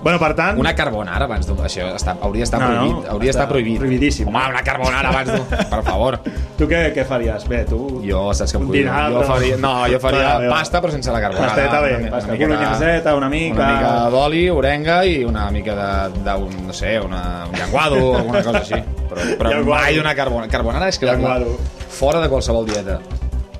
Bueno, 0.00 0.16
per 0.18 0.32
tant... 0.34 0.56
Una 0.58 0.72
carbonara 0.74 1.26
abans 1.26 1.44
d'un... 1.46 1.58
Això 1.60 1.84
està, 1.92 2.14
hauria 2.24 2.40
d'estar 2.46 2.56
No, 2.62 2.68
no, 2.72 2.76
prohibit. 2.80 3.08
hauria 3.12 3.28
d'estar 3.28 3.42
està 3.44 3.50
prohibit. 3.50 3.76
prohibidíssim. 3.82 4.28
Home, 4.30 4.40
una 4.48 4.62
carbonara 4.64 5.10
abans 5.10 5.28
d'un... 5.28 5.44
Per 5.68 5.80
favor. 5.84 6.16
Tu 6.56 6.64
què, 6.70 6.80
què 6.96 7.04
faries? 7.04 7.44
Bé, 7.50 7.66
tu... 7.68 8.00
Jo, 8.08 8.22
saps 8.32 8.54
què 8.56 8.60
em 8.62 8.70
dinar, 8.72 9.10
Jo 9.12 9.20
faria, 9.28 9.58
no, 9.60 9.74
jo 9.92 9.98
faria 10.00 10.19
Va. 10.22 10.48
pasta 10.48 10.80
però 10.80 10.90
sense 10.92 11.10
la 11.12 11.20
carbonara. 11.20 11.52
Pasteta 11.54 11.80
bé, 11.80 11.94
Una- 11.96 12.10
pasta 12.10 12.26
una 12.28 12.32
mica 12.36 12.46
de- 12.46 12.54
bolognaseta, 12.56 13.14
una 13.16 13.28
mica- 13.28 13.62
Una 13.62 13.72
mica 13.72 13.92
d'oli, 14.10 14.48
orenga 14.48 15.04
i 15.04 15.24
una 15.24 15.50
mica 15.50 15.74
de, 15.74 16.20
de 16.24 16.34
un, 16.34 16.66
no 16.66 16.72
sé, 16.72 16.98
una, 17.00 17.44
un 17.46 17.52
llenguado 17.58 17.96
o 18.10 18.16
alguna 18.18 18.42
cosa 18.42 18.58
així. 18.58 18.74
Però, 19.10 19.20
però 19.38 19.50
Llenguado. 19.50 19.82
mai 19.82 19.96
d'una 19.96 20.14
carbonara. 20.14 20.48
Carbonara 20.50 20.88
és 20.88 20.98
que 20.98 21.06
la, 21.06 21.12
Llenguado. 21.14 21.56
fora 21.88 22.20
de 22.20 22.28
qualsevol 22.28 22.66
dieta. 22.66 22.98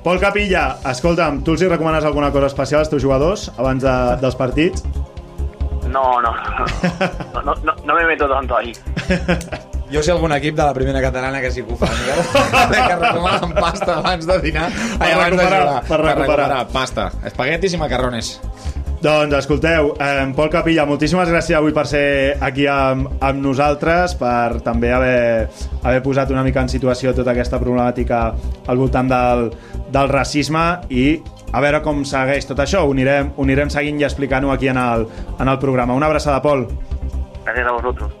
Pol 0.03 0.19
Capilla, 0.19 0.77
escolta'm, 0.89 1.43
tu 1.43 1.51
els 1.53 1.61
hi 1.61 1.67
recomanes 1.67 2.03
alguna 2.05 2.31
cosa 2.31 2.47
especial 2.47 2.79
als 2.79 2.89
teus 2.89 3.03
jugadors 3.03 3.51
abans 3.57 3.83
de, 3.83 3.91
dels 4.21 4.35
partits? 4.35 4.83
No, 5.91 6.21
no, 6.21 6.31
no, 6.33 7.43
no, 7.43 7.53
no, 7.63 7.75
no 7.85 7.95
me 7.95 8.05
meto 8.05 8.27
tanto 8.29 8.55
ahí. 8.57 8.71
Jo 9.91 10.03
sé 10.03 10.13
algun 10.13 10.31
equip 10.37 10.55
de 10.55 10.63
la 10.63 10.73
primera 10.73 11.01
catalana 11.03 11.41
que 11.43 11.51
sí 11.51 11.63
que 11.63 11.73
ho 11.73 11.77
fa, 11.77 11.89
Miguel, 11.91 12.21
que 12.87 12.95
recomanen 12.95 13.55
pasta 13.57 13.97
abans 13.97 14.27
de 14.27 14.37
dinar, 14.39 14.69
ai, 14.99 15.11
abans 15.11 15.35
de 15.35 15.43
recuperar, 15.43 15.65
jugar, 15.65 15.83
per 15.89 16.01
recuperar. 16.05 16.67
Pasta, 16.71 17.09
espaguetis 17.27 17.75
i 17.75 17.81
macarrones. 17.81 18.37
Doncs 19.01 19.33
escolteu, 19.33 19.95
eh, 19.97 20.27
Pol 20.37 20.51
Capilla, 20.53 20.85
moltíssimes 20.85 21.27
gràcies 21.27 21.57
avui 21.57 21.73
per 21.73 21.87
ser 21.89 22.37
aquí 22.39 22.67
amb, 22.69 23.09
amb 23.19 23.41
nosaltres, 23.41 24.13
per 24.19 24.61
també 24.61 24.93
haver, 24.93 25.49
haver 25.81 26.03
posat 26.05 26.29
una 26.29 26.43
mica 26.45 26.61
en 26.61 26.69
situació 26.69 27.15
tota 27.17 27.33
aquesta 27.33 27.57
problemàtica 27.59 28.21
al 28.69 28.77
voltant 28.77 29.09
del, 29.09 29.47
del 29.89 30.11
racisme 30.13 30.65
i 30.93 31.17
a 31.51 31.65
veure 31.65 31.81
com 31.81 32.05
segueix 32.05 32.45
tot 32.45 32.61
això. 32.61 32.85
Ho 32.85 32.93
anirem, 32.93 33.33
ho 33.35 33.49
anirem 33.49 33.73
seguint 33.73 33.99
i 33.99 34.05
explicant-ho 34.05 34.53
aquí 34.53 34.69
en 34.69 34.77
el, 34.77 35.07
en 35.39 35.49
el 35.49 35.57
programa. 35.59 35.97
Una 35.97 36.05
abraçada, 36.05 36.39
Pol. 36.45 36.67
Gracias 37.43 37.67
a 37.67 37.71
vosotros. 37.71 38.20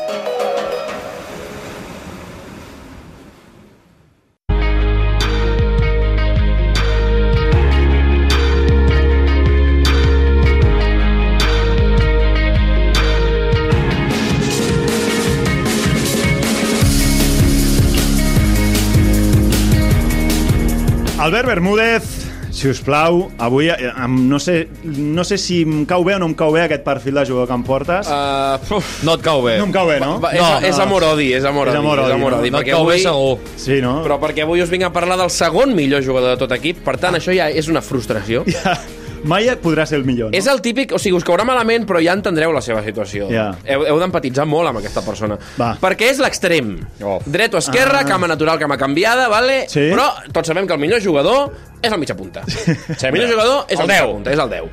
Albert 21.21 21.45
Bermúdez, 21.45 22.01
si 22.49 22.67
us 22.67 22.79
plau, 22.81 23.27
avui 23.37 23.69
eh, 23.69 23.75
em- 23.93 24.27
no 24.27 24.39
sé, 24.39 24.67
no 24.83 25.23
sé 25.23 25.37
si 25.37 25.61
em 25.61 25.85
cau 25.85 26.01
bé 26.03 26.15
o 26.15 26.19
no 26.19 26.25
em 26.25 26.33
cau 26.33 26.49
bé 26.51 26.63
aquest 26.65 26.81
perfil 26.83 27.13
de 27.19 27.25
jugador 27.29 27.47
que 27.47 27.53
em 27.53 27.63
portes. 27.63 28.07
Uh, 28.09 28.81
No 29.05 29.13
et 29.13 29.21
cau 29.21 29.43
bé. 29.45 29.57
no 29.59 29.67
em 29.69 29.71
cau 29.71 29.85
bé, 29.87 29.99
no? 30.01 30.15
Va, 30.19 30.31
és, 30.33 30.41
No, 30.41 30.49
és 30.71 30.77
no. 30.77 30.83
amor-odi, 30.83 31.27
és 31.37 31.45
amor-odi. 31.45 31.75
És 31.77 31.79
amor-odi, 31.79 32.09
és 32.09 32.15
amor-odi, 32.15 32.49
no? 32.49 32.57
No 32.57 32.57
et 32.57 32.65
perquè 32.65 32.73
cau 32.73 32.85
bé 32.89 32.95
avui... 32.97 33.03
segur. 33.05 33.37
Sí, 33.55 33.77
no? 33.85 33.93
Però 34.03 34.17
perquè 34.19 34.41
avui 34.47 34.63
us 34.65 34.69
vinc 34.73 34.83
a 34.83 34.91
parlar 34.91 35.19
del 35.21 35.29
segon 35.29 35.75
millor 35.77 36.01
jugador 36.03 36.33
de 36.33 36.41
tot 36.41 36.51
equip, 36.57 36.81
per 36.83 36.97
tant, 36.97 37.13
això 37.15 37.35
ja 37.37 37.51
és 37.53 37.69
una 37.69 37.81
frustració. 37.85 38.41
Mai 39.23 39.47
podrà 39.61 39.85
ser 39.85 39.99
el 39.99 40.05
millor, 40.05 40.31
no? 40.31 40.37
És 40.37 40.47
el 40.47 40.61
típic, 40.61 40.91
o 40.95 40.99
sigui, 40.99 41.15
us 41.17 41.23
caurà 41.27 41.43
malament, 41.45 41.85
però 41.87 42.01
ja 42.03 42.13
entendreu 42.17 42.51
la 42.53 42.61
seva 42.61 42.81
situació. 42.83 43.27
Ja. 43.31 43.51
Heu, 43.65 43.85
heu 43.85 43.99
d'empatitzar 44.01 44.45
molt 44.49 44.69
amb 44.71 44.79
aquesta 44.81 45.03
persona. 45.05 45.37
Va. 45.59 45.75
Perquè 45.81 46.09
és 46.09 46.19
l'extrem. 46.23 46.73
Oh. 47.03 47.19
Dret 47.25 47.53
o 47.53 47.57
esquerra, 47.61 47.99
Ah. 48.01 48.05
cama 48.05 48.27
natural, 48.27 48.57
cama 48.59 48.77
canviada, 48.77 49.27
vale? 49.29 49.65
Sí. 49.69 49.89
però 49.91 50.09
tots 50.31 50.47
sabem 50.47 50.65
que 50.67 50.73
el 50.73 50.79
millor 50.79 51.01
jugador 51.03 51.51
és 51.81 51.91
el 51.91 51.99
mitja 51.99 52.15
punta. 52.15 52.41
el 52.45 53.11
millor 53.13 53.29
jugador 53.29 53.65
és 53.67 53.79
el, 53.79 53.81
El 53.81 53.87
mitja 53.87 54.03
10. 54.03 54.11
punta, 54.13 54.31
és 54.31 54.39
el 54.39 54.49
10. 54.49 54.63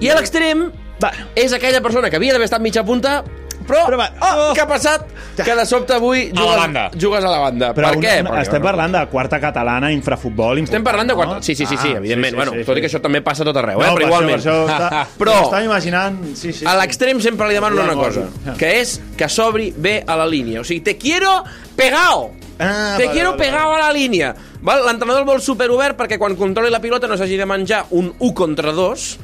I 0.00 0.08
a 0.10 0.14
l'extrem 0.16 0.70
Bueno. 1.00 1.26
és 1.34 1.52
aquella 1.52 1.80
persona 1.80 2.08
que 2.10 2.16
havia 2.16 2.32
d'haver 2.32 2.44
estat 2.46 2.60
mitja 2.60 2.84
punta, 2.84 3.24
però, 3.66 3.86
Però 3.88 3.96
va- 3.98 4.10
oh, 4.20 4.52
què 4.54 4.62
ha 4.62 4.66
passat? 4.68 5.06
Que 5.34 5.54
de 5.56 5.64
sobte 5.66 5.94
avui 5.94 6.30
la 6.32 6.40
jugues, 6.40 6.56
banda. 6.60 6.90
jugues 7.00 7.24
a 7.24 7.30
la 7.30 7.38
banda. 7.38 7.72
Però 7.74 7.88
per 7.90 7.98
una- 7.98 8.08
què? 8.08 8.20
una- 8.20 8.42
estem 8.42 8.62
parlant 8.62 8.92
de 8.94 9.06
quarta 9.10 9.40
catalana, 9.40 9.90
infrafutbol... 9.92 10.58
Estem 10.62 10.84
parlant 10.84 11.08
de 11.10 11.14
quatre... 11.14 11.34
No? 11.36 11.42
Sí, 11.42 11.54
sí, 11.54 11.66
sí, 11.66 11.76
sí 11.76 11.88
Ah, 11.94 11.98
evidentment. 11.98 12.26
sí, 12.26 12.30
sí, 12.30 12.36
bueno, 12.36 12.52
sí, 12.52 12.64
tot 12.64 12.76
i 12.76 12.80
sí. 12.80 12.80
que 12.86 12.90
això 12.92 13.00
també 13.02 13.20
passa 13.22 13.42
a 13.42 13.46
tot 13.46 13.56
arreu, 13.56 13.78
No, 13.80 13.84
eh? 13.84 13.88
per 13.90 13.96
però 14.02 14.06
igualment. 14.06 14.38
Això, 14.40 14.54
per 14.66 14.76
això 14.76 14.86
està, 14.88 15.06
Però- 15.18 15.38
M'estava 15.40 15.64
imaginant... 15.64 16.20
Sí, 16.36 16.52
sí, 16.52 16.64
A 16.66 16.76
l'extrem 16.78 17.20
sempre 17.20 17.48
li 17.48 17.54
demano 17.54 17.82
una 17.82 17.94
cosa, 17.98 18.28
ja. 18.44 18.54
que 18.60 18.70
és 18.80 19.00
que 19.16 19.28
s'obri 19.28 19.72
bé 19.76 20.02
a 20.06 20.16
la 20.16 20.26
línia. 20.26 20.60
O 20.60 20.64
sigui, 20.64 20.80
te 20.86 20.96
quiero 20.96 21.42
pegao. 21.76 22.30
Ah, 22.58 22.94
te 22.96 23.06
vale, 23.06 23.10
quiero 23.12 23.32
vale, 23.32 23.42
pegao 23.44 23.74
a 23.74 23.78
la 23.80 23.92
línia. 23.92 24.34
Val? 24.62 24.84
L'entrenador 24.86 25.22
el 25.24 25.26
vol 25.28 25.40
superobert 25.42 25.96
perquè 25.98 26.16
quan 26.16 26.36
controli 26.38 26.70
la 26.70 26.78
pilota 26.80 27.08
no 27.10 27.16
s'hagi 27.18 27.36
de 27.36 27.44
menjar 27.46 27.86
un 27.90 28.12
1 28.18 28.32
contra 28.34 28.70
2, 28.72 29.18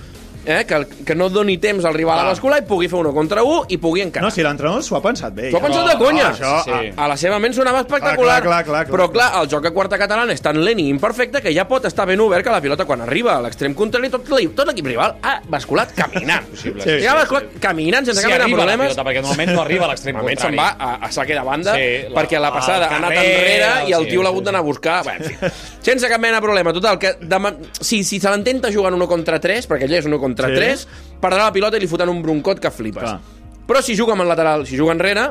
eh? 0.46 0.64
que, 0.66 0.80
que 1.06 1.14
no 1.14 1.28
doni 1.30 1.58
temps 1.58 1.84
al 1.84 1.94
rival 1.94 2.18
a 2.20 2.28
l'escola 2.30 2.58
i 2.58 2.64
pugui 2.66 2.88
fer 2.88 2.98
1 3.00 3.12
contra 3.16 3.42
1 3.44 3.64
i 3.68 3.78
pugui 3.78 4.02
encarar. 4.04 4.26
No, 4.28 4.30
si 4.34 4.42
l'entrenador 4.42 4.82
s'ho 4.84 4.96
ha 4.96 5.02
pensat 5.04 5.34
bé. 5.34 5.50
T'ho 5.50 5.58
ha 5.58 5.64
pensat 5.64 5.86
de 5.90 5.96
conya? 6.00 6.30
això, 6.32 6.52
Sí. 6.64 6.70
A, 6.96 7.04
a 7.04 7.08
la 7.08 7.16
seva 7.16 7.38
ment 7.42 7.54
sonava 7.56 7.80
espectacular. 7.84 8.38
Ah, 8.40 8.42
clar, 8.42 8.64
clar, 8.64 8.64
clar, 8.64 8.84
clar. 8.86 8.94
Però 8.96 9.08
clar, 9.12 9.28
el 9.42 9.48
joc 9.52 9.66
a 9.66 9.72
quarta 9.76 9.98
catalana 9.98 10.32
és 10.32 10.40
tan 10.44 10.58
lent 10.64 10.78
i 10.80 10.88
imperfecte 10.90 11.40
que 11.42 11.52
ja 11.54 11.66
pot 11.68 11.84
estar 11.88 12.06
ben 12.06 12.20
obert 12.20 12.44
que 12.44 12.50
la 12.54 12.60
pilota 12.60 12.84
quan 12.88 13.00
arriba 13.04 13.36
a 13.36 13.40
l'extrem 13.44 13.74
contrari 13.74 14.10
tot 14.10 14.28
l'equip 14.30 14.54
tot 14.56 14.66
l'equip 14.68 14.86
rival 14.86 15.16
ha 15.22 15.40
basculat 15.48 15.94
caminant. 15.96 16.46
Sí, 16.60 16.72
ja 17.02 17.12
ha 17.12 17.16
basculat 17.22 17.54
caminant 17.60 18.06
sense 18.06 18.20
Si 18.20 18.26
cap 18.28 18.36
mena 18.38 18.48
problemes. 18.56 18.88
pilota, 18.92 19.04
perquè 19.08 19.22
normalment 19.22 19.54
no 19.56 19.62
arriba 19.62 19.84
a 19.84 19.88
l'extrem 19.92 20.14
Normalment 20.16 20.40
se'n 20.40 20.54
contrari. 20.56 20.78
va 20.80 20.92
a, 20.92 21.06
a 21.06 21.12
saque 21.12 21.34
de 21.34 21.42
banda 21.46 21.74
Sí, 21.74 21.88
la- 22.08 22.20
perquè 22.20 22.40
la 22.40 22.50
passada 22.52 22.88
ha 22.90 22.96
anat 22.96 23.12
enrere 23.12 23.70
i 23.88 23.92
el 23.96 24.04
sí, 24.04 24.10
tio 24.10 24.22
l'ha 24.22 24.28
sí, 24.30 24.34
hagut 24.34 24.44
d'anar 24.44 24.60
a 24.60 24.66
buscar. 24.66 24.98
Bé, 25.06 25.14
en 25.16 25.24
fi, 25.24 25.34
sense 25.80 26.08
cap 26.08 26.20
mena 26.20 26.38
de 26.38 26.44
problema. 26.44 26.72
Total, 26.76 26.98
que 26.98 27.14
demà, 27.20 27.54
si, 27.80 28.02
si 28.04 28.20
se 28.20 28.30
l'intenta 28.30 28.70
jugant 28.72 28.94
1 28.96 29.06
contra 29.10 29.38
3, 29.40 29.66
perquè 29.70 29.88
allò 29.88 29.98
és 30.00 30.06
1 30.06 30.18
contra 30.20 30.48
Sí. 30.48 30.54
3, 30.60 30.86
perdrà 31.20 31.44
la 31.44 31.52
pilota 31.52 31.76
i 31.76 31.80
li 31.80 31.88
foten 31.90 32.08
un 32.08 32.22
broncot 32.22 32.60
que 32.60 32.70
flipes. 32.70 33.02
Clar. 33.02 33.20
Però 33.66 33.80
si 33.82 33.94
juga 33.94 34.12
amb 34.16 34.22
el 34.22 34.28
lateral, 34.28 34.66
si 34.66 34.76
juga 34.76 34.92
enrere, 34.92 35.30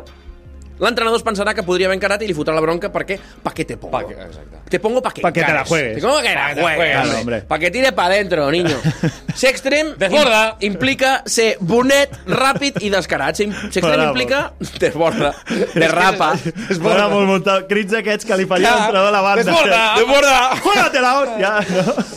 l'entrenador 0.80 1.20
es 1.20 1.26
pensarà 1.26 1.54
que 1.54 1.64
podria 1.64 1.88
haver 1.88 1.98
encarat 1.98 2.22
i 2.24 2.28
li 2.28 2.34
fotrà 2.34 2.54
la 2.56 2.62
bronca 2.62 2.92
perquè 2.92 3.20
pa 3.44 3.52
què 3.54 3.66
te 3.68 3.78
pongo? 3.78 3.92
Pa 3.98 4.04
que- 4.08 4.14
exacte. 4.16 4.58
Te 4.70 4.80
pongo 4.80 5.02
pa 5.02 5.12
que 5.12 5.22
Pa 5.22 5.32
que 5.34 5.44
te 5.44 5.54
la 5.54 5.64
juegues. 5.66 5.96
Te 5.96 6.02
pongo 6.02 6.22
que 6.22 6.34
la 6.36 6.54
juegues. 6.54 7.16
hombre. 7.20 7.42
Pa 7.42 7.58
que 7.60 7.72
tire 7.72 7.92
pa 7.92 8.08
dentro, 8.10 8.50
niño. 8.52 8.78
Ser 9.36 9.50
extrem 9.50 9.94
Desborda. 9.98 10.58
im- 10.60 10.72
implica 10.74 11.24
ser 11.26 11.58
bonet, 11.60 12.12
ràpid 12.28 12.82
i 12.84 12.90
descarat. 12.90 13.36
Ser, 13.36 13.48
ser 13.52 13.66
extrem 13.82 13.94
Bravo. 13.96 14.10
implica 14.10 14.54
desborda, 14.80 15.34
derrapa. 15.74 16.34
Es 16.70 16.78
posa 16.80 17.08
molt 17.10 17.28
muntat. 17.28 17.68
Crits 17.70 17.94
aquests 18.00 18.26
que 18.26 18.38
li 18.38 18.46
faria 18.46 18.68
Ja. 18.70 18.76
l'entrenador 18.76 19.08
a 19.10 19.12
la 19.12 19.22
banda. 19.22 19.44
Desborda, 19.44 19.82
desborda. 20.00 20.38
Juégatela, 20.64 21.12
hòstia. 21.22 21.52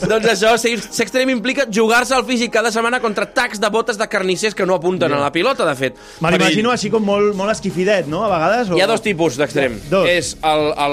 No? 0.02 0.08
Doncs 0.12 0.28
això, 0.34 0.56
ser, 0.58 0.74
ser 0.82 1.06
extrem 1.06 1.30
implica 1.30 1.66
jugar-se 1.70 2.14
al 2.14 2.24
físic 2.28 2.52
cada 2.52 2.70
setmana 2.74 3.00
contra 3.00 3.26
tacs 3.32 3.60
de 3.60 3.68
botes 3.70 3.96
de 3.98 4.08
carnissers 4.08 4.54
que 4.54 4.66
no 4.66 4.74
apunten 4.74 5.12
a 5.12 5.18
la 5.20 5.32
pilota, 5.32 5.64
de 5.68 5.74
fet. 5.78 5.96
Me 6.20 6.30
l'imagino 6.34 6.70
així 6.70 6.90
com 6.90 7.02
molt, 7.04 7.34
molt 7.38 7.50
esquifidet, 7.54 8.06
no? 8.06 8.24
A 8.26 8.28
vegades. 8.28 8.51
O... 8.70 8.76
Hi 8.76 8.80
ha 8.84 8.86
dos 8.86 9.02
tipus 9.02 9.36
d'extrem. 9.40 9.78
Dos. 9.90 10.08
És 10.08 10.36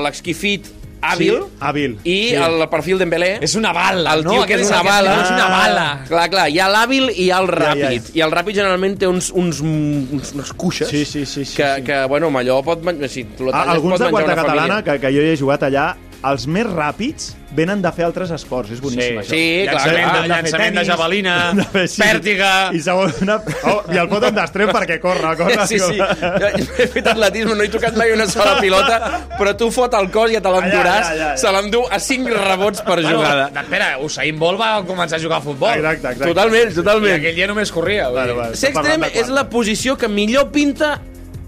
l'esquifit 0.04 0.68
hàbil 1.02 1.38
Sí? 1.40 1.52
Hàbil. 1.64 1.94
i 2.04 2.16
Sí. 2.30 2.36
el 2.36 2.66
perfil 2.68 2.98
Dembélé. 3.00 3.38
És 3.42 3.54
una 3.56 3.72
bala, 3.72 4.14
el 4.18 4.24
no? 4.26 4.32
tio 4.34 4.46
que 4.46 4.56
és 4.58 4.66
Aquest 4.68 4.72
una 4.72 4.80
és 4.82 4.90
bala. 4.90 5.14
és 5.24 5.30
una 5.32 5.46
bala. 5.48 5.86
Clar, 6.10 6.26
clar, 6.30 6.48
hi 6.52 6.60
ha 6.60 6.68
l'hàbil 6.68 7.10
i 7.14 7.24
hi 7.24 7.30
ha 7.32 7.38
el 7.40 7.48
ràpid. 7.48 8.10
ja. 8.10 8.18
I 8.20 8.22
el 8.26 8.32
ràpid 8.36 8.56
generalment 8.60 8.98
té 9.00 9.08
uns, 9.08 9.30
uns, 9.32 9.62
uns 9.62 10.34
unes 10.36 10.52
cuixes 10.54 10.90
Sí, 10.90 11.06
sí, 11.06 11.26
sí, 11.26 11.46
sí, 11.46 11.56
que, 11.56 11.70
sí. 11.78 11.84
que, 11.88 12.02
bueno, 12.12 12.28
amb 12.28 12.38
allò 12.42 12.62
pot 12.64 12.84
menjar... 12.84 13.08
Si 13.10 13.24
tu 13.24 13.46
lo 13.46 13.52
Ah, 13.54 13.62
talles, 13.64 13.76
alguns 13.76 13.94
pot 13.98 14.06
de 14.06 14.12
quarta 14.12 14.36
catalana, 14.36 14.84
que, 14.84 15.00
que 15.00 15.08
jo 15.16 15.22
hi 15.24 15.30
he 15.32 15.38
jugat 15.38 15.64
allà, 15.64 15.96
els 16.28 16.48
més 16.52 16.66
ràpids 16.68 17.36
venen 17.56 17.80
de 17.82 17.90
fer 17.96 18.04
altres 18.06 18.30
esports. 18.36 18.70
És 18.76 18.82
boníssim, 18.84 19.16
Sí, 19.16 19.18
això. 19.22 19.30
sí, 19.32 19.44
clar, 19.66 19.74
Llançament, 19.80 20.10
clar. 20.10 20.22
de, 20.22 20.28
llançament 20.30 20.76
de 20.78 20.84
javelina, 20.86 21.36
hem 21.50 21.58
de 21.62 21.66
fer 21.72 21.82
així. 21.88 22.02
pèrtiga... 22.04 22.50
I 22.76 22.82
segona... 22.86 23.38
Oh, 23.72 23.78
I 23.90 23.98
el 24.04 24.10
foten 24.12 24.36
d'extrem 24.38 24.70
perquè 24.76 25.00
corre, 25.02 25.32
corre. 25.40 25.66
Sí, 25.72 25.80
sí. 25.80 25.98
Jo 25.98 26.52
he 26.78 26.88
fet 26.94 27.08
atletisme, 27.10 27.56
no 27.58 27.64
he 27.66 27.72
tocat 27.74 27.98
mai 27.98 28.12
una 28.14 28.28
sola 28.30 28.58
pilota, 28.64 29.00
però 29.40 29.56
tu 29.58 29.72
fot 29.74 29.96
el 29.98 30.12
cos 30.14 30.30
i 30.30 30.38
ja 30.38 30.44
te 30.46 30.54
l'enduràs. 30.54 31.10
Ja, 31.10 31.16
ja, 31.16 31.16
ja, 31.16 31.32
ja. 31.34 31.38
Se 31.42 31.56
l'endú 31.56 31.82
a 31.90 32.00
5 32.04 32.38
rebots 32.46 32.86
per 32.86 33.00
jugada. 33.02 33.48
Bueno, 33.50 33.64
espera, 33.66 33.90
Usain 34.06 34.38
Bolt 34.40 34.62
va 34.62 34.72
començar 34.86 35.18
a 35.18 35.24
jugar 35.26 35.40
a 35.42 35.46
futbol. 35.48 35.74
Exacte, 35.74 36.14
exacte. 36.14 36.30
Totalment, 36.36 36.70
I 36.72 36.80
totalment. 36.84 37.18
aquell 37.18 37.36
dia 37.42 37.48
només 37.50 37.72
corria. 37.74 38.10
Vale, 38.14 38.38
vale. 38.38 38.54
Ser 38.60 38.70
Estem 38.70 38.78
parlant 38.78 39.08
extrem 39.08 39.18
de 39.24 39.26
és 39.26 39.34
la 39.40 39.48
posició 39.50 39.98
que 39.98 40.08
millor 40.12 40.52
pinta 40.54 41.00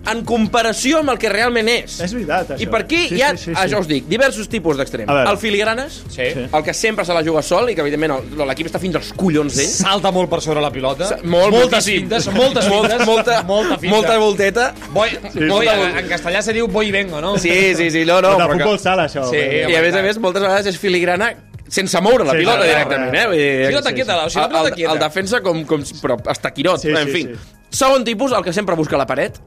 en 0.09 0.23
comparació 0.25 0.99
amb 0.99 1.11
el 1.13 1.17
que 1.21 1.29
realment 1.29 1.67
és. 1.69 1.99
És 2.01 2.13
veritat, 2.13 2.49
això. 2.55 2.61
I 2.63 2.65
per 2.67 2.81
aquí 2.81 3.07
Sí, 3.09 3.15
hi 3.15 3.21
ha, 3.21 3.31
sí, 3.37 3.43
sí, 3.45 3.51
sí. 3.53 3.57
això 3.61 3.79
us 3.79 3.87
dic, 3.87 4.07
diversos 4.09 4.49
tipus 4.49 4.77
d'extrem. 4.77 5.07
El 5.09 5.37
filigranes, 5.37 6.01
Sí. 6.09 6.23
Sí. 6.33 6.47
el 6.51 6.63
que 6.63 6.73
sempre 6.73 7.05
se 7.05 7.13
la 7.13 7.21
juga 7.23 7.41
sol 7.43 7.69
i 7.69 7.75
que, 7.75 7.81
evidentment, 7.81 8.13
el- 8.17 8.47
l'equip 8.47 8.67
està 8.67 8.79
fins 8.79 8.95
als 8.95 9.13
collons 9.13 9.55
d'ell. 9.55 9.67
Salta 9.67 10.11
molt 10.11 10.29
per 10.29 10.41
sobre 10.41 10.59
la 10.61 10.71
pilota. 10.71 11.17
Molt, 11.23 11.51
moltes 11.53 11.85
fintes, 11.85 12.27
moltes 12.33 12.67
Molta, 12.67 12.89
fintes. 12.97 13.05
molta, 13.07 13.43
molta 13.43 13.77
finta. 13.77 13.95
molta 13.95 14.17
volteta. 14.17 14.73
Voy, 14.91 15.09
Sí, 15.09 15.17
voy, 15.39 15.65
molta 15.67 15.99
en, 15.99 16.07
castellà 16.09 16.41
se 16.41 16.53
diu 16.53 16.67
voy 16.67 16.87
y 16.87 16.91
vengo, 16.91 17.21
no? 17.21 17.37
Sí, 17.37 17.75
sí, 17.75 17.91
sí, 17.91 18.03
no, 18.05 18.21
no. 18.21 18.31
de 18.31 18.35
però 18.43 18.47
que- 18.57 18.63
futbol 18.63 18.79
sala, 18.79 19.05
això. 19.07 19.29
Sí, 19.29 19.37
I 19.37 19.75
a 19.75 19.81
més 19.81 19.93
a 19.95 20.01
més, 20.01 20.17
moltes 20.17 20.41
vegades 20.41 20.65
és 20.65 20.77
filigrana 20.79 21.35
sense 21.67 22.01
moure 22.01 22.25
la 22.25 22.31
Sí, 22.33 22.37
pilota 22.39 22.63
sí, 22.63 22.67
directament, 22.67 23.15
eh? 23.15 23.25
Vull 23.27 23.37
dir, 23.37 23.67
Pilota 23.67 23.93
quieta, 23.93 24.25
o 24.25 24.29
sigui, 24.29 24.41
la 24.41 24.49
pilota 24.49 24.67
el, 24.67 24.73
quieta. 24.75 24.91
el 24.93 24.99
defensa 24.99 25.41
com, 25.41 25.63
com 25.65 25.81
però 26.01 26.17
està 26.25 26.51
quirot, 26.51 26.81
Sí, 26.81 26.89
en 26.89 27.05
sí, 27.05 27.11
fi. 27.11 27.21
sí. 27.23 27.29
Segon 27.69 28.03
tipus, 28.03 28.33
el 28.33 28.43
que 28.43 28.51
sempre 28.51 28.75
busca 28.75 28.97
la 28.97 29.05
paret. 29.07 29.37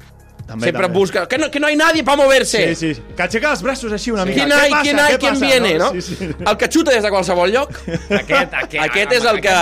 També, 0.46 0.66
sempre 0.68 0.82
també. 0.86 0.98
busca... 0.98 1.26
Que 1.26 1.38
no, 1.38 1.50
que 1.50 1.60
no 1.60 1.66
hay 1.66 1.76
nadie 1.76 2.04
para 2.04 2.16
moverse. 2.20 2.74
Sí, 2.74 2.94
sí. 2.94 3.02
Que 3.16 3.22
aixeca 3.24 3.50
els 3.54 3.62
braços 3.64 3.92
així 3.96 4.10
una 4.12 4.26
mica. 4.28 4.42
¿Quién 4.42 4.50
Què 4.52 4.60
hay, 4.60 4.70
passa? 4.70 4.82
quién 4.82 4.98
hay, 5.00 5.18
passa? 5.18 5.46
viene, 5.46 5.78
no? 5.78 5.90
Sí, 5.92 6.02
sí. 6.02 6.28
El 6.46 6.56
que 6.60 6.68
xuta 6.68 6.92
des 6.92 7.02
de 7.02 7.10
qualsevol 7.10 7.52
lloc. 7.52 7.70
Aquest, 7.88 8.52
aquest, 8.60 8.82
Aquest 8.86 9.12
és 9.18 9.24
el 9.30 9.40
que 9.40 9.54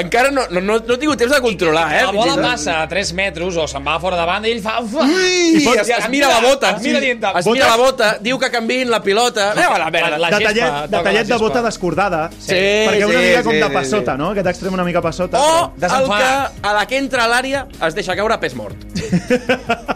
encara 0.00 0.30
no, 0.30 0.44
no, 0.50 0.60
no, 0.60 0.78
no 0.78 0.94
he 0.94 0.98
tingut 1.02 1.18
temps 1.18 1.34
de 1.34 1.40
controlar, 1.42 1.86
eh? 1.96 2.04
La 2.06 2.12
bola 2.14 2.36
passa 2.40 2.76
a 2.82 2.88
3 2.88 3.12
metres 3.18 3.56
o 3.58 3.66
se'n 3.70 3.84
va 3.86 3.96
fora 4.02 4.20
de 4.20 4.26
banda 4.28 4.48
i 4.48 4.54
ell 4.54 4.62
fa... 4.62 4.76
Ui! 4.80 5.64
I 5.64 5.66
es, 5.80 5.90
es 5.98 6.08
mira 6.12 6.28
la 6.30 6.38
bota. 6.44 6.76
Es 6.76 6.82
mira 6.86 7.00
dient... 7.02 7.26
Es 7.42 7.50
mira 7.50 7.72
la 7.72 7.76
bota, 7.80 8.12
diu 8.22 8.38
que 8.38 8.50
canviïn 8.54 8.90
la 8.92 9.02
pilota. 9.02 9.50
Eh, 9.56 9.66
la 9.66 9.90
merda. 9.90 10.16
La 10.18 10.30
De 10.30 10.36
gespa, 10.38 10.52
tallet, 10.52 10.70
toca 10.70 10.86
de, 10.86 10.96
la 10.96 11.02
tallet 11.10 11.26
de 11.26 11.32
gespa. 11.34 11.42
bota 11.48 11.62
descordada. 11.66 12.22
Sí, 12.38 12.54
perquè 12.54 13.04
una 13.08 13.18
sí, 13.18 13.26
mica 13.26 13.42
com 13.42 13.52
sí, 13.56 13.58
de 13.58 13.66
sí, 13.66 13.74
passota, 13.80 14.12
sí. 14.14 14.18
no? 14.22 14.30
Aquest 14.30 14.52
extrem 14.54 14.74
una 14.78 14.84
mica 14.86 15.02
passota. 15.02 15.40
O 15.40 15.72
el 15.80 16.08
que 16.14 16.68
a 16.68 16.72
la 16.76 16.86
que 16.86 16.98
entra 16.98 17.24
a 17.24 17.28
l'àrea 17.30 17.66
es 17.88 17.94
deixa 17.98 18.14
caure 18.16 18.38
pes 18.38 18.54
mort. 18.54 18.76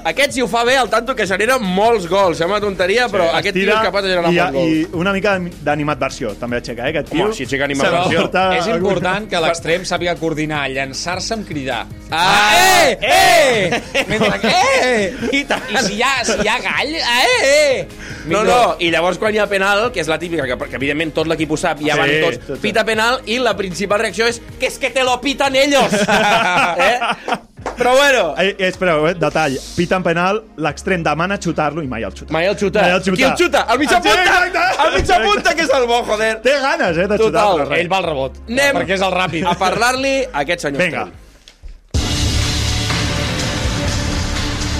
Aquest, 0.04 0.23
si 0.32 0.40
ho 0.40 0.48
fa 0.48 0.64
bé, 0.64 0.76
al 0.76 0.88
tanto 0.90 1.14
que 1.16 1.26
genera 1.26 1.58
molts 1.58 2.06
gols. 2.08 2.38
Sembla 2.38 2.60
tonteria, 2.62 3.08
però 3.12 3.28
Sí, 3.30 3.36
aquest 3.40 3.56
tio 3.58 3.72
és 3.72 3.82
capaç 3.88 4.06
de 4.06 4.12
generar 4.12 4.32
i, 4.32 4.36
molts 4.38 4.56
gols. 4.56 4.70
I 4.70 5.00
una 5.02 5.12
mica 5.16 5.34
d'animadversió, 5.66 6.34
també 6.40 6.60
aixeca, 6.60 6.86
eh, 6.86 6.94
aquest 6.94 7.10
tio. 7.12 7.26
Home, 7.26 7.36
si 7.36 7.46
aixeca 7.48 7.68
animadversió. 7.68 8.24
És 8.58 8.70
important 8.72 9.28
que 9.30 9.42
l'extrem 9.44 9.84
sàpiga 9.88 10.16
coordinar, 10.20 10.64
llançar-se 10.72 11.34
amb 11.36 11.48
cridar. 11.48 11.84
Ah, 12.10 12.54
eh, 12.56 12.98
eh! 13.00 13.82
Mentre 14.10 14.40
que... 14.40 14.54
Eh! 14.54 15.12
I 15.40 15.44
tant. 15.48 15.68
I 15.72 15.84
si 15.86 15.98
hi 15.98 16.02
ha, 16.04 16.14
si 16.26 16.38
hi 16.40 16.48
ha 16.48 16.58
gall, 16.62 16.94
eh, 16.94 17.38
eh! 17.50 17.86
No, 18.30 18.40
no, 18.46 18.58
i 18.80 18.88
llavors 18.92 19.18
quan 19.20 19.34
hi 19.36 19.40
ha 19.42 19.48
penal, 19.50 19.90
que 19.92 20.00
és 20.00 20.08
la 20.08 20.18
típica, 20.20 20.46
que, 20.48 20.56
que 20.56 20.78
evidentment 20.80 21.12
tot 21.16 21.28
l'equip 21.28 21.50
ho 21.52 21.58
sap, 21.60 21.82
ja 21.84 21.98
Sí, 21.98 22.00
van 22.00 22.12
tot, 22.12 22.38
tots, 22.38 22.46
tot. 22.54 22.62
pita 22.62 22.84
penal, 22.88 23.20
i 23.28 23.36
la 23.42 23.52
principal 23.58 24.00
reacció 24.00 24.28
és 24.30 24.40
que 24.60 24.70
és 24.70 24.78
que 24.80 24.90
te 24.94 25.04
lo 25.04 25.18
pitan 25.20 25.56
ellos! 25.60 25.92
eh? 26.88 27.42
Però 27.76 27.94
bueno, 27.96 28.34
Eh, 28.38 28.54
eh, 28.58 28.68
espereu, 28.68 29.06
eh, 29.08 29.14
detall. 29.14 29.58
Pita 29.76 29.96
en 29.96 30.02
penal, 30.02 30.42
l'extrem 30.56 31.02
demana 31.02 31.38
xutar-lo 31.38 31.82
i 31.82 31.88
mai 31.88 32.02
el 32.04 32.12
xuta. 32.12 32.32
mai 32.32 32.46
el 32.46 32.56
xuta. 32.56 32.82
Mai 32.82 32.90
el 32.92 33.00
xuta. 33.02 33.16
Qui 33.16 33.22
el 33.24 33.36
xuta? 33.36 33.66
El 33.72 33.78
mitja 33.78 34.00
Sí, 34.02 34.08
punta! 34.08 34.22
exacte, 34.22 34.58
El 34.88 35.00
exacte. 35.00 35.26
punta, 35.26 35.54
que 35.54 35.62
és 35.62 35.70
el 35.70 35.86
bo, 35.86 36.02
joder! 36.04 36.40
Té 36.42 36.58
ganes, 36.60 36.96
eh, 36.98 37.06
de 37.08 37.18
xutar-lo. 37.18 37.72
Ell 37.74 37.92
va 37.92 37.96
al 37.98 38.04
rebot. 38.04 38.32
Anem 38.48 38.76
Perquè 38.76 38.94
és 38.94 39.00
el 39.00 39.12
ràpid. 39.12 39.44
a 39.46 39.54
parlar-li 39.58 40.24
a 40.32 40.38
aquest 40.40 40.60
senyor. 40.60 40.82
Vinga. 40.82 41.08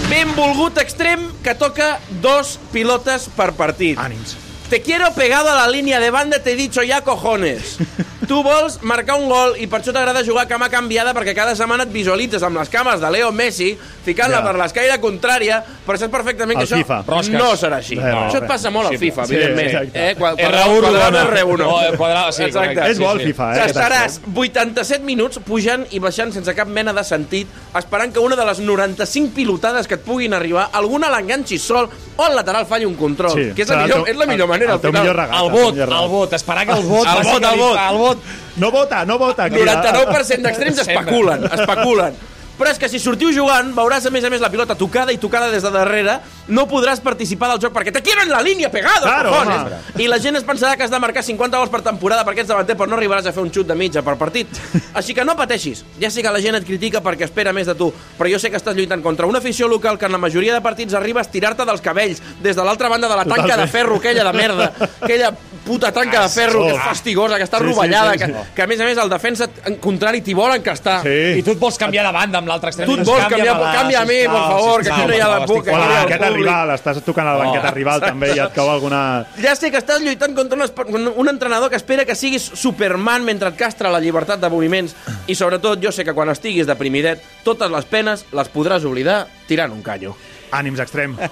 Benvolgut 0.08 0.78
extrem 0.78 1.30
que 1.42 1.54
toca 1.54 1.98
dos 2.22 2.58
pilotes 2.72 3.28
per 3.34 3.52
partit. 3.52 3.98
Ànims. 3.98 4.36
Te 4.70 4.80
quiero 4.82 5.12
pegado 5.14 5.50
a 5.50 5.54
la 5.54 5.68
línea 5.68 6.00
de 6.00 6.10
banda, 6.10 6.42
te 6.42 6.52
he 6.52 6.56
dicho 6.56 6.82
ya 6.82 7.02
cojones. 7.02 7.78
Tu 8.24 8.42
vols 8.42 8.78
marcar 8.80 9.18
un 9.20 9.28
gol 9.28 9.52
i 9.60 9.66
per 9.68 9.82
això 9.82 9.92
t'agrada 9.92 10.22
jugar 10.24 10.46
a 10.46 10.48
cama 10.48 10.70
canviada 10.72 11.12
perquè 11.12 11.34
cada 11.36 11.52
setmana 11.52 11.84
et 11.84 11.90
visualitzes 11.92 12.40
amb 12.46 12.56
les 12.56 12.70
cames 12.72 12.96
de 13.02 13.10
Leo 13.12 13.28
Messi 13.36 13.74
ficant-la 14.06 14.38
Ja. 14.38 14.44
per 14.46 14.54
l'escaire 14.56 14.94
contrària, 15.02 15.58
però 15.84 15.98
saps 16.00 16.08
perfectament 16.10 16.56
que 16.56 16.64
Al 16.64 16.70
això 16.70 16.78
FIFA. 16.80 17.02
Rosques. 17.06 17.36
no 17.36 17.50
serà 17.60 17.76
així. 17.82 17.98
Res, 18.00 18.14
això 18.14 18.40
et 18.40 18.46
passa 18.48 18.70
molt 18.72 18.86
al 18.88 18.96
Sí, 18.96 18.98
FIFA, 19.02 19.26
sí, 19.26 19.34
evidentment. 19.34 19.68
exacte. 19.68 20.08
eh? 20.10 20.14
Qual- 20.16 20.38
R1 20.38 20.80
quadrado, 20.80 20.80
rodona. 20.80 21.24
R1. 21.26 21.66
Oh, 21.68 21.82
eh, 21.82 21.96
quadrado, 21.98 22.32
sí, 22.32 22.42
Exacte. 22.44 22.90
És 22.90 22.98
bo 22.98 23.12
el 23.12 23.18
sí. 23.20 23.24
FIFA, 23.26 23.50
eh? 23.58 23.66
estaràs 23.68 24.04
extrem. 24.16 24.34
87 24.38 25.04
minuts 25.04 25.38
pujant 25.44 25.84
i 25.90 25.98
baixant 25.98 26.32
sense 26.32 26.54
cap 26.54 26.66
mena 26.68 26.94
de 26.94 27.04
sentit, 27.04 27.46
esperant 27.76 28.10
que 28.12 28.20
una 28.20 28.36
de 28.36 28.46
les 28.46 28.58
95 28.58 29.34
pilotades 29.34 29.86
que 29.86 29.94
et 29.96 30.00
puguin 30.02 30.32
arribar, 30.32 30.70
alguna 30.72 31.10
l'enganxi 31.12 31.58
sol 31.58 31.90
o 32.16 32.26
el 32.26 32.34
lateral 32.36 32.64
falli 32.64 32.86
un 32.86 32.94
control. 32.96 33.32
Sí, 33.36 33.52
que 33.54 33.62
és 33.62 33.68
la 33.68 33.82
el 33.84 33.88
millor, 33.90 34.08
és 34.08 34.16
la 34.16 34.24
millor 34.26 34.48
el- 34.48 34.53
manera, 34.54 34.72
el 34.72 34.78
al 34.78 34.82
teu 34.82 34.90
final. 34.90 35.02
millor 35.02 35.16
regal. 35.22 35.44
El 35.44 35.50
vot, 35.54 35.80
el 35.86 36.08
vot. 36.14 36.36
Esperar 36.38 36.66
que 36.66 36.76
el 36.78 36.86
vot... 36.90 37.06
El 37.06 37.24
vot, 37.30 37.48
el 37.52 37.58
vot. 37.60 37.80
El 37.88 37.98
vot. 38.02 38.28
No 38.56 38.70
vota, 38.70 39.04
no 39.04 39.18
vota. 39.18 39.48
crida. 39.50 39.80
99% 39.82 40.46
d'extrems 40.48 40.78
especulen, 40.86 41.44
especulen. 41.50 42.22
Però 42.58 42.70
és 42.70 42.78
que 42.78 42.88
si 42.88 43.00
sortiu 43.02 43.32
jugant, 43.34 43.72
veuràs 43.74 44.04
a 44.06 44.10
més 44.14 44.22
a 44.24 44.30
més 44.30 44.40
la 44.40 44.50
pilota 44.52 44.76
tocada 44.78 45.10
i 45.12 45.18
tocada 45.18 45.48
des 45.50 45.62
de 45.64 45.70
darrere, 45.74 46.18
no 46.54 46.66
podràs 46.70 47.00
participar 47.02 47.48
del 47.50 47.58
joc 47.64 47.72
perquè 47.74 47.90
te 47.92 48.02
quiero 48.04 48.22
en 48.22 48.30
la 48.30 48.40
línia 48.44 48.70
pegado, 48.70 49.06
Claro, 49.08 49.30
cojones. 49.32 49.72
I 49.98 50.06
la 50.06 50.18
gent 50.22 50.36
es 50.38 50.44
pensarà 50.46 50.76
que 50.76 50.84
has 50.84 50.90
de 50.92 51.00
marcar 51.00 51.24
50 51.24 51.56
gols 51.58 51.70
per 51.72 51.80
temporada 51.82 52.22
perquè 52.24 52.44
ets 52.44 52.48
davanter, 52.52 52.76
però 52.76 52.86
no 52.88 52.96
arribaràs 52.96 53.26
a 53.26 53.32
fer 53.32 53.42
un 53.42 53.50
xut 53.50 53.66
de 53.66 53.74
mitja 53.74 54.02
per 54.06 54.14
partit. 54.20 54.46
Així 54.94 55.14
que 55.14 55.24
no 55.24 55.34
pateixis. 55.36 55.84
Ja 56.00 56.10
sé 56.14 56.22
que 56.22 56.30
la 56.30 56.40
gent 56.40 56.54
et 56.60 56.64
critica 56.68 57.00
perquè 57.02 57.26
espera 57.26 57.52
més 57.52 57.66
de 57.66 57.74
tu, 57.74 57.90
però 58.18 58.30
jo 58.30 58.38
sé 58.38 58.50
que 58.52 58.60
estàs 58.60 58.76
lluitant 58.76 59.02
contra 59.02 59.26
una 59.26 59.38
afició 59.42 59.66
local 59.68 59.98
que 59.98 60.06
en 60.06 60.12
la 60.12 60.18
majoria 60.22 60.54
de 60.54 60.60
partits 60.62 60.94
arriba 60.94 61.20
a 61.20 61.26
estirar-te 61.26 61.64
dels 61.66 61.80
cabells 61.82 62.22
des 62.44 62.54
de 62.54 62.62
l'altra 62.62 62.88
banda 62.88 63.08
de 63.08 63.16
la 63.16 63.24
tanca 63.24 63.42
Totalment. 63.48 63.66
de 63.66 63.72
ferro, 63.72 63.96
aquella 63.98 64.24
de 64.30 64.32
merda, 64.38 64.70
aquella 65.00 65.32
puta 65.64 65.90
tanca 65.90 66.22
de 66.22 66.28
ferro 66.28 66.66
que 66.68 66.74
és 66.76 66.82
fastigosa, 66.84 67.38
que 67.40 67.44
està 67.48 67.58
Sí, 67.58 67.64
sí, 67.64 67.70
rovellada, 67.72 68.12
sí, 68.12 68.18
sí. 68.18 68.24
que, 68.32 68.44
que 68.54 68.62
a 68.62 68.66
més 68.68 68.80
a 68.80 68.84
més 68.84 68.98
el 69.00 69.08
defensa 69.08 69.48
en 69.64 69.76
contrari 69.80 70.20
t'hi 70.20 70.34
vol 70.36 70.52
encastar. 70.54 71.00
Sí. 71.02 71.38
I 71.40 71.42
tu 71.42 71.54
et 71.56 71.58
vols 71.58 71.78
canviar 71.80 72.04
de 72.06 72.12
banda 72.12 72.43
amb 72.44 72.52
l'altre 72.52 72.70
extrem. 72.70 72.90
Tu 72.90 72.98
et 73.00 73.08
vols 73.08 73.26
canviar, 73.32 73.56
canvia 73.74 74.02
a 74.02 74.08
mi, 74.08 74.20
sisplau, 74.20 74.36
por 74.36 74.60
favor, 74.60 74.84
que 74.84 74.92
aquí 74.92 75.08
no 75.08 75.16
hi 75.16 75.20
ha 75.20 75.28
la 75.30 75.38
estic 75.40 75.54
boca. 75.54 75.74
O 75.74 75.80
la 75.80 75.88
banqueta 75.94 76.30
rival, 76.34 76.72
estàs 76.76 77.00
tocant 77.06 77.30
a 77.30 77.34
la 77.34 77.42
banqueta 77.42 77.74
rival 77.74 78.04
també 78.04 78.30
i 78.34 78.42
et 78.44 78.56
cau 78.56 78.70
alguna... 78.70 79.00
Ja 79.40 79.54
sé 79.58 79.70
que 79.72 79.80
estàs 79.80 80.04
lluitant 80.04 80.36
contra 80.36 80.68
un 81.14 81.32
entrenador 81.32 81.72
que 81.72 81.80
espera 81.80 82.04
que 82.04 82.16
siguis 82.18 82.50
Superman 82.54 83.24
mentre 83.26 83.50
et 83.52 83.58
castra 83.58 83.92
la 83.92 84.02
llibertat 84.04 84.42
de 84.42 84.50
moviments 84.52 84.94
i 85.26 85.34
sobretot 85.38 85.80
jo 85.82 85.92
sé 85.94 86.04
que 86.04 86.14
quan 86.16 86.30
estiguis 86.32 86.68
deprimidet 86.68 87.24
totes 87.46 87.72
les 87.72 87.88
penes 87.88 88.26
les 88.34 88.52
podràs 88.52 88.84
oblidar 88.84 89.24
tirant 89.48 89.72
un 89.72 89.82
callo. 89.82 90.14
Ànims 90.54 90.84
extrem. 90.84 91.16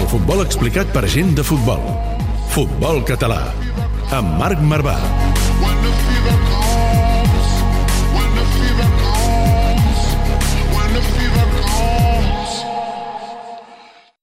El 0.00 0.06
futbol 0.08 0.40
explicat 0.42 0.88
per 0.94 1.04
gent 1.10 1.34
de 1.38 1.44
futbol. 1.46 1.82
Futbol 2.50 3.04
català. 3.06 3.44
Amb 4.16 4.40
Marc 4.40 4.58
Marvà. 4.64 4.96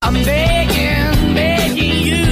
I'm 0.08 0.14
begging, 0.24 1.34
begging 1.36 2.00
you 2.08 2.26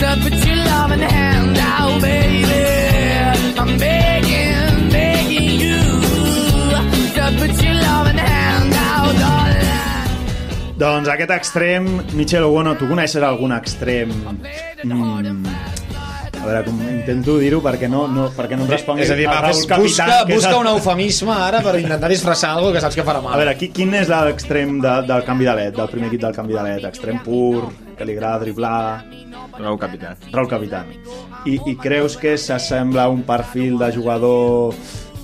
to 0.00 0.16
put 0.22 0.32
your 0.46 0.56
loving 0.56 1.04
hand 1.04 1.58
out, 1.60 2.00
baby. 2.00 2.64
I'm 3.60 3.76
begging, 3.76 4.88
begging 4.88 5.60
you 5.60 5.76
to 7.12 7.24
put 7.36 7.52
your 7.62 7.74
loving 7.74 8.16
hand 8.16 8.72
out, 8.72 9.12
darling. 9.20 10.78
Doncs 10.78 11.08
aquest 11.12 11.36
extrem, 11.36 11.84
Michel 12.16 12.48
Ogono, 12.48 12.78
tu 12.80 12.88
coneixes 12.88 13.22
algun 13.22 13.52
extrem... 13.52 14.08
Mm, 14.88 15.47
veure, 16.48 16.62
com 16.66 16.80
intento 16.88 17.36
dir-ho 17.40 17.60
perquè 17.64 17.88
no, 17.90 18.06
no, 18.10 18.28
perquè 18.36 18.58
no 18.58 18.66
em 18.66 18.72
respongui 18.72 19.04
És 19.04 19.12
a 19.14 19.18
dir, 19.18 19.28
va, 19.30 19.40
Raül 19.44 19.58
busca, 19.58 19.78
que 19.78 20.34
és 20.34 20.34
busca 20.34 20.54
un 20.58 20.70
eufemisme 20.72 21.34
ara 21.34 21.62
per 21.64 21.76
intentar 21.80 22.10
disfressar 22.12 22.54
alguna 22.56 22.78
que 22.78 22.84
saps 22.84 22.98
que 22.98 23.04
farà 23.06 23.22
mal. 23.24 23.36
A 23.36 23.42
veure, 23.42 23.54
qui, 23.60 23.70
quin 23.74 23.94
és 23.98 24.10
l'extrem 24.12 24.78
de, 24.82 24.94
del 25.08 25.24
canvi 25.28 25.48
de 25.48 25.56
led, 25.60 25.76
del 25.76 25.92
primer 25.92 26.10
equip 26.10 26.24
del 26.26 26.36
canvi 26.36 26.58
de 26.58 26.64
led? 26.66 26.88
Extrem 26.88 27.20
pur, 27.24 27.68
que 27.98 28.08
li 28.08 28.16
agrada 28.16 28.42
driblar... 28.44 28.78
Raúl 29.58 29.78
Capitán. 29.78 30.16
Raúl 30.32 30.48
Capitán. 30.48 30.90
I, 31.44 31.58
I 31.66 31.74
creus 31.80 32.16
que 32.16 32.36
s'assembla 32.38 33.08
un 33.10 33.24
perfil 33.26 33.78
de 33.78 33.90
jugador 33.94 34.74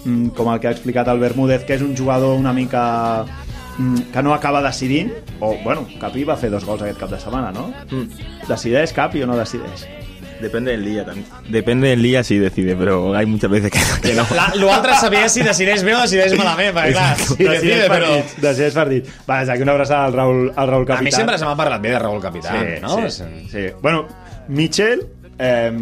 mm, 0.05 0.35
com 0.37 0.51
el 0.53 0.61
que 0.61 0.71
ha 0.71 0.75
explicat 0.75 1.09
el 1.13 1.23
Bermúdez, 1.23 1.65
que 1.67 1.79
és 1.79 1.85
un 1.87 1.95
jugador 1.97 2.39
una 2.39 2.53
mica 2.53 2.85
mm, 3.79 4.11
que 4.15 4.23
no 4.23 4.35
acaba 4.35 4.63
decidint, 4.65 5.13
o, 5.41 5.55
bueno, 5.63 5.87
Capi 6.01 6.27
va 6.27 6.39
fer 6.41 6.51
dos 6.51 6.67
gols 6.67 6.83
aquest 6.83 7.01
cap 7.01 7.15
de 7.15 7.21
setmana, 7.23 7.53
no? 7.55 7.71
Mm. 7.91 8.27
Decideix 8.51 8.95
Capi 8.97 9.23
o 9.23 9.31
no 9.31 9.39
decideix? 9.39 9.87
Depende 10.45 10.73
del 10.73 10.85
día 10.85 11.05
también. 11.05 11.27
Depende 11.49 11.89
del 11.89 12.03
día 12.03 12.23
sí 12.23 12.39
decide, 12.39 12.77
pero 12.77 13.15
hay 13.17 13.25
muchas 13.27 13.51
veces 13.51 13.71
que, 13.71 13.81
que 14.09 14.15
no. 14.15 14.27
La- 14.35 14.53
L'altre 14.55 14.95
sabia 15.01 15.29
si 15.29 15.43
decideix 15.43 15.83
bé 15.83 15.95
o 15.97 16.01
decideix 16.05 16.35
malament, 16.37 16.75
perquè 16.77 16.93
clar, 16.93 17.17
sí, 17.19 17.37
decide, 17.43 17.89
però... 17.89 18.11
partit, 18.13 18.37
decideix 18.45 18.75
partit. 18.77 19.09
Va, 19.29 19.39
des 19.41 19.49
d'aquí 19.49 19.63
una 19.65 19.73
abraçada 19.73 20.05
al 20.11 20.13
Raúl, 20.13 20.53
al 20.55 20.69
Raúl 20.69 20.83
A 20.85 20.87
Capitán. 20.93 21.05
mi 21.09 21.13
sempre 21.17 21.39
se 21.41 21.49
m'ha 21.49 21.57
parlat 21.57 21.81
bé 21.81 21.95
de 21.95 21.99
Raúl 22.05 22.21
Capitán, 22.21 22.61
sí, 22.61 22.83
no? 22.83 23.11
Sí, 23.11 23.25
sí. 23.51 23.65
Bueno, 23.81 24.07
Michel, 24.49 25.07
eh, 25.39 25.73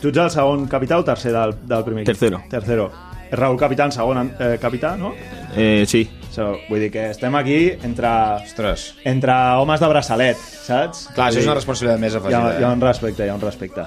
tu 0.00 0.08
ets 0.08 0.18
el 0.24 0.30
segon 0.30 0.66
capità 0.72 0.96
o 0.98 1.04
tercer 1.04 1.32
del, 1.36 1.54
del 1.68 1.84
primer 1.84 2.02
equip? 2.06 2.14
Tercero. 2.16 2.42
Tercero. 2.48 2.90
Raúl 3.30 3.58
Capitán, 3.60 3.92
segon 3.92 4.32
eh, 4.40 4.56
capità, 4.58 4.96
no? 4.96 5.12
Eh, 5.54 5.84
sí. 5.86 6.08
So, 6.38 6.52
vull 6.68 6.78
dir 6.84 6.92
que 6.94 7.08
estem 7.10 7.34
aquí 7.34 7.72
entre, 7.82 8.06
Ostres. 8.44 8.92
entre 9.02 9.34
homes 9.58 9.80
de 9.82 9.88
braçalet, 9.90 10.38
saps? 10.38 11.08
Clar, 11.16 11.32
això 11.32 11.40
és 11.42 11.48
una 11.48 11.56
responsabilitat 11.58 11.98
més 11.98 12.14
Hi 12.14 12.16
ha, 12.16 12.20
afegida. 12.20 12.60
hi 12.60 12.62
ha 12.62 12.70
un 12.76 12.84
respecte, 12.84 13.26
hi 13.26 13.32
ha 13.32 13.34
un 13.34 13.42
respecte. 13.42 13.86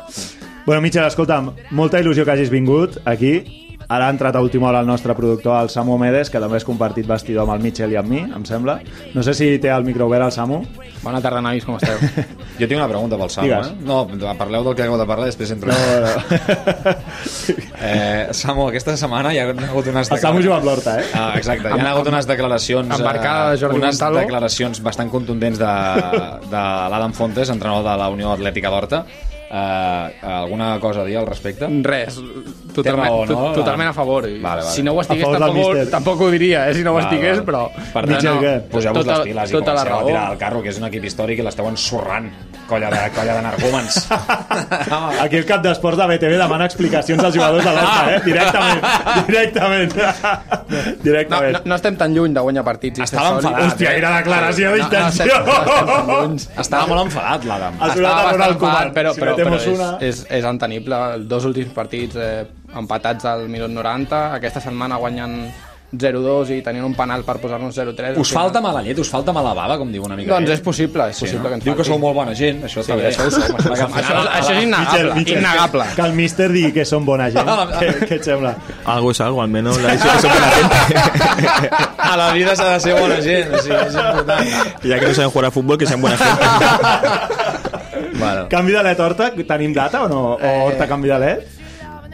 Bueno, 0.65 0.81
Michel, 0.83 1.05
escolta'm, 1.07 1.53
molta 1.71 2.01
il·lusió 2.03 2.25
que 2.27 2.33
hagis 2.35 2.51
vingut 2.51 2.99
aquí. 3.07 3.37
Ara 3.87 4.07
ha 4.07 4.11
entrat 4.13 4.35
a 4.35 4.41
última 4.43 4.67
hora 4.67 4.81
el 4.83 4.87
nostre 4.87 5.15
productor, 5.15 5.55
el 5.63 5.69
Samu 5.71 5.97
Medes, 5.97 6.29
que 6.29 6.39
també 6.43 6.59
has 6.59 6.67
compartit 6.67 7.07
vestidor 7.07 7.43
amb 7.47 7.55
el 7.55 7.63
Michel 7.63 7.91
i 7.95 7.97
amb 7.99 8.11
mi, 8.11 8.19
em 8.23 8.43
sembla. 8.47 8.81
No 9.15 9.23
sé 9.23 9.33
si 9.33 9.47
té 9.63 9.71
el 9.71 9.87
micro 9.87 10.05
obert 10.11 10.27
el 10.27 10.31
Samu. 10.35 10.61
Bona 11.03 11.19
tarda, 11.23 11.41
nois, 11.43 11.63
com 11.65 11.79
esteu? 11.79 11.97
Jo 12.61 12.67
tinc 12.69 12.77
una 12.77 12.87
pregunta 12.91 13.17
pel 13.17 13.31
Samu, 13.33 13.47
Digues. 13.49 13.71
eh? 13.71 13.75
No, 13.89 14.03
parleu 14.37 14.63
del 14.67 14.75
que 14.77 14.83
acabo 14.85 14.99
de 15.01 15.07
parlar 15.09 15.27
i 15.27 15.31
després 15.33 15.51
entro. 15.57 15.73
No, 15.73 15.99
no. 16.05 16.95
Eh, 17.81 18.27
Samu, 18.37 18.67
aquesta 18.69 18.93
setmana 18.99 19.31
hi 19.33 19.39
ha 19.41 19.47
hagut 19.49 19.87
unes... 19.89 20.11
El 20.13 20.19
Samu 20.21 20.41
juga 20.45 20.59
amb 20.59 20.67
l'Horta, 20.69 20.99
eh? 21.01 21.07
Ah, 21.17 21.31
exacte, 21.39 21.67
hi 21.71 21.81
ha 21.81 21.89
hagut 21.95 22.07
unes 22.11 22.27
declaracions... 22.29 22.93
Embarcada 22.99 23.51
de 23.55 23.57
Jordi 23.63 23.79
unes 23.81 23.95
Gonzalo. 23.97 24.19
declaracions 24.21 24.81
bastant 24.85 25.09
contundents 25.09 25.57
de, 25.59 25.73
de 26.51 26.61
l'Adam 26.93 27.13
Fontes, 27.17 27.49
entrenador 27.49 27.83
de 27.89 27.97
la 28.03 28.09
Unió 28.13 28.31
Atlètica 28.35 28.69
d'Horta. 28.69 29.01
Eh, 29.51 30.19
alguna 30.31 30.77
cosa 30.79 31.01
a 31.01 31.05
dir 31.09 31.17
al 31.19 31.25
respecte? 31.27 31.67
Res, 31.83 32.21
totalment, 32.75 33.09
raó, 33.09 33.25
no? 33.25 33.33
to- 33.49 33.57
totalment 33.59 33.89
a 33.89 33.93
favor. 33.97 34.23
Vale, 34.29 34.39
vale. 34.61 34.69
Si 34.71 34.83
no 34.85 34.93
ho 34.93 35.01
estigués, 35.01 35.25
A 35.27 35.33
favor 35.33 35.43
tampoc, 35.49 35.89
tampoc 35.97 36.21
ho 36.21 36.29
diria, 36.31 36.69
eh, 36.69 36.75
si 36.77 36.85
no 36.85 36.93
ho 36.93 37.01
Vale, 37.01 37.09
estigués, 37.09 37.41
vale. 37.41 37.49
però... 37.49 37.65
Per 37.91 38.05
no, 38.07 38.15
tant, 38.15 38.29
no, 38.29 38.37
què? 38.45 38.53
poseu-vos 38.71 39.03
tota- 39.03 39.17
les 39.17 39.27
piles 39.33 39.49
i 39.49 39.57
tota 39.57 39.73
la 39.73 39.81
comenceu 39.83 39.95
a 39.95 39.99
raó. 39.99 40.07
tirar 40.07 40.23
al 40.29 40.37
carro, 40.39 40.61
que 40.63 40.69
és 40.71 40.79
un 40.79 40.87
equip 40.87 41.09
històric 41.09 41.41
i 41.41 41.49
l'esteu 41.49 41.67
ensorrant, 41.67 42.29
colla 42.71 42.89
de, 42.93 43.01
colla 43.15 43.35
de 43.37 43.41
narcòmens. 43.45 43.97
Aquí 45.25 45.37
el 45.41 45.45
cap 45.49 45.61
d'esports 45.65 45.99
de 45.99 46.07
BTV 46.13 46.37
demana 46.39 46.65
explicacions 46.69 47.23
als 47.27 47.35
jugadors 47.35 47.65
de 47.67 47.73
l'Horta, 47.75 48.15
eh? 48.15 48.21
Directament. 48.29 48.81
Directament. 49.27 49.95
no, 49.97 50.81
Directament. 51.03 51.57
no, 51.59 51.61
no 51.73 51.75
estem 51.79 51.97
tan 51.99 52.15
lluny 52.15 52.33
de 52.35 52.43
guanyar 52.47 52.63
partits. 52.67 52.99
i 53.01 53.05
Estava 53.05 53.35
enfadat, 53.37 53.67
Hòstia, 53.67 53.93
quina 53.97 54.13
declaració 54.21 54.71
No, 54.71 54.77
no, 54.77 54.89
d'intenció. 54.89 55.39
no 55.45 55.57
tan 55.67 56.07
lluny. 56.11 56.37
Estava 56.63 56.87
molt 56.91 57.05
enfadat, 57.07 57.47
l'Adam. 57.49 57.75
Ha 57.81 57.91
sonat 57.91 57.97
Estava 57.97 58.11
a 58.11 58.23
bastant 58.23 58.37
Ronald 58.37 58.55
enfadat, 58.55 58.61
Koeman. 58.63 58.93
però, 58.97 59.13
però, 59.19 59.35
però 59.41 59.57
és, 59.59 59.67
una... 59.75 59.89
és, 60.11 60.23
és 60.39 60.47
entenible. 60.51 61.01
Els 61.17 61.27
dos 61.31 61.45
últims 61.49 61.73
partits 61.75 62.15
eh, 62.15 62.45
empatats 62.79 63.27
al 63.27 63.47
minut 63.51 63.71
90, 63.75 64.21
aquesta 64.39 64.63
setmana 64.63 64.97
guanyen 65.01 65.35
0-2 65.91 66.49
i 66.55 66.61
tenien 66.63 66.85
un 66.87 66.93
penal 66.95 67.23
per 67.27 67.35
posar-nos 67.41 67.75
0-3. 67.77 68.17
Us 68.17 68.31
falta 68.31 68.61
mala 68.63 68.81
llet, 68.81 68.97
us 68.99 69.09
falta 69.11 69.33
mala 69.35 69.53
bava, 69.53 69.77
com 69.77 69.91
diu 69.91 70.05
una 70.07 70.15
mica. 70.15 70.31
Doncs 70.33 70.49
és 70.55 70.61
possible, 70.63 71.09
és 71.09 71.17
Sí, 71.17 71.25
possible 71.25 71.43
no? 71.43 71.49
que 71.49 71.55
ens 71.55 71.63
Diu 71.65 71.75
que 71.75 71.83
sou 71.83 71.99
molt 71.99 72.15
bona 72.15 72.33
gent, 72.33 72.63
això 72.63 72.81
Sí, 72.83 72.91
està 72.91 72.95
bé. 72.95 73.09
això 73.09 73.27
ho 73.27 73.31
som, 73.31 73.41
això- 73.57 73.89
això- 73.99 74.29
això 74.31 74.55
és 74.55 74.63
innegable, 74.63 75.21
innegable. 75.27 75.83
Que, 75.89 75.95
que 75.95 76.01
el 76.07 76.13
míster 76.13 76.49
digui 76.51 76.71
que 76.73 76.85
són 76.85 77.05
bona 77.05 77.29
gent. 77.29 77.45
què, 77.45 78.07
què 78.07 78.15
et 78.15 78.23
sembla? 78.23 78.55
Algo 78.85 79.11
es 79.11 79.19
algo, 79.21 79.41
al 79.41 79.49
menos 79.49 79.81
la 79.81 79.91
decisión 79.91 80.15
es 80.15 80.23
buena 80.23 80.51
gente. 80.51 81.69
A 81.97 82.17
la 82.17 82.31
vida 82.33 82.55
s'ha 82.55 82.73
de 82.73 82.79
ser 82.79 82.99
bona 82.99 83.21
gent, 83.21 83.53
o 83.53 83.59
sigui, 83.59 83.75
és 83.75 83.93
important. 83.95 84.45
Ya 84.83 84.99
que 84.99 85.07
no 85.07 85.13
saben 85.13 85.29
jugar 85.31 85.45
a 85.47 85.51
fútbol, 85.51 85.77
que 85.77 85.85
sean 85.87 86.01
buena 86.01 86.17
gente. 86.17 86.45
Bueno. 88.17 88.47
Canvi 88.49 88.71
de 88.71 88.83
let 88.83 88.99
Horta, 88.99 89.31
tenim 89.47 89.73
data 89.73 90.03
o 90.03 90.07
no? 90.09 90.21
O 90.35 90.39
Eh. 90.39 90.61
Horta 90.65 90.87
canvi 90.87 91.09
de 91.09 91.19
let? 91.19 91.47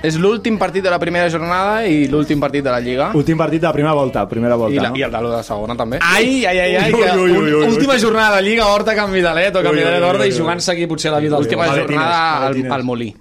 És 0.03 0.17
l'últim 0.21 0.59
partit 0.61 0.83
de 0.85 0.91
la 0.93 0.99
primera 1.01 1.29
jornada 1.33 1.79
i 1.89 2.05
l'últim 2.07 2.39
partit 2.39 2.63
de 2.63 2.69
la 2.69 2.79
Lliga. 2.79 3.09
Últim 3.17 3.37
partit 3.37 3.61
de 3.61 3.67
la 3.67 3.73
primera 3.73 3.93
volta, 3.97 4.27
primera 4.29 4.55
volta, 4.55 4.75
I, 4.75 4.79
la, 4.83 4.89
no? 4.89 4.97
I 4.99 5.05
el 5.07 5.11
de 5.11 5.21
la 5.21 5.43
segona 5.43 5.75
també. 5.75 5.97
Ai, 6.05 6.45
ai, 6.45 6.59
ai, 6.59 6.75
ai, 6.75 6.91
Ui, 6.93 7.01
que 7.01 7.11
ui, 7.17 7.31
ui, 7.31 7.37
ui, 7.37 7.53
ui. 7.53 7.67
última 7.71 7.97
jornada 7.97 8.35
de 8.37 8.43
Lliga, 8.43 8.67
Horta, 8.67 8.93
canvi 8.95 9.21
de 9.25 9.33
let, 9.33 9.55
o 9.55 9.63
canvi 9.63 9.79
Ui, 9.79 9.83
de 9.83 9.89
ui, 9.89 9.93
let, 9.95 10.03
ui, 10.03 10.09
Horta, 10.09 10.23
ui, 10.23 10.29
i 10.29 10.31
ui. 10.33 10.37
jugant-se 10.37 10.71
aquí 10.71 10.85
potser 10.87 11.11
la 11.11 11.19
vida 11.19 11.39
Maletines, 11.39 11.81
jornada 11.81 12.47
al, 12.47 12.71
al 12.71 12.83
Molí. 12.83 13.15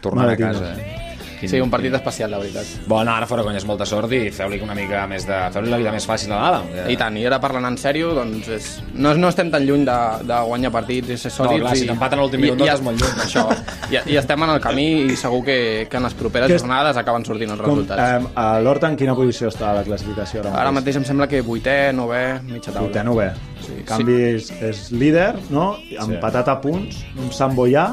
Tornant 0.00 0.24
a 0.24 0.30
Maletines. 0.32 0.58
casa, 0.58 0.74
eh? 0.74 0.99
Sí, 1.48 1.60
un 1.60 1.70
partit 1.70 1.94
especial, 1.94 2.30
la 2.30 2.38
veritat. 2.38 2.66
Bueno, 2.86 3.12
ara 3.14 3.26
fora 3.26 3.42
conyes, 3.42 3.64
molta 3.64 3.86
sort 3.86 4.12
i 4.12 4.30
feu-li 4.30 4.58
una 4.60 4.74
mica 4.74 5.06
més 5.06 5.24
de... 5.26 5.38
Feu-li 5.54 5.70
la 5.70 5.78
vida 5.80 5.92
més 5.94 6.06
fàcil 6.06 6.32
a 6.32 6.40
l'Adam. 6.42 6.66
I 6.92 6.96
tant, 7.00 7.16
i 7.16 7.24
ara 7.26 7.38
parlant 7.40 7.64
en 7.70 7.78
sèrio, 7.80 8.12
doncs 8.14 8.48
és... 8.48 8.68
no, 8.94 9.14
no 9.14 9.28
estem 9.32 9.50
tan 9.50 9.64
lluny 9.66 9.84
de, 9.88 9.96
de 10.28 10.40
guanyar 10.50 10.70
partits 10.74 11.08
i 11.10 11.16
ser 11.16 11.30
sòlids. 11.32 11.62
clar, 11.64 11.76
si 11.76 11.84
i- 11.84 11.88
t'empaten 11.88 12.18
a 12.18 12.22
l'últim 12.22 12.40
minut, 12.44 12.58
no 12.58 12.66
i- 12.66 12.68
estàs 12.68 12.82
molt 12.84 13.00
lluny. 13.00 13.20
Això, 13.26 13.46
i, 13.90 14.00
i 14.12 14.16
estem 14.20 14.42
en 14.46 14.50
el 14.56 14.60
camí 14.60 14.86
i 15.12 15.16
segur 15.16 15.42
que, 15.44 15.58
que 15.90 15.96
en 15.96 16.02
les 16.08 16.14
properes 16.14 16.48
Que 16.48 16.58
és- 16.58 16.62
jornades 16.62 16.96
acaben 17.00 17.24
sortint 17.24 17.50
els 17.54 17.60
Com, 17.60 17.78
resultats. 17.80 18.26
eh, 18.26 18.32
a 18.34 18.60
l'Horta 18.60 18.88
en 18.92 18.96
quina 19.00 19.14
posició 19.14 19.48
està 19.48 19.72
la 19.76 19.84
classificació? 19.86 20.40
Ara, 20.44 20.54
Ara 20.66 20.72
mateix 20.76 20.96
em 21.00 21.04
sembla 21.08 21.26
que 21.30 21.40
vuitè, 21.42 21.92
novè, 21.96 22.40
mitja 22.44 22.72
taula. 22.72 22.88
Vuitè, 22.88 23.04
novè. 23.06 23.30
Sí, 23.60 23.82
canvi, 23.86 24.14
és, 24.34 24.48
és 24.64 24.86
líder, 24.92 25.34
no? 25.50 25.76
Empatat 26.00 26.48
a 26.48 26.56
punts, 26.62 27.02
amb 27.18 27.32
Sant 27.36 27.54
Boià 27.54 27.84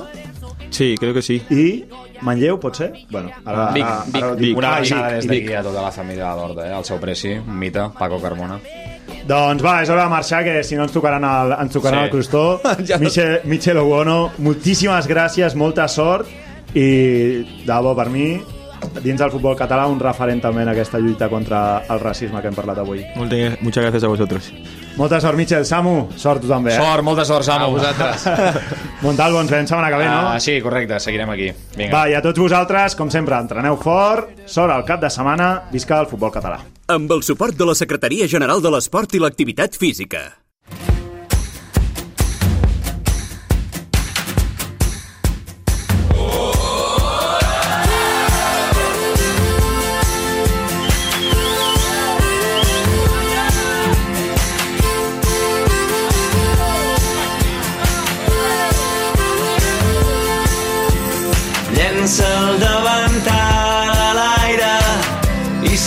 Sí, 0.69 0.95
creo 0.99 1.13
que 1.13 1.21
sí. 1.21 1.41
i 1.49 1.85
Manlleu, 2.21 2.59
pot 2.59 2.75
ser? 2.75 2.91
Bueno, 3.09 3.29
ara, 3.45 3.69
Vic, 3.73 3.83
ara, 3.85 4.03
Vic, 4.05 4.15
ara 4.23 4.33
Vic. 4.35 4.57
Una 4.57 4.71
abraçada 4.75 5.11
des 5.15 5.27
d'aquí 5.27 5.53
a 5.53 5.63
tota 5.63 5.81
la 5.81 5.91
família 5.91 6.31
de 6.33 6.35
l'Horta, 6.41 6.67
eh? 6.67 6.75
El 6.77 6.83
seu 6.85 6.99
preci, 6.99 7.33
un 7.37 7.57
mite, 7.59 7.85
Paco 7.97 8.19
Carmona. 8.21 8.59
Doncs 9.27 9.63
va, 9.63 9.81
és 9.83 9.89
hora 9.89 10.03
de 10.03 10.09
marxar, 10.09 10.43
que 10.43 10.63
si 10.63 10.75
no 10.75 10.83
ens 10.87 10.91
tocaran 10.95 11.23
el, 11.23 11.53
ens 11.61 11.71
tocaran 11.73 11.99
Sí. 12.01 12.05
el 12.05 12.11
crostó. 12.11 12.43
Ja 12.87 12.97
Michel, 12.97 13.39
Michel 13.45 13.77
Oguono, 13.77 14.31
moltíssimes 14.39 15.07
gràcies, 15.07 15.55
molta 15.55 15.87
sort 15.87 16.27
i, 16.73 17.43
de 17.65 17.79
bo, 17.83 17.95
per 17.95 18.09
mi, 18.09 18.37
dins 19.03 19.19
del 19.19 19.31
futbol 19.31 19.55
català, 19.57 19.87
un 19.87 19.99
referent 19.99 20.41
també 20.43 20.61
en 20.63 20.69
aquesta 20.69 20.99
lluita 20.99 21.29
contra 21.29 21.83
el 21.89 21.99
racisme 21.99 22.41
que 22.41 22.47
hem 22.51 22.55
parlat 22.55 22.77
avui. 22.83 23.03
Muchas 23.61 23.83
gracias 23.83 24.03
a 24.03 24.07
vosotros. 24.07 24.51
Molta 24.97 25.19
sort, 25.21 25.37
Michel. 25.37 25.65
Samu, 25.69 26.07
sort 26.17 26.41
tu 26.41 26.49
també. 26.49 26.73
Eh? 26.73 26.77
Sort, 26.81 27.05
molta 27.05 27.23
sort, 27.29 27.45
Samu. 27.45 27.67
A 27.67 27.73
vosaltres. 27.75 28.25
Montalvo, 29.05 29.43
ens 29.43 29.53
veiem 29.53 29.69
setmana 29.69 29.91
que 29.93 29.99
ve, 30.01 30.07
no? 30.09 30.31
Ah, 30.31 30.39
sí, 30.41 30.57
correcte, 30.63 30.97
seguirem 31.03 31.29
aquí. 31.35 31.51
Vinga. 31.77 31.91
Va, 31.93 32.01
i 32.09 32.17
a 32.17 32.23
tots 32.25 32.41
vosaltres, 32.41 32.97
com 32.97 33.13
sempre, 33.13 33.37
entreneu 33.37 33.77
fort, 33.83 34.33
sort 34.49 34.73
al 34.73 34.87
cap 34.89 35.05
de 35.05 35.13
setmana, 35.13 35.51
visca 35.73 36.01
el 36.01 36.09
futbol 36.09 36.33
català. 36.33 36.63
Amb 36.89 37.13
el 37.13 37.21
suport 37.27 37.53
de 37.59 37.69
la 37.69 37.77
Secretaria 37.77 38.25
General 38.31 38.63
de 38.63 38.73
l'Esport 38.73 39.13
i 39.13 39.21
l'Activitat 39.21 39.77
Física. 39.77 40.25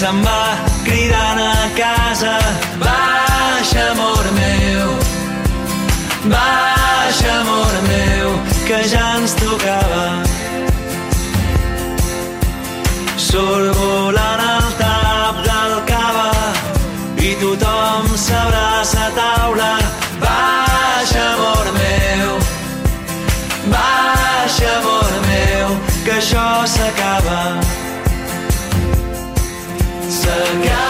se'n 0.00 0.22
va 0.24 0.56
cridant 0.84 1.38
a 1.44 1.68
casa. 1.76 2.36
Baixa, 2.82 3.82
amor 3.90 4.24
meu, 4.38 4.86
baixa, 6.32 7.32
amor 7.40 7.74
meu, 7.88 8.28
que 8.66 8.78
ja 8.92 9.04
ens 9.18 9.34
tocava. 9.42 10.06
Sol 13.28 13.68
volant 13.80 14.44
al 14.46 14.70
tap 14.80 15.42
del 15.48 15.74
cava 15.92 16.30
i 17.28 17.36
tothom 17.42 18.08
s'abraça 18.26 19.02
a 19.08 19.10
taula. 19.20 19.72
Baixa, 20.24 21.26
amor 21.34 21.74
meu, 21.76 22.38
baixa, 23.76 24.72
amor 24.78 25.12
meu, 25.28 25.76
que 26.06 26.16
això 26.22 26.48
s'acaba. 26.76 27.59
the 30.40 30.64
guy 30.64 30.89